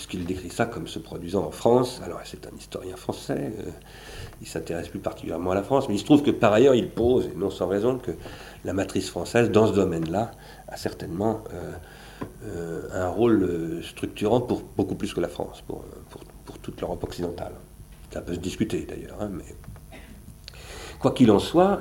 puisqu'il 0.00 0.24
décrit 0.24 0.48
ça 0.48 0.64
comme 0.64 0.88
se 0.88 0.98
produisant 0.98 1.44
en 1.44 1.50
France. 1.50 2.00
Alors, 2.02 2.20
c'est 2.24 2.46
un 2.46 2.56
historien 2.56 2.96
français, 2.96 3.52
euh, 3.58 3.70
il 4.40 4.48
s'intéresse 4.48 4.88
plus 4.88 4.98
particulièrement 4.98 5.50
à 5.50 5.54
la 5.54 5.62
France, 5.62 5.90
mais 5.90 5.94
il 5.94 5.98
se 5.98 6.06
trouve 6.06 6.22
que 6.22 6.30
par 6.30 6.54
ailleurs, 6.54 6.74
il 6.74 6.88
pose, 6.88 7.26
et 7.26 7.36
non 7.36 7.50
sans 7.50 7.66
raison, 7.66 7.98
que 7.98 8.12
la 8.64 8.72
matrice 8.72 9.10
française, 9.10 9.50
dans 9.50 9.66
ce 9.66 9.74
domaine-là, 9.74 10.30
a 10.68 10.76
certainement 10.78 11.44
euh, 11.52 11.72
euh, 12.44 12.88
un 12.94 13.08
rôle 13.08 13.82
structurant 13.82 14.40
pour 14.40 14.62
beaucoup 14.74 14.94
plus 14.94 15.12
que 15.12 15.20
la 15.20 15.28
France, 15.28 15.62
pour, 15.66 15.84
toute 16.62 16.80
l'Europe 16.80 17.04
occidentale. 17.04 17.52
Ça 18.10 18.22
peut 18.22 18.34
se 18.34 18.40
discuter 18.40 18.86
d'ailleurs, 18.88 19.18
hein, 19.20 19.30
mais 19.30 19.54
quoi 20.98 21.12
qu'il 21.12 21.30
en 21.30 21.38
soit, 21.38 21.80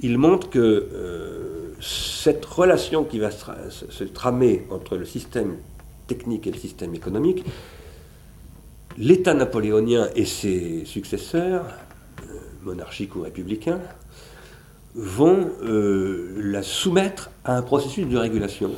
il 0.00 0.16
montre 0.16 0.48
que 0.48 1.74
cette 1.80 2.44
relation 2.44 3.04
qui 3.04 3.18
va 3.18 3.30
se 3.30 4.04
tramer 4.04 4.66
entre 4.70 4.96
le 4.96 5.04
système 5.04 5.56
technique 6.10 6.48
et 6.48 6.50
le 6.50 6.58
système 6.58 6.92
économique, 6.94 7.44
l'État 8.98 9.32
napoléonien 9.32 10.08
et 10.16 10.24
ses 10.24 10.84
successeurs, 10.84 11.64
euh, 11.66 12.34
monarchiques 12.64 13.14
ou 13.14 13.22
républicains, 13.22 13.80
vont 14.94 15.50
euh, 15.62 16.34
la 16.36 16.64
soumettre 16.64 17.30
à 17.44 17.56
un 17.56 17.62
processus 17.62 18.06
de 18.08 18.18
régulation. 18.18 18.72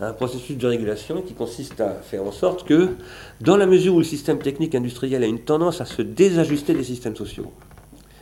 Un 0.00 0.12
processus 0.12 0.56
de 0.56 0.66
régulation 0.66 1.20
qui 1.20 1.34
consiste 1.34 1.80
à 1.80 1.94
faire 1.94 2.24
en 2.24 2.32
sorte 2.32 2.66
que, 2.66 2.88
dans 3.42 3.58
la 3.58 3.66
mesure 3.66 3.94
où 3.94 3.98
le 3.98 4.04
système 4.04 4.38
technique 4.38 4.74
industriel 4.74 5.22
a 5.22 5.26
une 5.26 5.40
tendance 5.40 5.82
à 5.82 5.84
se 5.84 6.00
désajuster 6.00 6.72
des 6.72 6.84
systèmes 6.84 7.16
sociaux, 7.16 7.52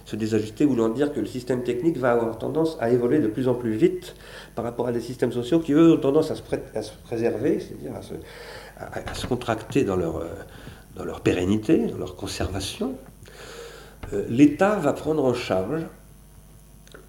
se 0.05 0.17
désajuster 0.17 0.65
voulant 0.65 0.89
dire 0.89 1.13
que 1.13 1.21
le 1.21 1.27
système 1.27 1.63
technique 1.63 1.97
va 1.97 2.13
avoir 2.13 2.39
tendance 2.39 2.77
à 2.81 2.91
évoluer 2.91 3.21
de 3.21 3.29
plus 3.29 3.49
en 3.49 3.55
plus 3.55 3.73
vite 3.73 4.15
par 4.55 4.65
rapport 4.65 4.87
à 4.87 4.93
des 4.93 5.01
systèmes 5.01 5.33
sociaux 5.33 5.61
qui, 5.61 5.73
eux, 5.73 5.95
ont 5.95 5.99
tendance 5.99 6.31
à 6.31 6.35
se, 6.35 6.43
préserver, 7.05 7.61
c'est-à-dire 7.61 7.93
à 7.95 9.15
se, 9.15 9.27
contracter 9.27 9.85
dans 9.85 9.97
leur, 9.97 10.17
euh, 10.17 10.27
dans 10.97 11.05
leur 11.05 11.21
pérennité, 11.21 11.87
dans 11.87 11.99
leur 11.99 12.17
conservation. 12.17 12.95
Euh, 14.13 14.25
L'État 14.29 14.77
va 14.77 14.93
prendre 14.93 15.25
en 15.25 15.35
charge 15.35 15.83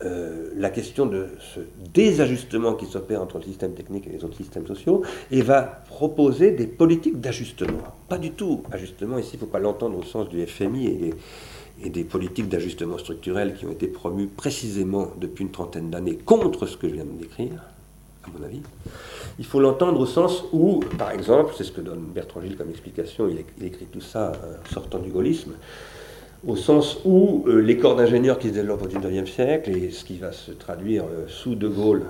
euh, 0.04 0.50
la 0.58 0.70
question 0.70 1.06
de 1.06 1.30
ce 1.40 1.62
désajustement 1.94 2.74
qui 2.74 2.86
s'opère 2.86 3.22
entre 3.22 3.38
le 3.38 3.44
système 3.44 3.74
technique 3.74 4.08
et 4.08 4.10
les 4.10 4.24
autres 4.26 4.36
systèmes 4.36 4.68
sociaux 4.68 5.04
et 5.32 5.42
va 5.42 5.62
proposer 5.62 6.52
des 6.52 6.68
politiques 6.68 7.22
d'ajustement. 7.22 7.82
Pas 8.10 8.18
du 8.18 8.32
tout 8.32 8.64
ajustement, 8.72 9.18
ici 9.18 9.32
il 9.34 9.36
ne 9.38 9.40
faut 9.42 9.52
pas 9.52 9.60
l'entendre 9.60 9.98
au 9.98 10.04
sens 10.04 10.28
du 10.28 10.46
FMI 10.46 10.88
et 10.88 10.96
des, 10.96 11.14
et 11.84 11.90
des 11.90 12.04
politiques 12.04 12.50
d'ajustement 12.50 12.98
structurel 12.98 13.56
qui 13.56 13.66
ont 13.66 13.72
été 13.72 13.88
promues 13.88 14.28
précisément 14.28 15.12
depuis 15.20 15.44
une 15.44 15.52
trentaine 15.52 15.90
d'années 15.90 16.18
contre 16.18 16.66
ce 16.68 16.78
que 16.78 16.88
je 16.88 16.94
viens 16.94 17.06
de 17.06 17.20
décrire, 17.20 17.64
à 18.24 18.28
mon 18.38 18.46
avis. 18.46 18.62
Il 19.40 19.46
faut 19.46 19.60
l'entendre 19.60 20.00
au 20.00 20.06
sens 20.06 20.46
où, 20.54 20.80
par 20.98 21.12
exemple, 21.12 21.54
c'est 21.58 21.64
ce 21.64 21.72
que 21.72 21.82
donne 21.82 22.06
Bertrand 22.14 22.42
Gilles 22.42 22.56
comme 22.56 22.70
explication, 22.70 23.28
il, 23.28 23.66
écrit 23.66 23.86
tout 23.86 24.02
ça 24.02 24.32
euh, 24.32 24.56
sortant 24.72 25.00
du 25.00 25.10
gaullisme, 25.10 25.54
au 26.48 26.56
sens 26.56 27.00
où 27.04 27.44
euh, 27.48 27.60
les 27.60 27.78
corps 27.78 27.96
d'ingénieurs 27.96 28.40
qui 28.40 28.50
se 28.50 28.54
développent 28.54 28.84
au 28.84 28.88
XIXe 28.88 29.30
siècle, 29.30 29.72
et 29.72 29.92
ce 29.92 30.06
qui 30.06 30.18
va 30.18 30.32
se 30.32 30.52
traduire 30.52 31.04
euh, 31.04 31.26
sous 31.28 31.56
De 31.56 31.68
Gaulle, 31.68 32.04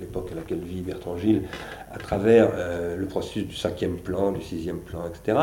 l'époque 0.00 0.28
à 0.32 0.34
laquelle 0.36 0.58
vit 0.58 0.82
Bertrand 0.82 1.16
Gilles, 1.16 1.42
à 1.94 1.98
travers 1.98 2.50
euh, 2.54 2.96
le 2.96 3.06
processus 3.06 3.46
du 3.46 3.54
cinquième 3.54 3.98
plan, 3.98 4.32
du 4.32 4.42
sixième 4.42 4.80
plan, 4.80 5.04
etc., 5.06 5.38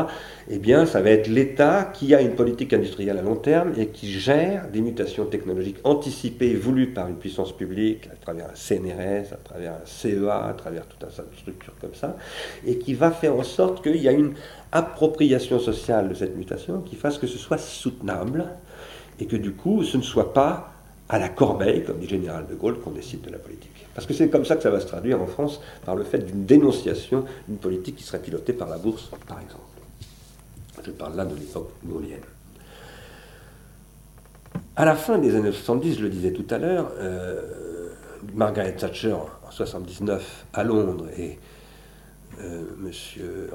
eh 0.50 0.58
bien, 0.58 0.84
ça 0.84 1.00
va 1.00 1.10
être 1.10 1.28
l'État 1.28 1.90
qui 1.94 2.14
a 2.14 2.20
une 2.20 2.34
politique 2.34 2.72
industrielle 2.72 3.18
à 3.18 3.22
long 3.22 3.36
terme 3.36 3.72
et 3.78 3.86
qui 3.88 4.10
gère 4.10 4.68
des 4.68 4.82
mutations 4.82 5.24
technologiques 5.24 5.78
anticipées, 5.84 6.54
voulues 6.54 6.88
par 6.88 7.08
une 7.08 7.16
puissance 7.16 7.56
publique, 7.56 8.08
à 8.12 8.16
travers 8.16 8.46
un 8.46 8.54
CNRS, 8.54 9.32
à 9.32 9.36
travers 9.42 9.72
un 9.72 9.86
CEA, 9.86 10.46
à 10.46 10.52
travers 10.52 10.86
tout 10.86 11.06
un 11.06 11.08
tas 11.08 11.22
de 11.22 11.36
structures 11.36 11.74
comme 11.80 11.94
ça, 11.94 12.16
et 12.66 12.76
qui 12.78 12.94
va 12.94 13.10
faire 13.10 13.34
en 13.34 13.44
sorte 13.44 13.82
qu'il 13.82 14.02
y 14.02 14.08
a 14.08 14.12
une 14.12 14.34
appropriation 14.72 15.58
sociale 15.58 16.08
de 16.10 16.14
cette 16.14 16.36
mutation 16.36 16.80
qui 16.80 16.96
fasse 16.96 17.18
que 17.18 17.26
ce 17.26 17.38
soit 17.38 17.58
soutenable 17.58 18.46
et 19.20 19.26
que 19.26 19.36
du 19.36 19.52
coup, 19.52 19.84
ce 19.84 19.96
ne 19.96 20.02
soit 20.02 20.32
pas 20.32 20.72
à 21.12 21.18
la 21.18 21.28
corbeille, 21.28 21.84
comme 21.84 21.98
dit 21.98 22.08
Général 22.08 22.46
de 22.46 22.54
Gaulle, 22.54 22.80
qu'on 22.80 22.90
décide 22.90 23.20
de 23.20 23.30
la 23.30 23.38
politique. 23.38 23.86
Parce 23.94 24.06
que 24.06 24.14
c'est 24.14 24.30
comme 24.30 24.46
ça 24.46 24.56
que 24.56 24.62
ça 24.62 24.70
va 24.70 24.80
se 24.80 24.86
traduire 24.86 25.20
en 25.20 25.26
France, 25.26 25.60
par 25.84 25.94
le 25.94 26.04
fait 26.04 26.18
d'une 26.18 26.46
dénonciation 26.46 27.26
d'une 27.46 27.58
politique 27.58 27.96
qui 27.96 28.02
serait 28.02 28.18
pilotée 28.18 28.54
par 28.54 28.70
la 28.70 28.78
bourse, 28.78 29.10
par 29.28 29.38
exemple. 29.38 29.62
Je 30.82 30.90
parle 30.90 31.14
là 31.14 31.26
de 31.26 31.34
l'époque 31.34 31.70
gaulienne. 31.84 32.22
À 34.74 34.86
la 34.86 34.96
fin 34.96 35.18
des 35.18 35.36
années 35.36 35.52
70, 35.52 35.98
je 35.98 36.02
le 36.02 36.08
disais 36.08 36.32
tout 36.32 36.46
à 36.48 36.56
l'heure, 36.56 36.90
euh, 36.98 37.90
Margaret 38.34 38.74
Thatcher 38.74 39.12
en 39.12 39.50
79 39.50 40.46
à 40.54 40.64
Londres 40.64 41.08
et 41.18 41.38
euh, 42.40 42.62
M. 42.82 42.90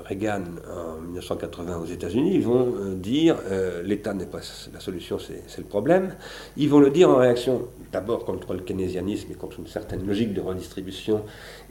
Reagan 0.05 0.43
en 0.69 1.01
1980 1.01 1.77
aux 1.79 1.85
États-Unis, 1.85 2.35
ils 2.35 2.43
vont 2.43 2.75
euh, 2.75 2.95
dire 2.95 3.37
euh, 3.49 3.81
l'État 3.81 4.13
n'est 4.13 4.27
pas 4.27 4.41
la 4.71 4.79
solution, 4.79 5.17
c'est 5.17 5.57
le 5.57 5.63
problème. 5.63 6.15
Ils 6.57 6.69
vont 6.69 6.79
le 6.79 6.91
dire 6.91 7.09
en 7.09 7.15
réaction 7.15 7.67
d'abord 7.91 8.23
contre 8.23 8.53
le 8.53 8.59
keynésianisme 8.59 9.31
et 9.31 9.35
contre 9.35 9.59
une 9.59 9.67
certaine 9.67 10.05
logique 10.05 10.33
de 10.33 10.41
redistribution 10.41 11.23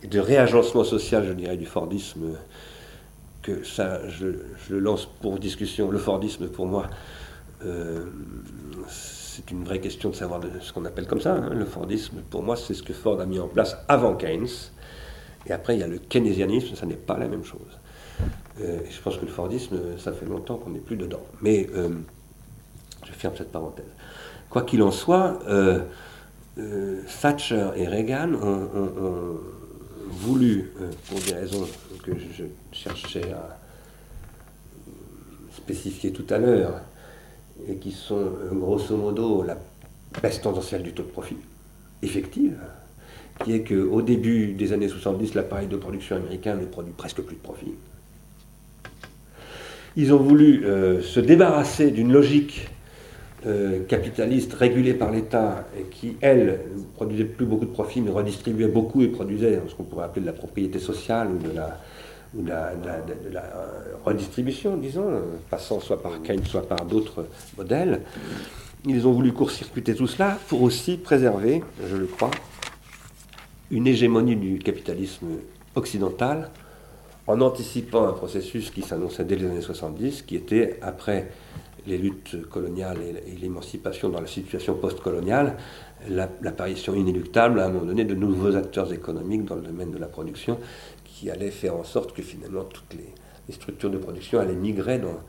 et 0.03 0.09
de 0.09 0.19
réagencement 0.19 0.83
social, 0.83 1.25
je 1.27 1.33
dirais, 1.33 1.57
du 1.57 1.67
Fordisme, 1.67 2.37
que 3.43 3.63
ça, 3.63 4.09
je, 4.09 4.27
le 4.69 4.79
lance 4.81 5.07
pour 5.07 5.39
discussion. 5.39 5.93
Le 5.93 5.99
Fordisme, 5.99 6.49
pour 6.49 6.67
moi, 6.67 6.91
c'est 8.89 9.51
une 9.51 9.65
vraie 9.65 9.81
question 9.81 10.11
de 10.11 10.15
savoir 10.15 10.41
ce 10.61 10.73
qu'on 10.73 10.85
appelle 10.85 11.07
comme 11.07 11.21
ça. 11.21 11.35
Hein. 11.35 11.51
Le 11.55 11.65
Fordisme, 11.65 12.17
pour 12.31 12.43
moi, 12.43 12.57
c'est 12.57 12.75
ce 12.75 12.83
que 12.83 12.93
Ford 12.93 13.21
a 13.21 13.27
mis 13.27 13.39
en 13.39 13.49
place 13.49 13.77
avant 13.87 14.17
Keynes 14.17 14.49
et 15.49 15.53
après, 15.53 15.77
il 15.77 15.81
y 15.81 15.83
a 15.83 15.87
le 15.87 15.99
keynésianisme, 15.99 16.75
ça 16.75 16.87
n'est 16.87 16.95
pas 16.95 17.19
la 17.19 17.29
même 17.29 17.45
chose. 17.45 17.61
Euh, 18.61 18.81
je 18.91 19.01
pense 19.01 19.17
que 19.17 19.27
le 19.27 19.31
Fordisme, 19.31 19.79
ça 19.99 20.13
fait 20.13 20.27
longtemps 20.27 20.57
qu'on 20.57 20.71
n'est 20.71 20.81
plus 20.81 20.97
dedans. 20.97 21.25
Mais 21.43 21.69
euh, 21.75 21.91
je 23.05 23.13
ferme 23.13 23.35
cette 23.37 23.53
parenthèse. 23.53 23.85
Quoi 24.51 24.63
qu'il 24.63 24.83
en 24.83 24.91
soit, 24.91 25.41
euh, 25.49 25.81
Thatcher 27.21 27.71
et 27.77 27.87
Reagan 27.87 28.33
ont, 28.35 29.39
voulu, 30.09 30.73
pour 31.09 31.19
des 31.21 31.35
raisons 31.35 31.67
que 32.03 32.13
je 32.13 32.45
cherchais 32.73 33.33
à 33.33 33.59
spécifier 35.55 36.13
tout 36.13 36.25
à 36.31 36.39
l'heure, 36.39 36.81
et 37.69 37.77
qui 37.77 37.91
sont 37.91 38.31
grosso 38.53 38.97
modo 38.97 39.43
la 39.43 39.59
baisse 40.23 40.41
tendancielle 40.41 40.83
du 40.83 40.93
taux 40.93 41.03
de 41.03 41.09
profit 41.09 41.37
effective, 42.03 42.57
qui 43.45 43.55
est 43.55 43.65
qu'au 43.65 44.03
début 44.03 44.49
des 44.49 44.73
années 44.73 44.89
70, 44.89 45.35
l'appareil 45.35 45.67
de 45.67 45.77
production 45.77 46.17
américain 46.17 46.55
ne 46.55 46.65
produit 46.65 46.93
presque 46.97 47.21
plus 47.21 47.37
de 47.37 47.41
profit. 47.41 47.75
Ils 49.97 50.13
ont 50.13 50.19
voulu 50.19 50.65
euh, 50.65 51.03
se 51.03 51.21
débarrasser 51.21 51.91
d'une 51.91 52.13
logique 52.13 52.69
euh, 53.47 53.85
capitaliste 53.87 54.53
régulée 54.53 54.95
par 54.95 55.11
l'État 55.11 55.67
qui, 55.91 56.17
elle, 56.21 56.61
ne 56.77 56.83
produisait 56.95 57.25
plus 57.25 57.47
beaucoup 57.47 57.65
de 57.65 57.71
profit, 57.71 58.01
mais 58.01 58.11
redistribuait 58.11 58.69
beaucoup 58.69 59.03
et 59.03 59.09
produisait 59.09 59.61
ce 59.69 59.75
qu'on 59.75 59.85
pourrait 59.85 60.05
appeler 60.05 60.23
de 60.23 60.27
la 60.27 60.33
propriété 60.33 60.79
sociale 60.79 61.29
ou 61.29 61.39
de 61.39 61.55
la, 61.55 61.81
de 62.35 63.33
la, 63.33 63.41
euh, 63.41 63.95
redistribution, 64.05 64.77
disons, 64.77 65.07
passant 65.49 65.81
soit 65.81 66.03
par 66.03 66.23
Keynes, 66.23 66.45
soit 66.45 66.69
par 66.69 66.85
d'autres 66.85 67.27
modèles. 67.57 68.01
Ils 68.85 69.07
ont 69.07 69.13
voulu 69.13 69.33
court-circuiter 69.33 69.95
tout 69.95 70.07
cela 70.07 70.39
pour 70.49 70.63
aussi 70.63 70.97
préserver, 70.97 71.63
je 71.91 71.97
le 71.97 72.07
crois, 72.07 72.31
une 73.71 73.87
hégémonie 73.87 74.37
du 74.37 74.59
capitalisme 74.59 75.27
occidental 75.75 76.51
en 77.27 77.41
anticipant 77.41 78.07
un 78.07 78.13
processus 78.13 78.71
qui 78.71 78.83
s'annonçait 78.83 79.25
dès 79.25 79.37
les 79.37 79.47
années 79.47 79.61
70, 79.61 80.23
qui 80.23 80.37
était, 80.37 80.79
après 80.81 81.31
les 81.87 81.99
luttes 81.99 82.49
coloniales 82.49 82.99
et 83.27 83.37
l'émancipation 83.37 84.09
dans 84.09 84.21
la 84.21 84.27
situation 84.27 84.75
post-coloniale, 84.75 85.57
l'apparition 86.09 86.95
inéluctable 86.95 87.61
à 87.61 87.67
un 87.67 87.69
moment 87.71 87.87
donné 87.87 88.05
de 88.05 88.15
nouveaux 88.15 88.55
acteurs 88.55 88.93
économiques 88.93 89.45
dans 89.45 89.57
le 89.57 89.63
domaine 89.63 89.91
de 89.91 89.99
la 89.99 90.07
production 90.07 90.59
qui 91.05 91.31
allaient 91.31 91.51
faire 91.51 91.77
en 91.77 91.85
sorte 91.85 92.13
que 92.13 92.23
finalement 92.23 92.65
toutes 92.65 92.95
les, 92.95 93.13
les 93.49 93.55
structures 93.55 93.91
de 93.91 93.99
production 93.99 94.41
allaient 94.41 94.55
migrer 94.55 94.99
dans, 94.99 95.21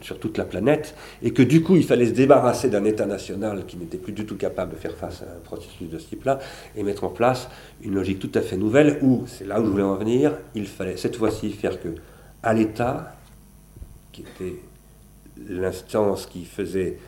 sur 0.00 0.18
toute 0.18 0.38
la 0.38 0.44
planète, 0.44 0.94
et 1.22 1.32
que 1.32 1.42
du 1.42 1.62
coup 1.62 1.76
il 1.76 1.84
fallait 1.84 2.06
se 2.06 2.12
débarrasser 2.12 2.68
d'un 2.68 2.84
État 2.84 3.06
national 3.06 3.64
qui 3.66 3.76
n'était 3.76 3.98
plus 3.98 4.12
du 4.12 4.26
tout 4.26 4.36
capable 4.36 4.72
de 4.72 4.76
faire 4.76 4.96
face 4.96 5.22
à 5.22 5.26
un 5.26 5.40
processus 5.42 5.88
de 5.88 5.98
ce 5.98 6.08
type-là, 6.08 6.38
et 6.76 6.82
mettre 6.82 7.04
en 7.04 7.10
place 7.10 7.48
une 7.82 7.94
logique 7.94 8.18
tout 8.18 8.30
à 8.34 8.40
fait 8.40 8.56
nouvelle 8.56 8.98
où, 9.02 9.24
c'est 9.26 9.46
là 9.46 9.60
où 9.60 9.64
je 9.64 9.70
voulais 9.70 9.82
en 9.82 9.96
venir, 9.96 10.36
il 10.54 10.66
fallait 10.66 10.96
cette 10.96 11.16
fois-ci 11.16 11.50
faire 11.50 11.80
que, 11.80 11.88
à 12.42 12.54
l'État, 12.54 13.16
qui 14.12 14.22
était 14.22 14.56
l'instance 15.48 16.26
qui 16.26 16.44
faisait 16.44 16.98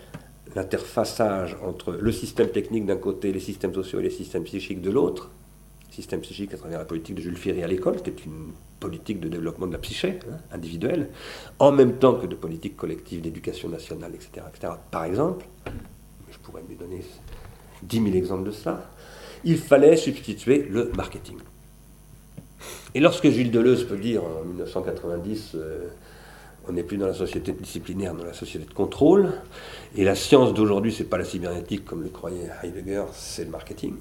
l'interfaçage 0.55 1.57
entre 1.63 1.93
le 1.93 2.13
système 2.13 2.49
technique 2.49 2.87
d'un 2.87 2.97
côté, 2.97 3.33
les 3.33 3.41
systèmes 3.41 3.75
sociaux 3.75 4.01
et 4.01 4.05
les 4.05 4.11
systèmes 4.11 4.45
psychiques 4.45 4.81
de 4.81 4.91
l'autre, 4.91 5.31
système 5.97 6.21
psychique 6.21 6.53
à 6.53 6.59
travers 6.59 6.79
la 6.79 6.85
politique 6.85 7.15
de 7.15 7.23
Jules 7.23 7.39
Ferry 7.39 7.63
à 7.63 7.67
l'école, 7.67 8.03
qui 8.03 8.11
est 8.11 8.25
une 8.27 8.53
politique 8.81 9.19
de 9.19 9.29
développement 9.29 9.67
de 9.67 9.73
la 9.73 9.79
psyché 9.79 10.19
hein, 10.31 10.37
individuelle, 10.53 11.09
en 11.59 11.73
même 11.73 11.95
temps 11.95 12.15
que 12.15 12.27
de 12.27 12.35
politique 12.35 12.77
collective 12.77 13.23
d'éducation 13.23 13.71
nationale, 13.71 14.13
etc., 14.15 14.47
etc. 14.49 14.75
Par 14.91 15.05
exemple, 15.05 15.47
je 16.31 16.39
pourrais 16.39 16.63
lui 16.69 16.77
donner 16.77 17.03
10 17.83 18.03
000 18.03 18.15
exemples 18.15 18.45
de 18.45 18.51
ça, 18.51 18.91
il 19.45 19.57
fallait 19.57 19.97
substituer 19.97 20.67
le 20.71 20.93
marketing. 20.95 21.39
Et 22.95 23.01
lorsque 23.01 23.29
Gilles 23.31 23.51
Deleuze 23.51 23.85
peut 23.85 23.97
dire 23.97 24.23
en 24.23 24.45
1990, 24.45 25.53
euh, 25.55 25.89
on 26.69 26.73
n'est 26.73 26.83
plus 26.83 26.99
dans 26.99 27.07
la 27.07 27.15
société 27.15 27.53
disciplinaire, 27.53 28.15
dans 28.15 28.25
la 28.25 28.35
société 28.35 28.67
de 28.67 28.75
contrôle, 28.75 29.33
et 29.95 30.05
la 30.05 30.15
science 30.15 30.53
d'aujourd'hui, 30.53 30.93
c'est 30.93 31.05
pas 31.05 31.17
la 31.17 31.25
cybernétique 31.25 31.87
comme 31.87 32.03
le 32.03 32.11
croyait 32.11 32.51
Heidegger, 32.63 33.05
c'est 33.13 33.45
le 33.45 33.51
marketing. 33.51 33.95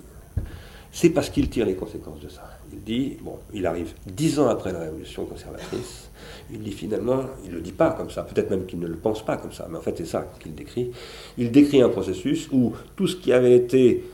C'est 0.96 1.10
parce 1.10 1.30
qu'il 1.30 1.50
tire 1.50 1.66
les 1.66 1.76
conséquences 1.76 2.22
de 2.22 2.30
ça. 2.30 2.58
Il 2.72 2.82
dit, 2.82 3.18
bon, 3.20 3.38
il 3.54 3.66
arrive 3.66 3.92
dix 4.08 4.40
ans 4.40 4.48
après 4.48 4.72
la 4.72 4.80
révolution 4.80 5.26
conservatrice, 5.26 6.10
il 6.50 6.62
dit 6.62 6.72
finalement, 6.72 7.26
il 7.44 7.52
ne 7.52 7.56
le 7.56 7.62
dit 7.62 7.74
pas 7.74 7.92
comme 7.92 8.10
ça, 8.10 8.24
peut-être 8.24 8.50
même 8.50 8.66
qu'il 8.66 8.80
ne 8.80 8.88
le 8.88 8.96
pense 8.96 9.24
pas 9.26 9.36
comme 9.36 9.52
ça, 9.52 9.68
mais 9.70 9.78
en 9.78 9.82
fait 9.82 9.98
c'est 9.98 10.06
ça 10.06 10.26
qu'il 10.40 10.56
décrit. 10.56 10.92
Il 11.38 11.52
décrit 11.52 11.82
un 11.82 11.90
processus 11.90 12.48
où 12.50 12.72
tout 12.96 13.08
ce 13.08 13.18
qui 13.18 13.34
avait 13.34 13.58
été 13.58 14.06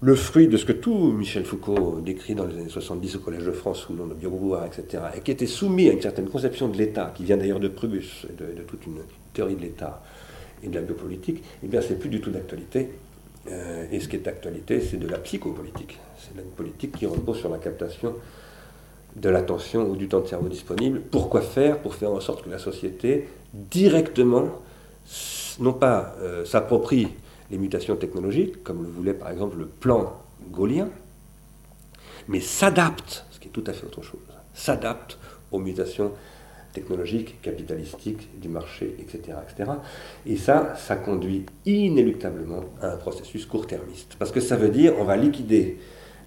le 0.00 0.14
fruit 0.14 0.46
de 0.46 0.56
ce 0.56 0.64
que 0.64 0.72
tout 0.72 1.10
Michel 1.10 1.44
Foucault 1.44 2.00
décrit 2.00 2.36
dans 2.36 2.44
les 2.44 2.54
années 2.54 2.68
70 2.68 3.16
au 3.16 3.18
Collège 3.18 3.44
de 3.44 3.50
France 3.50 3.80
sous 3.80 3.94
le 3.94 3.98
nom 3.98 4.06
de 4.06 4.14
Biogouard, 4.14 4.66
etc., 4.66 5.02
et 5.16 5.22
qui 5.22 5.32
était 5.32 5.48
soumis 5.48 5.88
à 5.88 5.92
une 5.92 6.02
certaine 6.02 6.28
conception 6.28 6.68
de 6.68 6.78
l'État, 6.78 7.12
qui 7.16 7.24
vient 7.24 7.36
d'ailleurs 7.36 7.58
de 7.58 7.66
Prubus, 7.66 8.28
de, 8.38 8.56
de 8.56 8.62
toute 8.62 8.86
une 8.86 8.98
théorie 9.32 9.56
de 9.56 9.62
l'État 9.62 10.04
et 10.62 10.68
de 10.68 10.74
la 10.76 10.82
biopolitique, 10.82 11.42
eh 11.64 11.66
bien 11.66 11.80
c'est 11.80 11.98
plus 11.98 12.10
du 12.10 12.20
tout 12.20 12.30
d'actualité. 12.30 12.90
Euh, 13.50 13.86
et 13.90 14.00
ce 14.00 14.08
qui 14.08 14.16
est 14.16 14.20
d'actualité, 14.20 14.80
c'est 14.80 14.96
de 14.96 15.06
la 15.06 15.18
psychopolitique. 15.18 15.98
C'est 16.18 16.40
une 16.40 16.50
politique 16.50 16.96
qui 16.96 17.06
repose 17.06 17.38
sur 17.38 17.50
la 17.50 17.58
captation 17.58 18.14
de 19.16 19.28
l'attention 19.28 19.88
ou 19.88 19.96
du 19.96 20.08
temps 20.08 20.20
de 20.20 20.26
cerveau 20.26 20.48
disponible. 20.48 21.00
Pourquoi 21.00 21.40
faire? 21.40 21.78
Pour 21.78 21.94
faire 21.94 22.10
en 22.10 22.20
sorte 22.20 22.44
que 22.44 22.50
la 22.50 22.58
société, 22.58 23.28
directement, 23.52 24.48
non 25.60 25.72
pas 25.72 26.16
euh, 26.20 26.44
s'approprie 26.44 27.08
les 27.50 27.58
mutations 27.58 27.96
technologiques, 27.96 28.64
comme 28.64 28.82
le 28.82 28.88
voulait 28.88 29.14
par 29.14 29.30
exemple 29.30 29.58
le 29.58 29.66
plan 29.66 30.14
gaulien, 30.50 30.88
mais 32.28 32.40
s'adapte, 32.40 33.24
ce 33.30 33.38
qui 33.38 33.48
est 33.48 33.50
tout 33.50 33.64
à 33.66 33.72
fait 33.72 33.86
autre 33.86 34.02
chose, 34.02 34.20
s'adapte 34.54 35.18
aux 35.52 35.58
mutations 35.58 36.06
technologiques, 36.06 36.33
capitalistiques, 36.82 38.40
du 38.40 38.48
marché, 38.48 38.96
etc., 38.98 39.38
etc. 39.48 39.70
Et 40.26 40.36
ça, 40.36 40.74
ça 40.76 40.96
conduit 40.96 41.46
inéluctablement 41.66 42.64
à 42.82 42.92
un 42.92 42.96
processus 42.96 43.46
court-termiste. 43.46 44.16
Parce 44.18 44.32
que 44.32 44.40
ça 44.40 44.56
veut 44.56 44.70
dire 44.70 44.94
on 44.98 45.04
va 45.04 45.16
liquider 45.16 45.78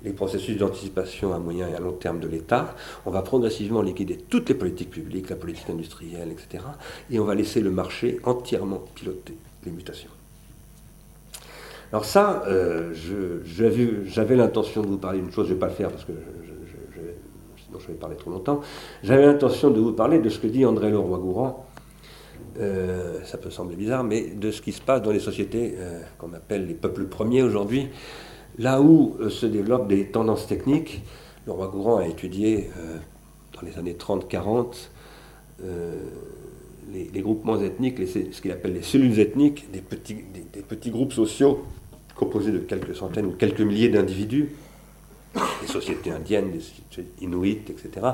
les 0.03 0.13
processus 0.13 0.57
d'anticipation 0.57 1.33
à 1.33 1.39
moyen 1.39 1.67
et 1.67 1.73
à 1.73 1.79
long 1.79 1.91
terme 1.91 2.19
de 2.19 2.27
l'État, 2.27 2.75
on 3.05 3.11
va 3.11 3.21
progressivement 3.21 3.81
liquider 3.81 4.17
toutes 4.17 4.49
les 4.49 4.55
politiques 4.55 4.91
publiques, 4.91 5.29
la 5.29 5.35
politique 5.35 5.69
industrielle, 5.69 6.31
etc., 6.31 6.63
et 7.09 7.19
on 7.19 7.25
va 7.25 7.35
laisser 7.35 7.61
le 7.61 7.71
marché 7.71 8.19
entièrement 8.23 8.83
piloter 8.95 9.35
les 9.65 9.71
mutations. 9.71 10.11
Alors 11.91 12.05
ça, 12.05 12.43
euh, 12.47 12.93
j'avais 14.05 14.35
l'intention 14.35 14.81
de 14.81 14.87
vous 14.87 14.97
parler 14.97 15.19
d'une 15.19 15.31
chose, 15.31 15.47
je 15.47 15.53
ne 15.53 15.55
vais 15.55 15.59
pas 15.59 15.67
le 15.67 15.73
faire 15.73 15.89
parce 15.89 16.03
que 16.03 16.11
sinon 17.67 17.79
je 17.79 17.87
vais 17.87 17.93
parler 17.93 18.15
trop 18.15 18.31
longtemps. 18.31 18.61
J'avais 19.03 19.25
l'intention 19.25 19.69
de 19.69 19.79
vous 19.79 19.93
parler 19.93 20.19
de 20.19 20.29
ce 20.29 20.39
que 20.39 20.47
dit 20.47 20.65
André 20.65 20.89
Leroy-Gourand, 20.89 21.65
euh, 22.59 23.23
ça 23.23 23.37
peut 23.37 23.51
sembler 23.51 23.75
bizarre, 23.75 24.03
mais 24.03 24.27
de 24.27 24.51
ce 24.51 24.61
qui 24.61 24.71
se 24.71 24.81
passe 24.81 25.01
dans 25.01 25.11
les 25.11 25.19
sociétés 25.19 25.75
euh, 25.77 26.01
qu'on 26.17 26.33
appelle 26.33 26.65
les 26.67 26.73
peuples 26.73 27.05
premiers 27.05 27.43
aujourd'hui, 27.43 27.89
là 28.57 28.81
où 28.81 29.17
se 29.29 29.45
développent 29.45 29.87
des 29.87 30.07
tendances 30.07 30.47
techniques. 30.47 31.03
Leroy-Gourand 31.45 31.97
a 31.97 32.07
étudié 32.07 32.69
dans 33.53 33.61
les 33.61 33.77
années 33.77 33.93
30-40 33.93 34.89
les, 36.91 37.21
groupements 37.21 37.59
ethniques, 37.61 37.99
ce 38.07 38.41
qu'il 38.41 38.51
appelle 38.51 38.73
les 38.73 38.81
cellules 38.81 39.19
ethniques, 39.19 39.69
des 39.71 39.81
petits, 39.81 40.91
groupes 40.91 41.13
sociaux 41.13 41.63
composé 42.15 42.51
de 42.51 42.59
quelques 42.59 42.95
centaines 42.95 43.27
ou 43.27 43.31
quelques 43.31 43.61
milliers 43.61 43.89
d'individus, 43.89 44.49
des 45.61 45.67
sociétés 45.67 46.11
indiennes, 46.11 46.51
des 46.51 46.59
sociétés 46.59 47.11
inuites, 47.21 47.69
etc., 47.69 48.07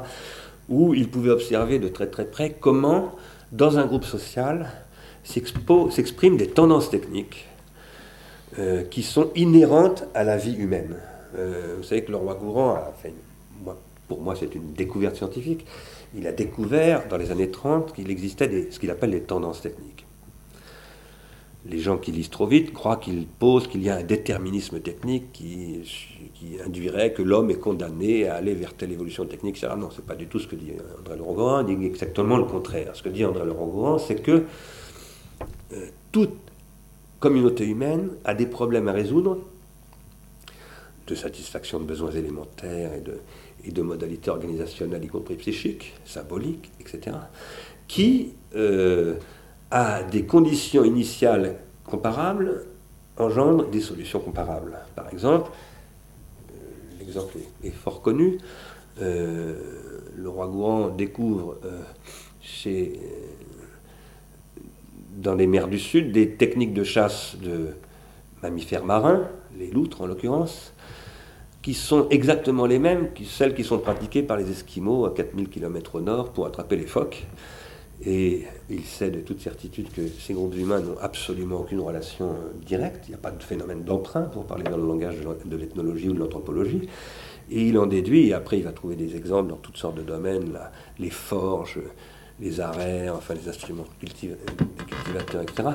où 0.70 0.94
il 0.94 1.10
pouvait 1.10 1.32
observer 1.32 1.80
de 1.80 1.88
très 1.88 2.08
très 2.08 2.26
près 2.26 2.56
comment, 2.60 3.16
dans 3.52 3.78
un 3.78 3.86
groupe 3.86 4.06
social, 4.06 4.72
s'expriment 5.24 6.38
des 6.38 6.48
tendances 6.48 6.90
techniques 6.90 7.48
euh, 8.60 8.84
qui 8.84 9.04
sont 9.04 9.32
inhérentes 9.36 10.06
à 10.14 10.24
la 10.24 10.38
vie 10.38 10.56
humaine. 10.56 10.96
Euh, 11.38 11.76
vous 11.78 11.84
savez 11.84 12.04
que 12.04 12.12
le 12.12 12.18
roi 12.18 12.36
Gourand 12.36 12.76
a 12.76 12.94
fait, 13.02 13.14
pour 14.08 14.22
moi 14.22 14.36
c'est 14.40 14.54
une 14.56 14.74
découverte 14.74 15.16
scientifique, 15.16 15.66
il 16.16 16.28
a 16.28 16.32
découvert 16.32 17.08
dans 17.08 17.18
les 17.18 17.32
années 17.32 17.50
30 17.50 17.94
qu'il 17.94 18.12
existait 18.12 18.68
ce 18.70 18.80
qu'il 18.80 18.92
appelle 18.92 19.10
les 19.10 19.22
tendances 19.22 19.62
techniques 19.62 20.06
les 21.66 21.80
gens 21.80 21.98
qui 21.98 22.12
lisent 22.12 22.30
trop 22.30 22.46
vite 22.46 22.74
croient 22.74 22.98
qu'il 22.98 23.26
pose 23.26 23.68
qu'il 23.68 23.84
y 23.84 23.90
a 23.90 23.96
un 23.96 24.04
déterminisme 24.04 24.80
technique 24.80 25.32
qui, 25.32 25.82
induirait 26.66 27.14
que 27.14 27.22
l'homme 27.22 27.50
est 27.52 27.60
condamné 27.60 28.28
à 28.28 28.36
aller 28.36 28.54
vers 28.54 28.74
telle 28.74 28.92
évolution 28.92 29.26
technique, 29.26 29.58
etc. 29.58 29.74
Non, 29.78 29.90
c'est 29.96 30.06
pas 30.06 30.16
du 30.16 30.28
tout 30.28 30.40
ce 30.40 30.48
que 30.48 30.58
dit 30.58 30.74
André 31.00 31.16
Laurent 31.18 31.66
il 31.66 31.78
dit 31.78 31.86
exactement 31.86 32.36
le 32.36 32.44
contraire. 32.44 32.94
Ce 32.96 33.02
que 33.02 33.08
dit 33.08 33.24
André 33.24 33.46
Laurent 33.46 33.98
c'est 33.98 34.22
que 34.22 34.44
euh, 35.74 35.88
toute 36.12 36.36
communauté 37.22 37.66
humaine 37.66 38.10
a 38.26 38.34
des 38.34 38.46
problèmes 38.46 38.90
à 38.90 38.92
résoudre 38.92 39.40
de 41.08 41.16
satisfaction 41.16 41.80
de 41.80 41.86
besoins 41.86 42.12
élémentaires 42.12 42.94
et 42.94 43.02
de, 43.02 43.20
et 43.66 43.72
de 43.72 43.82
modalités 43.82 44.30
organisationnelles, 44.30 45.04
y 45.04 45.08
compris 45.08 45.36
psychiques, 45.36 45.94
symboliques, 46.06 46.72
etc., 46.82 47.16
qui 47.88 48.34
euh, 48.56 49.16
à 49.74 50.04
des 50.04 50.24
conditions 50.24 50.84
initiales 50.84 51.56
comparables 51.84 52.68
engendre 53.18 53.68
des 53.70 53.82
solutions 53.82 54.20
comparables. 54.20 54.78
Par 54.96 55.12
exemple, 55.12 55.50
euh, 56.52 56.54
l'exemple 57.00 57.38
est, 57.64 57.72
fort 57.72 58.04
connu, 58.04 58.38
euh, 59.02 59.56
le 60.16 60.30
roi 60.30 60.48
Gouan 60.48 60.90
découvre 60.90 61.58
euh, 61.66 61.82
dans 65.16 65.34
les 65.34 65.48
mers 65.48 65.68
du 65.68 65.80
Sud 65.80 66.12
des 66.12 66.30
techniques 66.32 66.74
de 66.74 66.84
chasse 66.84 67.36
de 67.42 67.70
mammifères 68.44 68.86
marins, 68.86 69.28
les 69.58 69.72
loutres 69.72 70.02
en 70.02 70.06
l'occurrence, 70.06 70.72
qui 71.64 71.74
sont 71.74 72.08
exactement 72.10 72.68
les 72.68 72.78
mêmes 72.78 73.12
que 73.12 73.24
celles 73.24 73.56
qui 73.56 73.64
sont 73.64 73.80
pratiquées 73.80 74.22
par 74.22 74.38
les 74.38 74.52
Esquimaux 74.52 75.06
à 75.06 75.14
4000 75.16 75.50
km 75.50 75.96
au 75.96 76.02
nord 76.02 76.32
pour 76.32 76.46
attraper 76.46 76.76
les 76.76 76.86
phoques. 76.86 77.26
Et 78.06 78.44
il 78.70 78.84
sait 78.84 79.10
de 79.10 79.22
toute 79.22 79.40
certitude 79.40 79.90
que 79.94 80.02
ces 80.08 80.34
groupes 80.34 80.56
humains 80.56 80.82
n'ont 80.82 80.98
absolument 81.00 81.62
aucune 81.62 81.80
relation 81.80 82.32
euh, 82.32 82.66
directe. 82.66 83.06
Il 83.08 83.12
n'y 83.12 83.16
a 83.16 83.20
pas 83.20 83.32
de 83.32 83.42
phénomène 83.42 83.84
d'emprunt, 83.84 84.24
pour 84.24 84.46
parler 84.46 84.66
dans 84.66 84.78
le 84.78 84.86
langage 84.86 85.18
de 85.46 85.56
l'ethnologie 85.56 86.10
ou 86.10 86.14
de 86.14 86.20
l'anthropologie. 86.20 86.90
Et 87.50 87.68
il 87.68 87.78
en 87.78 87.86
déduit, 87.86 88.30
et 88.30 88.34
après 88.34 88.58
il 88.58 88.64
va 88.64 88.72
trouver 88.72 88.96
des 88.96 89.16
exemples 89.16 89.50
dans 89.50 89.58
toutes 89.58 89.78
sortes 89.78 89.96
de 89.96 90.02
domaines, 90.02 90.58
les 91.00 91.10
forges, 91.10 91.80
les 92.40 92.60
arrêts, 92.60 93.10
enfin 93.10 93.36
les 93.36 93.48
instruments 93.48 93.86
cultivateurs, 94.00 95.42
etc. 95.42 95.70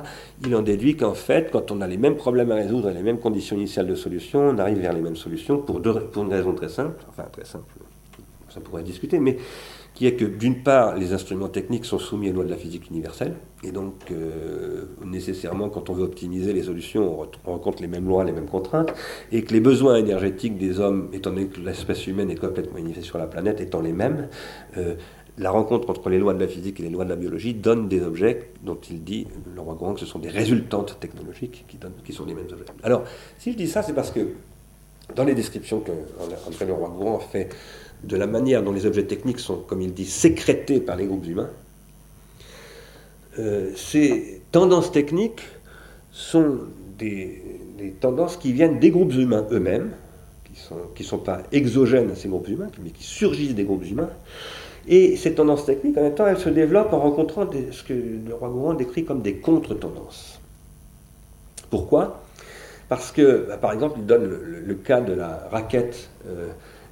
Il 0.44 0.54
en 0.56 0.62
déduit 0.62 0.96
qu'en 0.96 1.14
fait, 1.14 1.50
quand 1.50 1.70
on 1.70 1.80
a 1.80 1.86
les 1.86 1.96
mêmes 1.96 2.16
problèmes 2.16 2.50
à 2.50 2.56
résoudre 2.56 2.90
et 2.90 2.94
les 2.94 3.02
mêmes 3.02 3.20
conditions 3.20 3.56
initiales 3.56 3.86
de 3.86 3.94
solution, 3.94 4.40
on 4.40 4.58
arrive 4.58 4.78
vers 4.78 4.92
les 4.92 5.00
mêmes 5.00 5.16
solutions 5.16 5.58
pour, 5.58 5.80
deux, 5.80 6.00
pour 6.00 6.24
une 6.24 6.32
raison 6.32 6.54
très 6.54 6.68
simple, 6.68 7.02
enfin 7.08 7.24
très 7.30 7.44
simple, 7.44 7.72
ça 8.48 8.60
pourrait 8.60 8.82
discuter, 8.82 9.18
mais 9.18 9.38
qui 9.98 10.06
est 10.06 10.14
que 10.14 10.24
d'une 10.24 10.62
part, 10.62 10.94
les 10.94 11.12
instruments 11.12 11.48
techniques 11.48 11.84
sont 11.84 11.98
soumis 11.98 12.30
aux 12.30 12.32
lois 12.32 12.44
de 12.44 12.50
la 12.50 12.56
physique 12.56 12.88
universelle, 12.88 13.34
et 13.64 13.72
donc 13.72 13.94
euh, 14.12 14.84
nécessairement, 15.04 15.70
quand 15.70 15.90
on 15.90 15.92
veut 15.92 16.04
optimiser 16.04 16.52
les 16.52 16.62
solutions, 16.62 17.20
on 17.44 17.50
rencontre 17.50 17.82
les 17.82 17.88
mêmes 17.88 18.06
lois, 18.06 18.22
les 18.22 18.30
mêmes 18.30 18.46
contraintes, 18.46 18.94
et 19.32 19.42
que 19.42 19.52
les 19.52 19.58
besoins 19.58 19.96
énergétiques 19.96 20.56
des 20.56 20.78
hommes, 20.78 21.08
étant 21.12 21.30
donné 21.30 21.48
que 21.48 21.58
l'espèce 21.58 22.06
humaine 22.06 22.30
est 22.30 22.36
complètement 22.36 22.78
unifiée 22.78 23.02
sur 23.02 23.18
la 23.18 23.26
planète, 23.26 23.60
étant 23.60 23.80
les 23.80 23.92
mêmes, 23.92 24.28
euh, 24.76 24.94
la 25.36 25.50
rencontre 25.50 25.90
entre 25.90 26.08
les 26.10 26.18
lois 26.20 26.32
de 26.32 26.38
la 26.38 26.46
physique 26.46 26.78
et 26.78 26.84
les 26.84 26.90
lois 26.90 27.04
de 27.04 27.10
la 27.10 27.16
biologie 27.16 27.54
donne 27.54 27.88
des 27.88 28.00
objets 28.00 28.52
dont 28.62 28.78
il 28.88 29.02
dit, 29.02 29.26
le 29.52 29.60
roi 29.60 29.74
Grand, 29.74 29.94
que 29.94 30.00
ce 30.00 30.06
sont 30.06 30.20
des 30.20 30.28
résultantes 30.28 30.98
technologiques 31.00 31.64
qui, 31.66 31.76
donnent, 31.76 31.98
qui 32.04 32.12
sont 32.12 32.24
les 32.24 32.34
mêmes 32.34 32.46
objets. 32.52 32.66
Alors, 32.84 33.02
si 33.36 33.50
je 33.50 33.56
dis 33.56 33.66
ça, 33.66 33.82
c'est 33.82 33.94
parce 33.94 34.12
que 34.12 34.20
dans 35.16 35.24
les 35.24 35.34
descriptions 35.34 35.80
que 35.80 35.90
André 36.46 36.66
Leroy 36.66 36.88
Grand 36.88 37.18
fait 37.18 37.48
de 38.04 38.16
la 38.16 38.26
manière 38.26 38.62
dont 38.62 38.72
les 38.72 38.86
objets 38.86 39.04
techniques 39.04 39.40
sont, 39.40 39.56
comme 39.56 39.80
il 39.80 39.92
dit, 39.92 40.06
sécrétés 40.06 40.80
par 40.80 40.96
les 40.96 41.06
groupes 41.06 41.26
humains, 41.26 41.50
euh, 43.38 43.70
ces 43.76 44.42
tendances 44.50 44.90
techniques 44.90 45.42
sont 46.10 46.58
des, 46.98 47.42
tendances 48.00 48.36
qui 48.36 48.52
viennent 48.52 48.80
des 48.80 48.90
groupes 48.90 49.14
humains 49.14 49.46
eux-mêmes, 49.52 49.92
qui 50.94 51.02
ne 51.02 51.08
sont, 51.08 51.18
pas 51.18 51.42
exogènes 51.52 52.10
à 52.10 52.16
ces 52.16 52.28
groupes 52.28 52.48
humains, 52.48 52.70
mais 52.82 52.90
qui 52.90 53.04
surgissent 53.04 53.54
des 53.54 53.64
groupes 53.64 53.88
humains. 53.88 54.10
Et 54.88 55.16
ces 55.16 55.34
tendances 55.34 55.66
techniques, 55.66 55.96
en 55.98 56.02
même 56.02 56.14
temps, 56.14 56.26
elles 56.26 56.38
se 56.38 56.48
développent 56.48 56.92
en 56.92 56.98
rencontrant 56.98 57.48
ce 57.70 57.82
que 57.84 57.92
le 57.92 58.34
roi 58.34 58.48
Gourand 58.48 58.74
décrit 58.74 59.04
comme 59.04 59.22
des 59.22 59.36
contre-tendances. 59.36 60.40
Pourquoi? 61.70 62.22
Parce 62.88 63.12
que, 63.12 63.46
bah, 63.46 63.58
par 63.58 63.72
exemple, 63.72 63.98
il 63.98 64.06
donne 64.06 64.24
le, 64.24 64.74
cas 64.74 65.00
de 65.00 65.12
la 65.12 65.46
raquette 65.52 66.08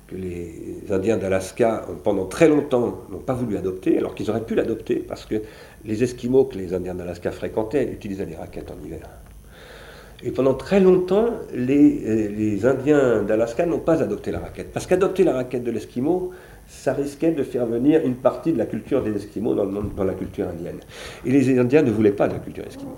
que 0.06 0.14
les 0.14 0.82
Indiens 0.90 1.16
d'Alaska, 1.16 1.84
pendant 2.04 2.26
très 2.26 2.48
longtemps, 2.48 3.02
n'ont 3.10 3.18
pas 3.18 3.34
voulu 3.34 3.56
adopter, 3.56 3.98
alors 3.98 4.14
qu'ils 4.14 4.30
auraient 4.30 4.44
pu 4.44 4.54
l'adopter, 4.54 4.96
parce 4.96 5.24
que 5.24 5.42
les 5.84 6.04
Esquimaux 6.04 6.44
que 6.44 6.56
les 6.56 6.74
Indiens 6.74 6.94
d'Alaska 6.94 7.32
fréquentaient 7.32 7.90
utilisaient 7.92 8.26
des 8.26 8.36
raquettes 8.36 8.70
en 8.70 8.84
hiver. 8.84 9.08
Et 10.22 10.30
pendant 10.30 10.54
très 10.54 10.80
longtemps, 10.80 11.28
les, 11.52 12.02
euh, 12.06 12.28
les 12.28 12.64
Indiens 12.64 13.22
d'Alaska 13.22 13.66
n'ont 13.66 13.80
pas 13.80 14.02
adopté 14.02 14.30
la 14.30 14.38
raquette. 14.38 14.72
Parce 14.72 14.86
qu'adopter 14.86 15.24
la 15.24 15.34
raquette 15.34 15.62
de 15.62 15.70
l'Esquimau, 15.70 16.32
ça 16.66 16.94
risquait 16.94 17.32
de 17.32 17.42
faire 17.42 17.66
venir 17.66 18.04
une 18.04 18.16
partie 18.16 18.52
de 18.52 18.58
la 18.58 18.66
culture 18.66 19.02
des 19.02 19.14
Esquimaux 19.14 19.54
dans, 19.54 20.04
la 20.04 20.14
culture 20.14 20.48
indienne. 20.48 20.80
Et 21.24 21.30
les 21.30 21.58
Indiens 21.58 21.82
ne 21.82 21.90
voulaient 21.90 22.12
pas 22.12 22.28
de 22.28 22.34
la 22.34 22.38
culture 22.38 22.64
Esquimau 22.66 22.96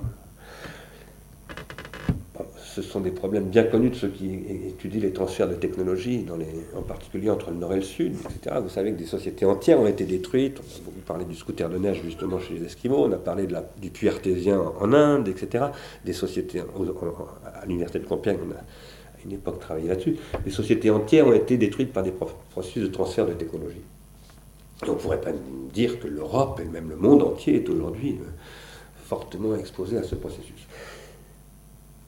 ce 2.83 2.89
sont 2.89 3.01
des 3.01 3.11
problèmes 3.11 3.49
bien 3.49 3.65
connus 3.65 3.91
de 3.91 3.97
ceux 3.97 4.09
qui 4.09 4.31
étudient 4.69 5.01
les 5.01 5.13
transferts 5.13 5.49
de 5.49 5.55
technologies, 5.55 6.23
dans 6.23 6.37
les, 6.37 6.47
en 6.77 6.83
particulier 6.83 7.29
entre 7.29 7.51
le 7.51 7.57
Nord 7.57 7.73
et 7.73 7.77
le 7.77 7.83
Sud, 7.83 8.15
etc. 8.15 8.57
Vous 8.63 8.69
savez 8.69 8.93
que 8.93 8.99
des 8.99 9.07
sociétés 9.07 9.45
entières 9.45 9.81
ont 9.81 9.87
été 9.87 10.05
détruites. 10.05 10.59
On 10.61 10.63
a 10.63 10.85
beaucoup 10.85 11.01
parlé 11.01 11.25
du 11.25 11.35
scooter 11.35 11.69
de 11.69 11.79
neige 11.79 12.01
justement 12.05 12.39
chez 12.39 12.55
les 12.55 12.65
Esquimaux, 12.65 13.05
on 13.07 13.13
a 13.13 13.17
parlé 13.17 13.47
de 13.47 13.53
la, 13.53 13.69
du 13.81 13.91
puits 13.91 14.09
artésien 14.09 14.61
en 14.81 14.93
Inde, 14.93 15.27
etc. 15.29 15.67
Des 16.05 16.13
sociétés, 16.13 16.61
à 16.61 17.67
l'université 17.67 17.99
de 17.99 18.07
Compiègne, 18.07 18.39
on 18.47 18.53
a 18.53 18.59
à 18.59 19.25
une 19.25 19.33
époque 19.33 19.59
travaillé 19.59 19.89
là-dessus. 19.89 20.17
Des 20.45 20.51
sociétés 20.53 20.91
entières 20.91 21.27
ont 21.27 21.33
été 21.33 21.57
détruites 21.57 21.93
par 21.93 22.05
des 22.05 22.13
processus 22.51 22.85
de 22.85 22.89
transfert 22.89 23.27
de 23.27 23.33
technologies. 23.33 23.83
on 24.87 24.93
ne 24.93 24.95
pourrait 24.95 25.21
pas 25.21 25.33
dire 25.75 25.99
que 25.99 26.07
l'Europe 26.07 26.61
et 26.65 26.69
même 26.69 26.91
le 26.91 26.97
monde 26.97 27.23
entier 27.23 27.57
est 27.57 27.69
aujourd'hui 27.69 28.19
euh, 28.21 28.29
fortement 29.05 29.57
exposé 29.57 29.99
à 29.99 30.05
ce 30.05 30.15
processus. 30.15 30.69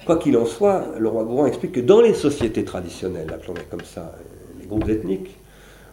Quoi 0.07 0.17
qu'il 0.17 0.37
en 0.37 0.47
soit, 0.47 0.87
le 0.99 1.09
roi 1.09 1.25
Gourand 1.25 1.47
explique 1.47 1.73
que 1.73 1.81
dans 1.81 2.01
les 2.01 2.15
sociétés 2.15 2.65
traditionnelles, 2.65 3.31
appelons-les 3.33 3.65
comme 3.71 3.85
ça, 3.85 4.17
les 4.59 4.67
groupes 4.67 4.89
ethniques, 4.89 5.37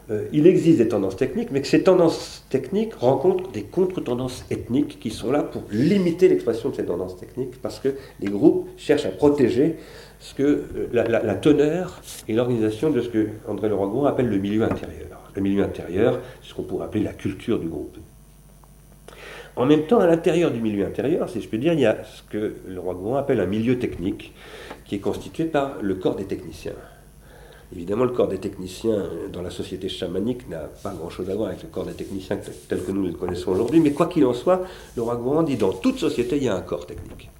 euh, 0.10 0.26
il 0.32 0.48
existe 0.48 0.78
des 0.78 0.88
tendances 0.88 1.18
techniques, 1.18 1.50
mais 1.52 1.62
que 1.62 1.68
ces 1.68 1.84
tendances 1.84 2.46
techniques 2.50 2.94
rencontrent 2.96 3.52
des 3.52 3.64
contre-tendances 3.64 4.46
ethniques 4.50 5.00
qui 5.00 5.10
sont 5.10 5.32
là 5.32 5.44
pour 5.44 5.64
limiter 5.70 6.30
l'expression 6.30 6.70
de 6.70 6.76
ces 6.76 6.86
tendances 6.86 7.18
techniques, 7.18 7.62
parce 7.62 7.80
que 7.80 7.90
les 8.22 8.30
groupes 8.30 8.70
cherchent 8.78 9.06
à 9.06 9.10
protéger 9.10 9.76
ce 10.20 10.34
que, 10.34 10.44
euh, 10.44 10.88
la, 10.94 11.36
teneur 11.36 12.02
et 12.30 12.34
l'organisation 12.34 12.90
de 12.90 13.02
ce 13.02 13.10
que 13.10 13.28
André 13.48 13.68
Leroy-Gourand 13.68 14.06
appelle 14.06 14.30
le 14.30 14.38
milieu 14.38 14.64
intérieur. 14.64 15.32
Le 15.36 15.42
milieu 15.42 15.64
intérieur, 15.64 16.22
c'est 16.42 16.50
ce 16.50 16.54
qu'on 16.54 16.64
pourrait 16.64 16.86
appeler 16.86 17.04
la 17.04 17.14
culture 17.14 17.60
du 17.60 17.68
groupe. 17.68 17.98
En 19.58 19.66
même 19.66 19.88
temps, 19.88 20.00
à 20.00 20.06
l'intérieur 20.06 20.52
du 20.52 20.62
milieu 20.62 20.86
intérieur, 20.86 21.28
si 21.28 21.42
je 21.42 21.48
peux 21.48 21.58
dire, 21.58 21.74
il 21.74 21.80
y 21.80 21.86
a 21.88 21.98
ce 22.04 22.22
que 22.30 22.54
le 22.68 22.80
roi 22.80 22.94
Gourand 22.94 23.16
appelle 23.16 23.40
un 23.40 23.48
milieu 23.48 23.80
technique, 23.80 24.32
qui 24.86 24.96
est 24.96 25.00
constitué 25.00 25.46
par 25.46 25.82
le 25.82 25.96
corps 25.96 26.16
des 26.16 26.26
techniciens. 26.26 26.76
Évidemment, 27.76 28.06
le 28.06 28.12
corps 28.12 28.28
des 28.28 28.38
techniciens 28.38 29.10
dans 29.34 29.42
la 29.42 29.50
société 29.50 29.90
chamanique 29.90 30.48
n'a 30.48 30.70
pas 30.84 30.94
grand-chose 30.94 31.30
à 31.32 31.36
voir 31.36 31.50
avec 31.50 31.64
le 31.64 31.70
corps 31.70 31.86
des 31.86 31.94
techniciens 31.94 32.38
tel 32.70 32.84
que 32.84 32.92
nous 32.92 33.08
le 33.08 33.14
connaissons 33.14 33.52
aujourd'hui, 33.52 33.80
mais 33.80 33.94
quoi 33.94 34.06
qu'il 34.06 34.26
en 34.26 34.34
soit, 34.34 34.62
le 34.96 35.02
roi 35.02 35.16
Gourand 35.16 35.42
dit 35.42 35.58
dans 35.58 35.74
toute 35.74 35.98
société, 35.98 36.38
il 36.38 36.44
y 36.44 36.50
a 36.50 36.56
un 36.56 36.62
corps 36.62 36.86
technique. 36.86 37.32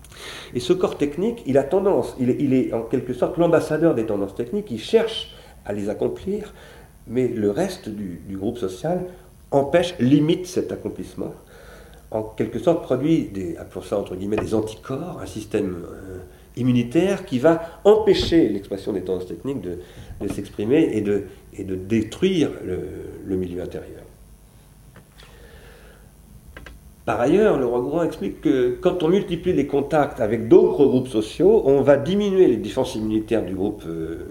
Et 0.56 0.60
ce 0.60 0.74
corps 0.74 0.98
technique, 0.98 1.44
il 1.46 1.60
a 1.60 1.64
tendance, 1.64 2.16
il 2.20 2.54
est, 2.54 2.74
en 2.74 2.82
quelque 2.82 3.14
sorte 3.14 3.38
l'ambassadeur 3.38 3.94
des 3.94 4.08
tendances 4.08 4.34
techniques, 4.34 4.72
il 4.72 4.80
cherche 4.80 5.36
à 5.66 5.72
les 5.72 5.88
accomplir, 5.88 6.52
mais 7.06 7.28
le 7.28 7.52
reste 7.52 7.90
du 7.90 8.38
groupe 8.38 8.58
social 8.58 9.06
empêche, 9.52 9.96
limite 10.00 10.48
cet 10.48 10.72
accomplissement 10.72 11.34
en 12.12 12.24
quelque 12.24 12.60
sorte 12.60 12.84
produit 12.84 13.26
des, 13.26 13.58
ça 13.84 14.00
entre 14.00 14.16
guillemets, 14.16 14.38
des 14.38 14.54
anticorps, 14.54 15.20
un 15.22 15.26
système 15.26 15.84
euh, 15.92 16.20
immunitaire 16.56 17.26
qui 17.26 17.40
va 17.40 17.80
empêcher 17.84 18.50
l'expression 18.50 18.94
des 18.94 19.02
tendances 19.02 19.28
techniques 19.28 19.62
de, 19.62 19.80
s'exprimer 20.30 20.90
et 20.94 21.02
de, 21.02 21.24
et 21.54 21.64
de 21.64 21.76
détruire 21.76 22.50
le, 22.64 23.36
milieu 23.36 23.62
intérieur. 23.62 24.02
Par 27.06 27.22
ailleurs, 27.22 27.58
le 27.58 27.66
roi 27.66 27.82
Gourand 27.82 28.04
explique 28.04 28.42
que 28.42 28.78
quand 28.82 29.04
on 29.04 29.10
multiplie 29.10 29.54
les 29.54 29.68
contacts 29.68 30.20
avec 30.20 30.50
d'autres 30.50 30.86
groupes 30.86 31.08
sociaux, 31.08 31.62
on 31.66 31.82
va 31.82 31.96
diminuer 31.96 32.48
les 32.48 32.58
défenses 32.58 32.96
immunitaires 32.96 33.46
du 33.46 33.54
groupe, 33.54 33.84
euh, 33.86 34.26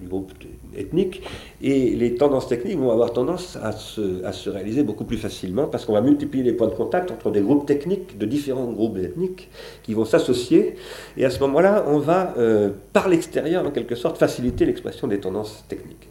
du 0.00 0.06
groupe 0.06 0.32
ethnique, 0.76 1.22
et 1.62 1.94
les 1.96 2.14
tendances 2.14 2.48
techniques 2.48 2.78
vont 2.78 2.90
avoir 2.90 3.12
tendance 3.12 3.56
à 3.62 3.72
se, 3.72 4.24
à 4.24 4.32
se 4.32 4.50
réaliser 4.50 4.82
beaucoup 4.82 5.04
plus 5.04 5.16
facilement 5.16 5.66
parce 5.66 5.84
qu'on 5.84 5.94
va 5.94 6.00
multiplier 6.00 6.44
les 6.44 6.52
points 6.52 6.68
de 6.68 6.74
contact 6.74 7.10
entre 7.10 7.30
des 7.30 7.40
groupes 7.40 7.66
techniques 7.66 8.18
de 8.18 8.26
différents 8.26 8.70
groupes 8.70 8.98
ethniques 8.98 9.48
qui 9.82 9.94
vont 9.94 10.04
s'associer, 10.04 10.76
et 11.16 11.24
à 11.24 11.30
ce 11.30 11.40
moment-là, 11.40 11.84
on 11.88 11.98
va, 11.98 12.34
euh, 12.38 12.70
par 12.92 13.08
l'extérieur, 13.08 13.66
en 13.66 13.70
quelque 13.70 13.94
sorte, 13.94 14.18
faciliter 14.18 14.64
l'expression 14.66 15.06
des 15.08 15.20
tendances 15.20 15.64
techniques. 15.68 16.08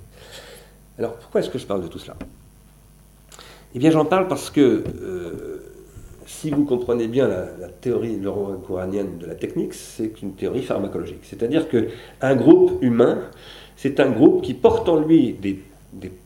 Alors, 0.97 1.13
pourquoi 1.13 1.41
est-ce 1.41 1.49
que 1.49 1.57
je 1.57 1.65
parle 1.65 1.81
de 1.81 1.87
tout 1.87 1.99
cela? 1.99 2.15
Eh 3.75 3.79
bien, 3.79 3.89
j'en 3.89 4.05
parle 4.05 4.27
parce 4.27 4.51
que 4.51 4.83
euh, 5.01 5.63
si 6.25 6.51
vous 6.51 6.65
comprenez 6.65 7.07
bien 7.07 7.27
la, 7.27 7.67
théorie 7.69 8.17
neuro-coranienne 8.17 9.17
de 9.17 9.25
la 9.25 9.35
technique, 9.35 9.73
c'est 9.73 10.21
une 10.21 10.33
théorie 10.33 10.61
pharmacologique. 10.61 11.21
C'est-à-dire 11.23 11.67
qu'un 11.67 12.35
groupe 12.35 12.81
humain 12.81 13.23
c'est 13.75 13.99
un 13.99 14.09
groupe 14.09 14.43
qui 14.43 14.53
porte 14.53 14.87
en 14.89 14.99
lui 14.99 15.33
des, 15.33 15.59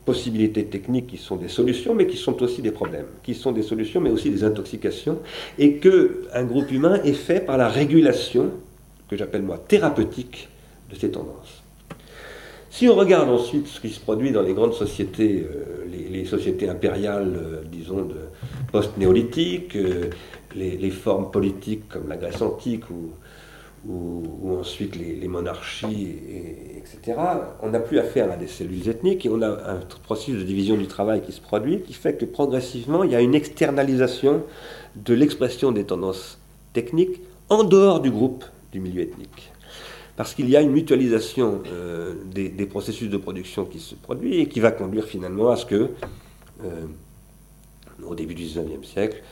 possibilités 0.06 0.64
techniques 0.64 1.08
qui 1.08 1.18
sont 1.18 1.36
des 1.36 1.48
solutions, 1.48 1.94
mais 1.94 2.06
qui 2.06 2.16
sont 2.16 2.42
aussi 2.42 2.62
des 2.62 2.70
problèmes, 2.70 3.04
qui 3.22 3.34
sont 3.34 3.52
des 3.52 3.62
solutions, 3.62 4.00
mais 4.00 4.08
aussi 4.10 4.30
des 4.30 4.42
intoxications, 4.42 5.18
et 5.58 5.74
que 5.74 6.22
un 6.32 6.44
groupe 6.44 6.72
humain 6.72 7.00
est 7.04 7.12
fait 7.12 7.40
par 7.40 7.58
la 7.58 7.68
régulation, 7.68 8.50
que 9.10 9.16
j'appelle 9.16 9.42
moi 9.42 9.58
thérapeutique, 9.68 10.48
de 10.90 10.96
ces 10.96 11.10
tendances. 11.10 11.62
Si 12.70 12.86
on 12.88 12.94
regarde 12.94 13.28
ensuite 13.28 13.66
ce 13.66 13.80
qui 13.80 13.88
se 13.88 14.00
produit 14.00 14.30
dans 14.30 14.42
les 14.42 14.52
grandes 14.52 14.74
sociétés, 14.74 15.44
euh, 15.44 15.84
les, 16.10 16.24
sociétés 16.24 16.68
impériales, 16.68 17.34
euh, 17.36 17.62
disons, 17.70 18.04
de 18.04 18.14
post-néolithique, 18.70 19.74
euh, 19.76 20.10
les, 20.54 20.90
formes 20.90 21.30
politiques 21.30 21.88
comme 21.88 22.08
la 22.08 22.16
Grèce 22.16 22.42
antique 22.42 22.88
ou, 22.90 23.10
ou, 23.86 24.56
ensuite 24.58 24.96
les, 24.96 25.28
monarchies, 25.28 26.16
etc., 26.76 27.18
on 27.62 27.70
n'a 27.70 27.80
plus 27.80 27.98
affaire 27.98 28.30
à 28.30 28.36
des 28.36 28.46
cellules 28.46 28.88
ethniques 28.88 29.26
et 29.26 29.28
on 29.28 29.40
a 29.42 29.48
un 29.48 29.80
processus 30.02 30.38
de 30.38 30.42
division 30.42 30.76
du 30.76 30.86
travail 30.86 31.22
qui 31.22 31.32
se 31.32 31.40
produit, 31.40 31.80
qui 31.82 31.92
fait 31.92 32.14
que 32.14 32.24
progressivement, 32.24 33.04
il 33.04 33.12
y 33.12 33.14
a 33.14 33.20
une 33.20 33.34
externalisation 33.34 34.42
de 34.96 35.14
l'expression 35.14 35.72
des 35.72 35.84
tendances 35.84 36.38
techniques 36.72 37.20
en 37.48 37.64
dehors 37.64 38.00
du 38.00 38.10
groupe 38.10 38.44
du 38.72 38.80
milieu 38.80 39.02
ethnique. 39.02 39.52
Parce 40.16 40.34
qu'il 40.34 40.50
y 40.50 40.56
a 40.56 40.60
une 40.60 40.72
mutualisation 40.72 41.62
euh, 41.72 42.14
des, 42.24 42.66
processus 42.66 43.08
de 43.08 43.16
production 43.16 43.64
qui 43.64 43.78
se 43.78 43.94
produit 43.94 44.40
et 44.40 44.48
qui 44.48 44.58
va 44.58 44.72
conduire 44.72 45.04
finalement 45.04 45.50
à 45.50 45.56
ce 45.56 45.64
que, 45.64 45.90
euh, 46.64 46.86
au 48.04 48.16
début 48.16 48.34
du 48.34 48.42
XIXe 48.42 48.86
siècle, 48.86 49.22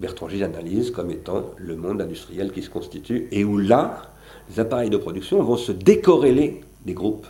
Bertrand 0.00 0.28
Gilles 0.28 0.44
analyse 0.44 0.90
comme 0.90 1.10
étant 1.10 1.50
le 1.56 1.76
monde 1.76 2.00
industriel 2.00 2.52
qui 2.52 2.62
se 2.62 2.70
constitue 2.70 3.28
et 3.32 3.44
où 3.44 3.58
là, 3.58 4.12
les 4.50 4.60
appareils 4.60 4.90
de 4.90 4.96
production 4.96 5.42
vont 5.42 5.56
se 5.56 5.72
décorréler 5.72 6.60
des 6.84 6.94
groupes, 6.94 7.26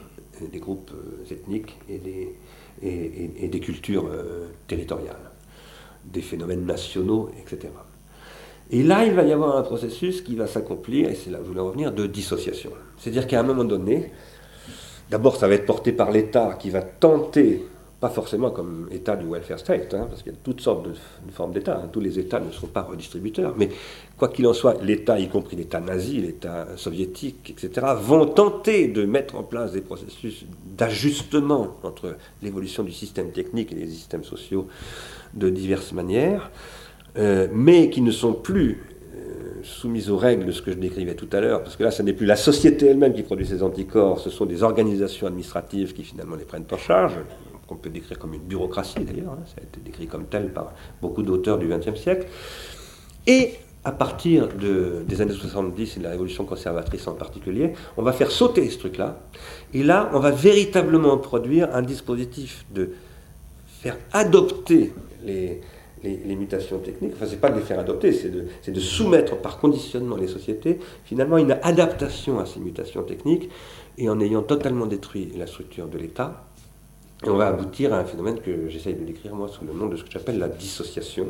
des 0.52 0.58
groupes 0.58 0.90
euh, 0.94 1.32
ethniques 1.32 1.76
et 1.88 1.98
des, 1.98 2.34
et, 2.82 3.48
des 3.48 3.60
cultures 3.60 4.08
euh, 4.12 4.48
territoriales, 4.66 5.16
des 6.04 6.20
phénomènes 6.20 6.64
nationaux, 6.64 7.30
etc. 7.40 7.72
Et 8.70 8.82
là, 8.82 9.04
il 9.06 9.14
va 9.14 9.22
y 9.22 9.32
avoir 9.32 9.56
un 9.56 9.62
processus 9.62 10.20
qui 10.20 10.36
va 10.36 10.46
s'accomplir, 10.46 11.08
et 11.08 11.14
c'est 11.14 11.30
là 11.30 11.38
où 11.40 11.44
je 11.44 11.48
voulais 11.48 11.60
revenir, 11.60 11.90
de 11.90 12.06
dissociation. 12.06 12.70
C'est-à-dire 12.98 13.26
qu'à 13.26 13.40
un 13.40 13.42
moment 13.42 13.64
donné, 13.64 14.12
d'abord 15.10 15.36
ça 15.36 15.48
va 15.48 15.54
être 15.54 15.64
porté 15.64 15.92
par 15.92 16.10
l'État 16.10 16.56
qui 16.60 16.68
va 16.68 16.82
tenter 16.82 17.64
pas 18.00 18.10
forcément 18.10 18.50
comme 18.50 18.88
État 18.92 19.16
du 19.16 19.26
welfare 19.26 19.58
state, 19.58 19.92
hein, 19.92 20.06
parce 20.08 20.22
qu'il 20.22 20.32
y 20.32 20.34
a 20.34 20.38
toutes 20.44 20.60
sortes 20.60 20.84
de, 20.84 20.92
formes 21.32 21.52
d'État. 21.52 21.80
Hein. 21.82 21.88
Tous 21.92 22.00
les 22.00 22.18
États 22.18 22.38
ne 22.38 22.52
sont 22.52 22.68
pas 22.68 22.82
redistributeurs. 22.82 23.54
Mais 23.56 23.70
quoi 24.16 24.28
qu'il 24.28 24.46
en 24.46 24.52
soit, 24.52 24.80
l'État, 24.82 25.18
y 25.18 25.28
compris 25.28 25.56
l'État 25.56 25.80
nazi, 25.80 26.20
l'État 26.20 26.68
soviétique, 26.76 27.50
etc., 27.50 27.86
vont 28.00 28.26
tenter 28.26 28.86
de 28.86 29.04
mettre 29.04 29.34
en 29.34 29.42
place 29.42 29.72
des 29.72 29.80
processus 29.80 30.44
d'ajustement 30.76 31.76
entre 31.82 32.16
l'évolution 32.40 32.84
du 32.84 32.92
système 32.92 33.32
technique 33.32 33.72
et 33.72 33.74
les 33.74 33.88
systèmes 33.88 34.24
sociaux 34.24 34.68
de 35.34 35.50
diverses 35.50 35.92
manières, 35.92 36.52
euh, 37.16 37.48
mais 37.52 37.90
qui 37.90 38.00
ne 38.00 38.12
sont 38.12 38.32
plus 38.32 38.80
euh, 39.16 39.60
soumises 39.64 40.08
aux 40.08 40.16
règles 40.16 40.46
de 40.46 40.52
ce 40.52 40.62
que 40.62 40.70
je 40.70 40.76
décrivais 40.76 41.16
tout 41.16 41.28
à 41.32 41.40
l'heure, 41.40 41.64
parce 41.64 41.74
que 41.74 41.82
là, 41.82 41.90
ce 41.90 42.02
n'est 42.02 42.12
plus 42.12 42.26
la 42.26 42.36
société 42.36 42.86
elle-même 42.86 43.12
qui 43.12 43.24
produit 43.24 43.44
ces 43.44 43.64
anticorps, 43.64 44.20
ce 44.20 44.30
sont 44.30 44.46
des 44.46 44.62
organisations 44.62 45.26
administratives 45.26 45.94
qui 45.94 46.04
finalement 46.04 46.36
les 46.36 46.44
prennent 46.44 46.66
en 46.70 46.78
charge, 46.78 47.14
qu'on 47.68 47.76
peut 47.76 47.90
décrire 47.90 48.18
comme 48.18 48.34
une 48.34 48.42
bureaucratie 48.42 49.04
d'ailleurs, 49.04 49.32
hein, 49.32 49.44
ça 49.46 49.60
a 49.60 49.62
été 49.62 49.78
décrit 49.84 50.06
comme 50.06 50.24
tel 50.24 50.52
par 50.52 50.72
beaucoup 51.02 51.22
d'auteurs 51.22 51.58
du 51.58 51.68
XXe 51.68 52.00
siècle. 52.00 52.26
Et 53.26 53.52
à 53.84 53.92
partir 53.92 54.48
des 54.48 55.20
années 55.20 55.32
70 55.32 55.96
et 55.96 55.98
de 56.00 56.04
la 56.04 56.10
révolution 56.10 56.44
conservatrice 56.44 57.06
en 57.06 57.14
particulier, 57.14 57.74
on 57.96 58.02
va 58.02 58.12
faire 58.12 58.30
sauter 58.30 58.68
ce 58.70 58.78
truc-là. 58.78 59.20
Et 59.74 59.82
là, 59.82 60.10
on 60.12 60.18
va 60.18 60.30
véritablement 60.30 61.16
produire 61.18 61.74
un 61.74 61.82
dispositif 61.82 62.64
de 62.74 62.90
faire 63.80 63.96
adopter 64.12 64.92
les, 65.24 65.60
mutations 66.36 66.78
techniques, 66.78 67.12
enfin, 67.16 67.26
c'est 67.28 67.40
pas 67.40 67.50
de 67.50 67.56
les 67.56 67.64
faire 67.64 67.78
adopter, 67.78 68.12
c'est 68.12 68.30
de, 68.72 68.80
soumettre 68.80 69.36
par 69.36 69.58
conditionnement 69.58 70.16
les 70.16 70.28
sociétés, 70.28 70.78
finalement, 71.04 71.38
une 71.38 71.56
adaptation 71.62 72.38
à 72.40 72.46
ces 72.46 72.60
mutations 72.60 73.02
techniques, 73.02 73.48
et 73.96 74.08
en 74.08 74.20
ayant 74.20 74.42
totalement 74.42 74.86
détruit 74.86 75.32
la 75.36 75.46
structure 75.46 75.86
de 75.86 75.98
l'État, 75.98 76.47
on 77.24 77.34
va 77.34 77.48
aboutir 77.48 77.92
à 77.92 77.98
un 77.98 78.04
phénomène 78.04 78.40
que 78.40 78.68
j'essaye 78.68 78.94
de 78.94 79.04
décrire, 79.04 79.34
moi, 79.34 79.48
sous 79.48 79.64
le 79.64 79.72
nom 79.72 79.86
de 79.86 79.96
ce 79.96 80.04
que 80.04 80.10
j'appelle 80.10 80.38
la 80.38 80.48
dissociation, 80.48 81.26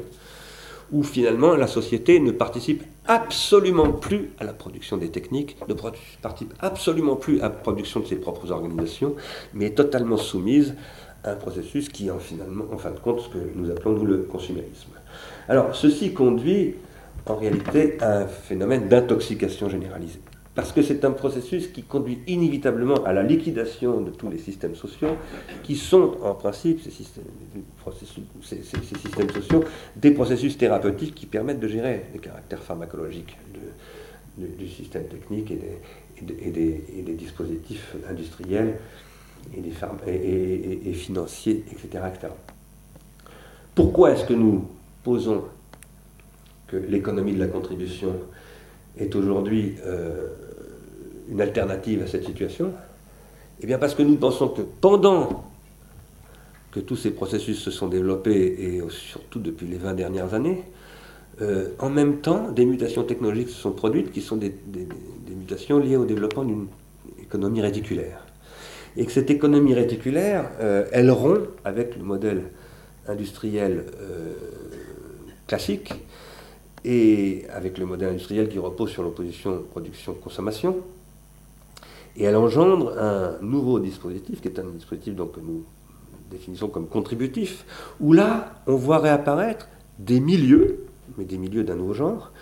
où 0.92 1.02
finalement 1.02 1.54
la 1.54 1.66
société 1.66 2.18
ne 2.20 2.30
participe 2.30 2.82
absolument 3.06 3.92
plus 3.92 4.30
à 4.38 4.44
la 4.44 4.52
production 4.52 4.96
des 4.96 5.10
techniques, 5.10 5.56
ne 5.68 5.74
participe 5.74 6.54
absolument 6.60 7.16
plus 7.16 7.40
à 7.40 7.44
la 7.44 7.50
production 7.50 8.00
de 8.00 8.06
ses 8.06 8.16
propres 8.16 8.50
organisations, 8.50 9.14
mais 9.54 9.66
est 9.66 9.74
totalement 9.74 10.16
soumise 10.16 10.74
à 11.24 11.32
un 11.32 11.36
processus 11.36 11.88
qui 11.88 12.10
en 12.10 12.18
finalement, 12.18 12.64
en 12.72 12.78
fin 12.78 12.90
de 12.90 12.98
compte, 12.98 13.20
ce 13.20 13.28
que 13.28 13.38
nous 13.54 13.70
appelons 13.70 14.02
le 14.02 14.18
consumérisme. 14.18 14.92
Alors, 15.48 15.74
ceci 15.74 16.12
conduit 16.12 16.74
en 17.26 17.36
réalité 17.36 17.98
à 18.00 18.20
un 18.20 18.26
phénomène 18.26 18.88
d'intoxication 18.88 19.68
généralisée 19.68 20.20
parce 20.58 20.72
que 20.72 20.82
c'est 20.82 21.04
un 21.04 21.12
processus 21.12 21.68
qui 21.68 21.84
conduit 21.84 22.18
inévitablement 22.26 23.04
à 23.04 23.12
la 23.12 23.22
liquidation 23.22 24.00
de 24.00 24.10
tous 24.10 24.28
les 24.28 24.38
systèmes 24.38 24.74
sociaux, 24.74 25.16
qui 25.62 25.76
sont 25.76 26.16
en 26.20 26.34
principe, 26.34 26.80
ces 26.82 26.90
systèmes, 26.90 27.22
sociaux, 29.32 29.62
des 29.94 30.10
processus 30.10 30.58
thérapeutiques 30.58 31.14
qui 31.14 31.26
permettent 31.26 31.60
de 31.60 31.68
gérer 31.68 32.06
les 32.12 32.18
caractères 32.18 32.60
pharmacologiques 32.60 33.36
du 34.36 34.68
système 34.68 35.04
technique 35.04 35.52
et 35.52 36.50
des, 36.50 37.14
dispositifs 37.14 37.94
industriels 38.10 38.80
et, 39.56 40.92
financiers, 40.92 41.62
etc., 41.70 42.02
Pourquoi 43.76 44.10
est-ce 44.10 44.24
que 44.24 44.34
nous 44.34 44.66
posons 45.04 45.44
que 46.66 46.76
l'économie 46.76 47.34
de 47.34 47.38
la 47.38 47.46
contribution 47.46 48.12
est 48.98 49.14
aujourd'hui 49.14 49.76
euh, 49.86 50.26
une 51.30 51.40
alternative 51.40 52.02
à 52.02 52.06
cette 52.06 52.24
situation 52.24 52.72
Eh 53.60 53.66
bien 53.66 53.78
parce 53.78 53.94
que 53.94 54.02
nous 54.02 54.16
pensons 54.16 54.48
que 54.48 54.62
pendant 54.62 55.44
que 56.70 56.80
tous 56.80 56.96
ces 56.96 57.10
processus 57.10 57.58
se 57.58 57.70
sont 57.70 57.88
développés, 57.88 58.56
et 58.58 58.82
surtout 58.90 59.38
depuis 59.38 59.66
les 59.66 59.78
20 59.78 59.94
dernières 59.94 60.34
années, 60.34 60.62
euh, 61.40 61.68
en 61.78 61.88
même 61.88 62.18
temps, 62.18 62.50
des 62.50 62.66
mutations 62.66 63.04
technologiques 63.04 63.50
se 63.50 63.60
sont 63.60 63.72
produites 63.72 64.10
qui 64.10 64.20
sont 64.20 64.36
des, 64.36 64.52
mutations 65.28 65.78
liées 65.78 65.96
au 65.96 66.04
développement 66.04 66.44
d'une 66.44 66.66
économie 67.22 67.60
réticulaire. 67.60 68.24
Et 68.96 69.06
que 69.06 69.12
cette 69.12 69.30
économie 69.30 69.74
réticulaire, 69.74 70.50
euh, 70.60 70.86
elle 70.92 71.10
rompt 71.10 71.48
avec 71.64 71.96
le 71.96 72.02
modèle 72.02 72.42
industriel 73.06 73.84
euh, 74.00 74.34
classique 75.46 75.94
et 76.84 77.44
avec 77.52 77.78
le 77.78 77.86
modèle 77.86 78.10
industriel 78.10 78.48
qui 78.48 78.58
repose 78.58 78.90
sur 78.90 79.02
l'opposition 79.02 79.62
production-consommation, 79.70 80.76
et 82.18 82.24
elle 82.24 82.36
engendre 82.36 82.98
un 82.98 83.38
nouveau 83.40 83.78
dispositif, 83.78 84.40
qui 84.40 84.48
est 84.48 84.58
un 84.58 84.64
dispositif 84.64 85.14
donc, 85.14 85.32
que 85.32 85.40
nous 85.40 85.64
définissons 86.30 86.68
comme 86.68 86.88
contributif, 86.88 87.64
où 88.00 88.12
là, 88.12 88.60
on 88.66 88.74
voit 88.74 88.98
réapparaître 88.98 89.68
des 89.98 90.20
milieux, 90.20 90.84
mais 91.16 91.24
des 91.24 91.38
milieux 91.38 91.62
d'un 91.62 91.76
nouveau 91.76 91.94
genre, 91.94 92.32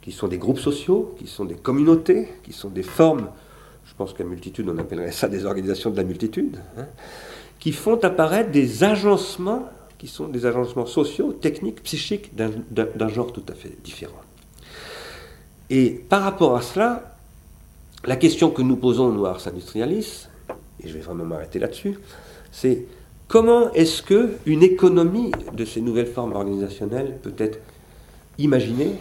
qui 0.00 0.10
sont 0.10 0.26
des 0.26 0.38
groupes 0.38 0.58
sociaux, 0.58 1.14
qui 1.18 1.26
sont 1.26 1.44
des 1.44 1.54
communautés, 1.54 2.28
qui 2.42 2.52
sont 2.52 2.70
des 2.70 2.82
formes, 2.82 3.28
je 3.84 3.94
pense 3.94 4.14
qu'à 4.14 4.24
multitude, 4.24 4.68
on 4.68 4.78
appellerait 4.78 5.12
ça 5.12 5.28
des 5.28 5.44
organisations 5.44 5.90
de 5.90 5.96
la 5.98 6.04
multitude, 6.04 6.58
hein, 6.78 6.86
qui 7.58 7.72
font 7.72 8.02
apparaître 8.02 8.50
des 8.50 8.84
agencements, 8.84 9.68
qui 9.98 10.08
sont 10.08 10.28
des 10.28 10.46
agencements 10.46 10.86
sociaux, 10.86 11.34
techniques, 11.34 11.82
psychiques, 11.82 12.34
d'un 12.34 13.08
genre 13.08 13.32
tout 13.34 13.44
à 13.50 13.52
fait 13.52 13.76
différent. 13.84 14.22
Et 15.68 15.90
par 15.90 16.22
rapport 16.22 16.56
à 16.56 16.62
cela, 16.62 17.19
la 18.04 18.16
question 18.16 18.50
que 18.50 18.62
nous 18.62 18.76
posons, 18.76 19.10
nous, 19.10 19.26
Ars 19.26 19.46
Industrialis, 19.46 20.28
et 20.82 20.88
je 20.88 20.94
vais 20.94 21.00
vraiment 21.00 21.24
m'arrêter 21.24 21.58
là-dessus, 21.58 21.98
c'est 22.50 22.86
comment 23.28 23.72
est-ce 23.72 24.02
qu'une 24.02 24.62
économie 24.62 25.30
de 25.52 25.64
ces 25.64 25.80
nouvelles 25.80 26.06
formes 26.06 26.32
organisationnelles 26.32 27.18
peut 27.22 27.34
être 27.38 27.58
imaginée 28.38 28.92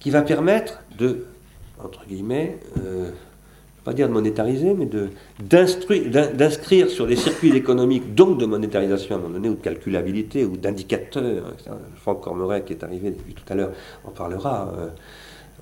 qui 0.00 0.10
va 0.10 0.22
permettre 0.22 0.80
de, 0.98 1.26
entre 1.82 2.06
guillemets, 2.06 2.58
euh, 2.82 3.10
pas 3.84 3.92
dire 3.92 4.08
de 4.08 4.12
monétariser, 4.12 4.74
mais 4.74 4.88
d'inscrire 5.40 6.88
sur 6.88 7.06
les 7.06 7.16
circuits 7.16 7.54
économiques, 7.56 8.14
donc 8.14 8.38
de 8.38 8.46
monétarisation 8.46 9.16
à 9.16 9.18
un 9.18 9.22
moment 9.22 9.34
donné, 9.34 9.48
ou 9.48 9.54
de 9.54 9.60
calculabilité, 9.60 10.44
ou 10.44 10.56
d'indicateurs. 10.56 11.52
Franck 11.96 12.22
Cormeret, 12.22 12.62
qui 12.62 12.72
est 12.72 12.84
arrivé 12.84 13.10
depuis 13.10 13.34
tout 13.34 13.44
à 13.52 13.56
l'heure, 13.56 13.72
en 14.04 14.10
parlera 14.10 14.72
euh, 14.76 14.88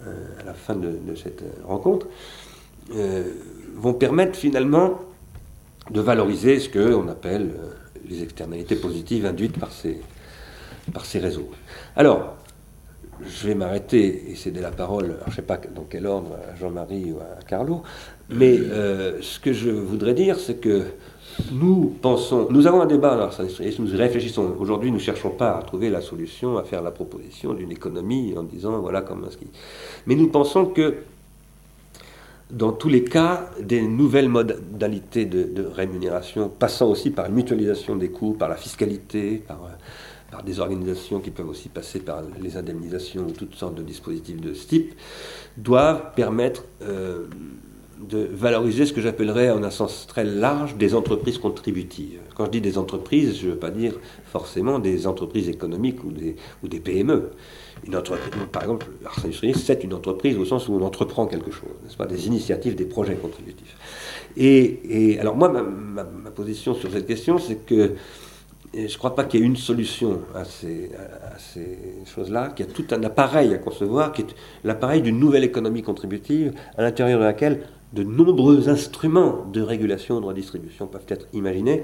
euh, 0.06 0.40
à 0.40 0.44
la 0.44 0.54
fin 0.54 0.76
de 0.76 1.14
cette 1.16 1.42
rencontre. 1.66 2.06
Euh, 2.94 3.24
vont 3.76 3.94
permettre 3.94 4.36
finalement 4.36 5.00
de 5.90 6.00
valoriser 6.00 6.58
ce 6.58 6.68
qu'on 6.68 7.08
appelle 7.08 7.54
euh, 7.56 7.70
les 8.06 8.22
externalités 8.22 8.76
positives 8.76 9.24
induites 9.24 9.58
par 9.58 9.72
ces, 9.72 10.00
par 10.92 11.06
ces 11.06 11.18
réseaux. 11.18 11.48
Alors, 11.96 12.36
je 13.26 13.46
vais 13.46 13.54
m'arrêter 13.54 14.30
et 14.30 14.34
céder 14.34 14.60
la 14.60 14.70
parole, 14.70 15.16
je 15.26 15.30
ne 15.30 15.34
sais 15.34 15.42
pas 15.42 15.58
dans 15.74 15.84
quel 15.88 16.06
ordre, 16.06 16.36
à 16.52 16.56
Jean-Marie 16.56 17.12
ou 17.12 17.18
à 17.18 17.42
Carlo, 17.44 17.82
mais 18.28 18.58
euh, 18.58 19.20
ce 19.22 19.40
que 19.40 19.52
je 19.52 19.70
voudrais 19.70 20.14
dire, 20.14 20.38
c'est 20.38 20.56
que 20.56 20.82
nous 21.52 21.96
pensons, 22.02 22.48
nous 22.50 22.66
avons 22.66 22.82
un 22.82 22.86
débat 22.86 23.16
dans 23.16 23.44
et 23.64 23.74
nous 23.78 23.96
réfléchissons. 23.96 24.56
Aujourd'hui, 24.58 24.90
nous 24.90 24.98
ne 24.98 25.02
cherchons 25.02 25.30
pas 25.30 25.56
à 25.56 25.62
trouver 25.62 25.90
la 25.90 26.00
solution, 26.00 26.58
à 26.58 26.64
faire 26.64 26.82
la 26.82 26.90
proposition 26.90 27.54
d'une 27.54 27.70
économie 27.70 28.34
en 28.36 28.42
disant 28.42 28.80
voilà 28.80 29.00
comment 29.00 29.30
ce 29.30 29.36
qui. 29.36 29.46
Mais 30.06 30.16
nous 30.16 30.28
pensons 30.28 30.66
que 30.66 30.96
dans 32.52 32.72
tous 32.72 32.88
les 32.88 33.04
cas, 33.04 33.50
des 33.60 33.82
nouvelles 33.82 34.28
modalités 34.28 35.24
de, 35.24 35.64
rémunération, 35.64 36.48
passant 36.48 36.90
aussi 36.90 37.10
par 37.10 37.26
une 37.26 37.34
mutualisation 37.34 37.96
des 37.96 38.10
coûts, 38.10 38.32
par 38.32 38.48
la 38.48 38.56
fiscalité, 38.56 39.42
par, 39.46 39.64
euh, 39.64 39.68
par, 40.30 40.42
des 40.42 40.60
organisations 40.60 41.20
qui 41.20 41.30
peuvent 41.30 41.48
aussi 41.48 41.68
passer 41.68 42.00
par 42.00 42.22
les 42.40 42.56
indemnisations 42.56 43.22
ou 43.22 43.30
toutes 43.30 43.54
sortes 43.54 43.74
de 43.74 43.82
dispositifs 43.82 44.40
de 44.40 44.54
ce 44.54 44.66
type, 44.66 44.94
doivent 45.56 46.12
permettre 46.14 46.64
euh, 46.82 47.26
de 48.00 48.28
valoriser 48.32 48.86
ce 48.86 48.92
que 48.92 49.00
j'appellerais 49.00 49.50
en 49.50 49.62
un 49.62 49.70
sens 49.70 50.06
très 50.06 50.24
large 50.24 50.76
des 50.76 50.94
entreprises 50.94 51.38
contributives. 51.38 52.20
Quand 52.34 52.46
je 52.46 52.50
dis 52.50 52.60
des 52.60 52.78
entreprises, 52.78 53.38
je 53.38 53.46
ne 53.46 53.52
veux 53.52 53.58
pas 53.58 53.70
dire 53.70 53.92
forcément 54.24 54.78
des 54.78 55.06
entreprises 55.06 55.48
économiques 55.48 56.02
ou 56.02 56.68
des 56.68 56.80
PME. 56.80 57.30
Une 57.86 57.96
entreprise, 57.96 58.30
par 58.52 58.62
exemple, 58.62 58.86
Ars 59.04 59.24
c'est 59.54 59.84
une 59.84 59.94
entreprise 59.94 60.36
au 60.36 60.44
sens 60.44 60.68
où 60.68 60.74
on 60.74 60.82
entreprend 60.82 61.26
quelque 61.26 61.50
chose, 61.50 61.70
n'est-ce 61.82 61.96
pas 61.96 62.06
Des 62.06 62.26
initiatives, 62.26 62.74
des 62.74 62.84
projets 62.84 63.14
contributifs. 63.14 63.76
Et, 64.36 65.18
alors 65.20 65.36
moi, 65.36 65.48
ma, 65.48 66.04
position 66.30 66.74
sur 66.74 66.90
cette 66.90 67.06
question, 67.06 67.38
c'est 67.38 67.66
que 67.66 67.94
je 68.72 68.82
ne 68.82 68.98
crois 68.98 69.14
pas 69.14 69.24
qu'il 69.24 69.40
y 69.40 69.42
ait 69.42 69.46
une 69.46 69.56
solution 69.56 70.20
à 70.34 70.44
ces, 70.44 70.90
à 70.94 71.38
ces 71.38 71.78
choses-là, 72.14 72.50
qu'il 72.50 72.66
y 72.66 72.68
a 72.68 72.72
tout 72.72 72.86
un 72.92 73.02
appareil 73.02 73.52
à 73.52 73.58
concevoir, 73.58 74.12
qui 74.12 74.22
est 74.22 74.34
l'appareil 74.62 75.02
d'une 75.02 75.18
nouvelle 75.18 75.44
économie 75.44 75.82
contributive, 75.82 76.52
à 76.76 76.82
l'intérieur 76.82 77.18
de 77.18 77.24
laquelle 77.24 77.62
de 77.92 78.04
nombreux 78.04 78.68
instruments 78.68 79.46
de 79.52 79.60
régulation 79.60 80.20
de 80.20 80.26
redistribution 80.26 80.86
peuvent 80.86 81.06
être 81.08 81.26
imaginés. 81.32 81.82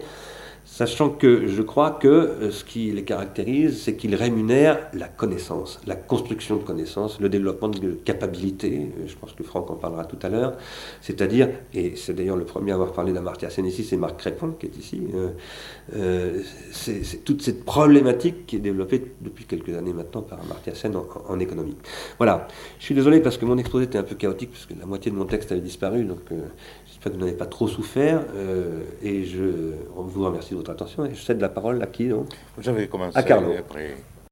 Sachant 0.77 1.09
que 1.09 1.47
je 1.47 1.62
crois 1.62 1.93
que 1.93 2.07
euh, 2.07 2.51
ce 2.51 2.62
qui 2.62 2.93
les 2.93 3.03
caractérise, 3.03 3.81
c'est 3.81 3.97
qu'ils 3.97 4.14
rémunèrent 4.14 4.91
la 4.93 5.09
connaissance, 5.09 5.81
la 5.87 5.97
construction 5.97 6.57
de 6.57 6.64
connaissances, 6.64 7.18
le 7.18 7.31
développement 7.31 7.68
de 7.68 7.93
capacités. 7.93 8.91
Je 9.07 9.14
pense 9.16 9.33
que 9.33 9.43
Franck 9.43 9.70
en 9.70 9.77
parlera 9.77 10.05
tout 10.05 10.18
à 10.20 10.29
l'heure. 10.29 10.53
C'est-à-dire, 11.01 11.49
et 11.72 11.97
c'est 11.97 12.12
d'ailleurs 12.12 12.37
le 12.37 12.45
premier 12.45 12.72
à 12.72 12.74
avoir 12.74 12.93
parlé 12.93 13.14
d'Amartya 13.14 13.49
Sen 13.49 13.64
ici, 13.64 13.85
c'est 13.85 13.97
Marc 13.97 14.18
Crépon 14.18 14.51
qui 14.51 14.66
est 14.66 14.77
ici. 14.77 15.01
Euh, 15.14 15.31
euh, 15.97 16.43
c'est 16.72 17.24
toute 17.24 17.41
cette 17.41 17.64
problématique 17.64 18.45
qui 18.47 18.57
est 18.57 18.59
développée 18.59 19.03
depuis 19.22 19.47
quelques 19.47 19.74
années 19.74 19.95
maintenant 19.95 20.20
par 20.20 20.43
Amartya 20.43 20.74
Sen 20.74 20.95
en, 20.95 21.41
économie. 21.41 21.77
Voilà. 22.18 22.49
Je 22.81 22.85
suis 22.85 22.95
désolé 22.95 23.20
parce 23.20 23.39
que 23.39 23.47
mon 23.47 23.57
exposé 23.57 23.87
était 23.87 23.97
un 23.97 24.03
peu 24.03 24.14
chaotique, 24.14 24.51
parce 24.51 24.66
que 24.66 24.74
la 24.79 24.85
moitié 24.85 25.11
de 25.11 25.16
mon 25.16 25.24
texte 25.24 25.53
avait 25.53 25.62
disparu, 25.62 26.05
donc 26.05 26.20
J'espère 27.07 27.19
que 27.19 27.19
vous 27.19 27.25
n'avez 27.27 27.39
pas 27.39 27.47
trop 27.47 27.69
souffert. 27.69 28.21
Euh, 28.35 28.83
et 29.01 29.25
je 29.25 29.75
vous 29.95 30.25
remercie 30.25 30.51
de 30.51 30.57
votre 30.57 30.73
attention. 30.73 31.05
Et 31.05 31.15
je 31.15 31.23
cède 31.23 31.41
la 31.41 31.49
parole 31.49 31.81
à 31.81 31.87
qui 31.87 32.09
donc? 32.09 32.27
J'avais 32.59 32.89
commencé 32.89 33.17
à 33.17 33.23
Carlo. 33.23 33.53
après. 33.57 33.97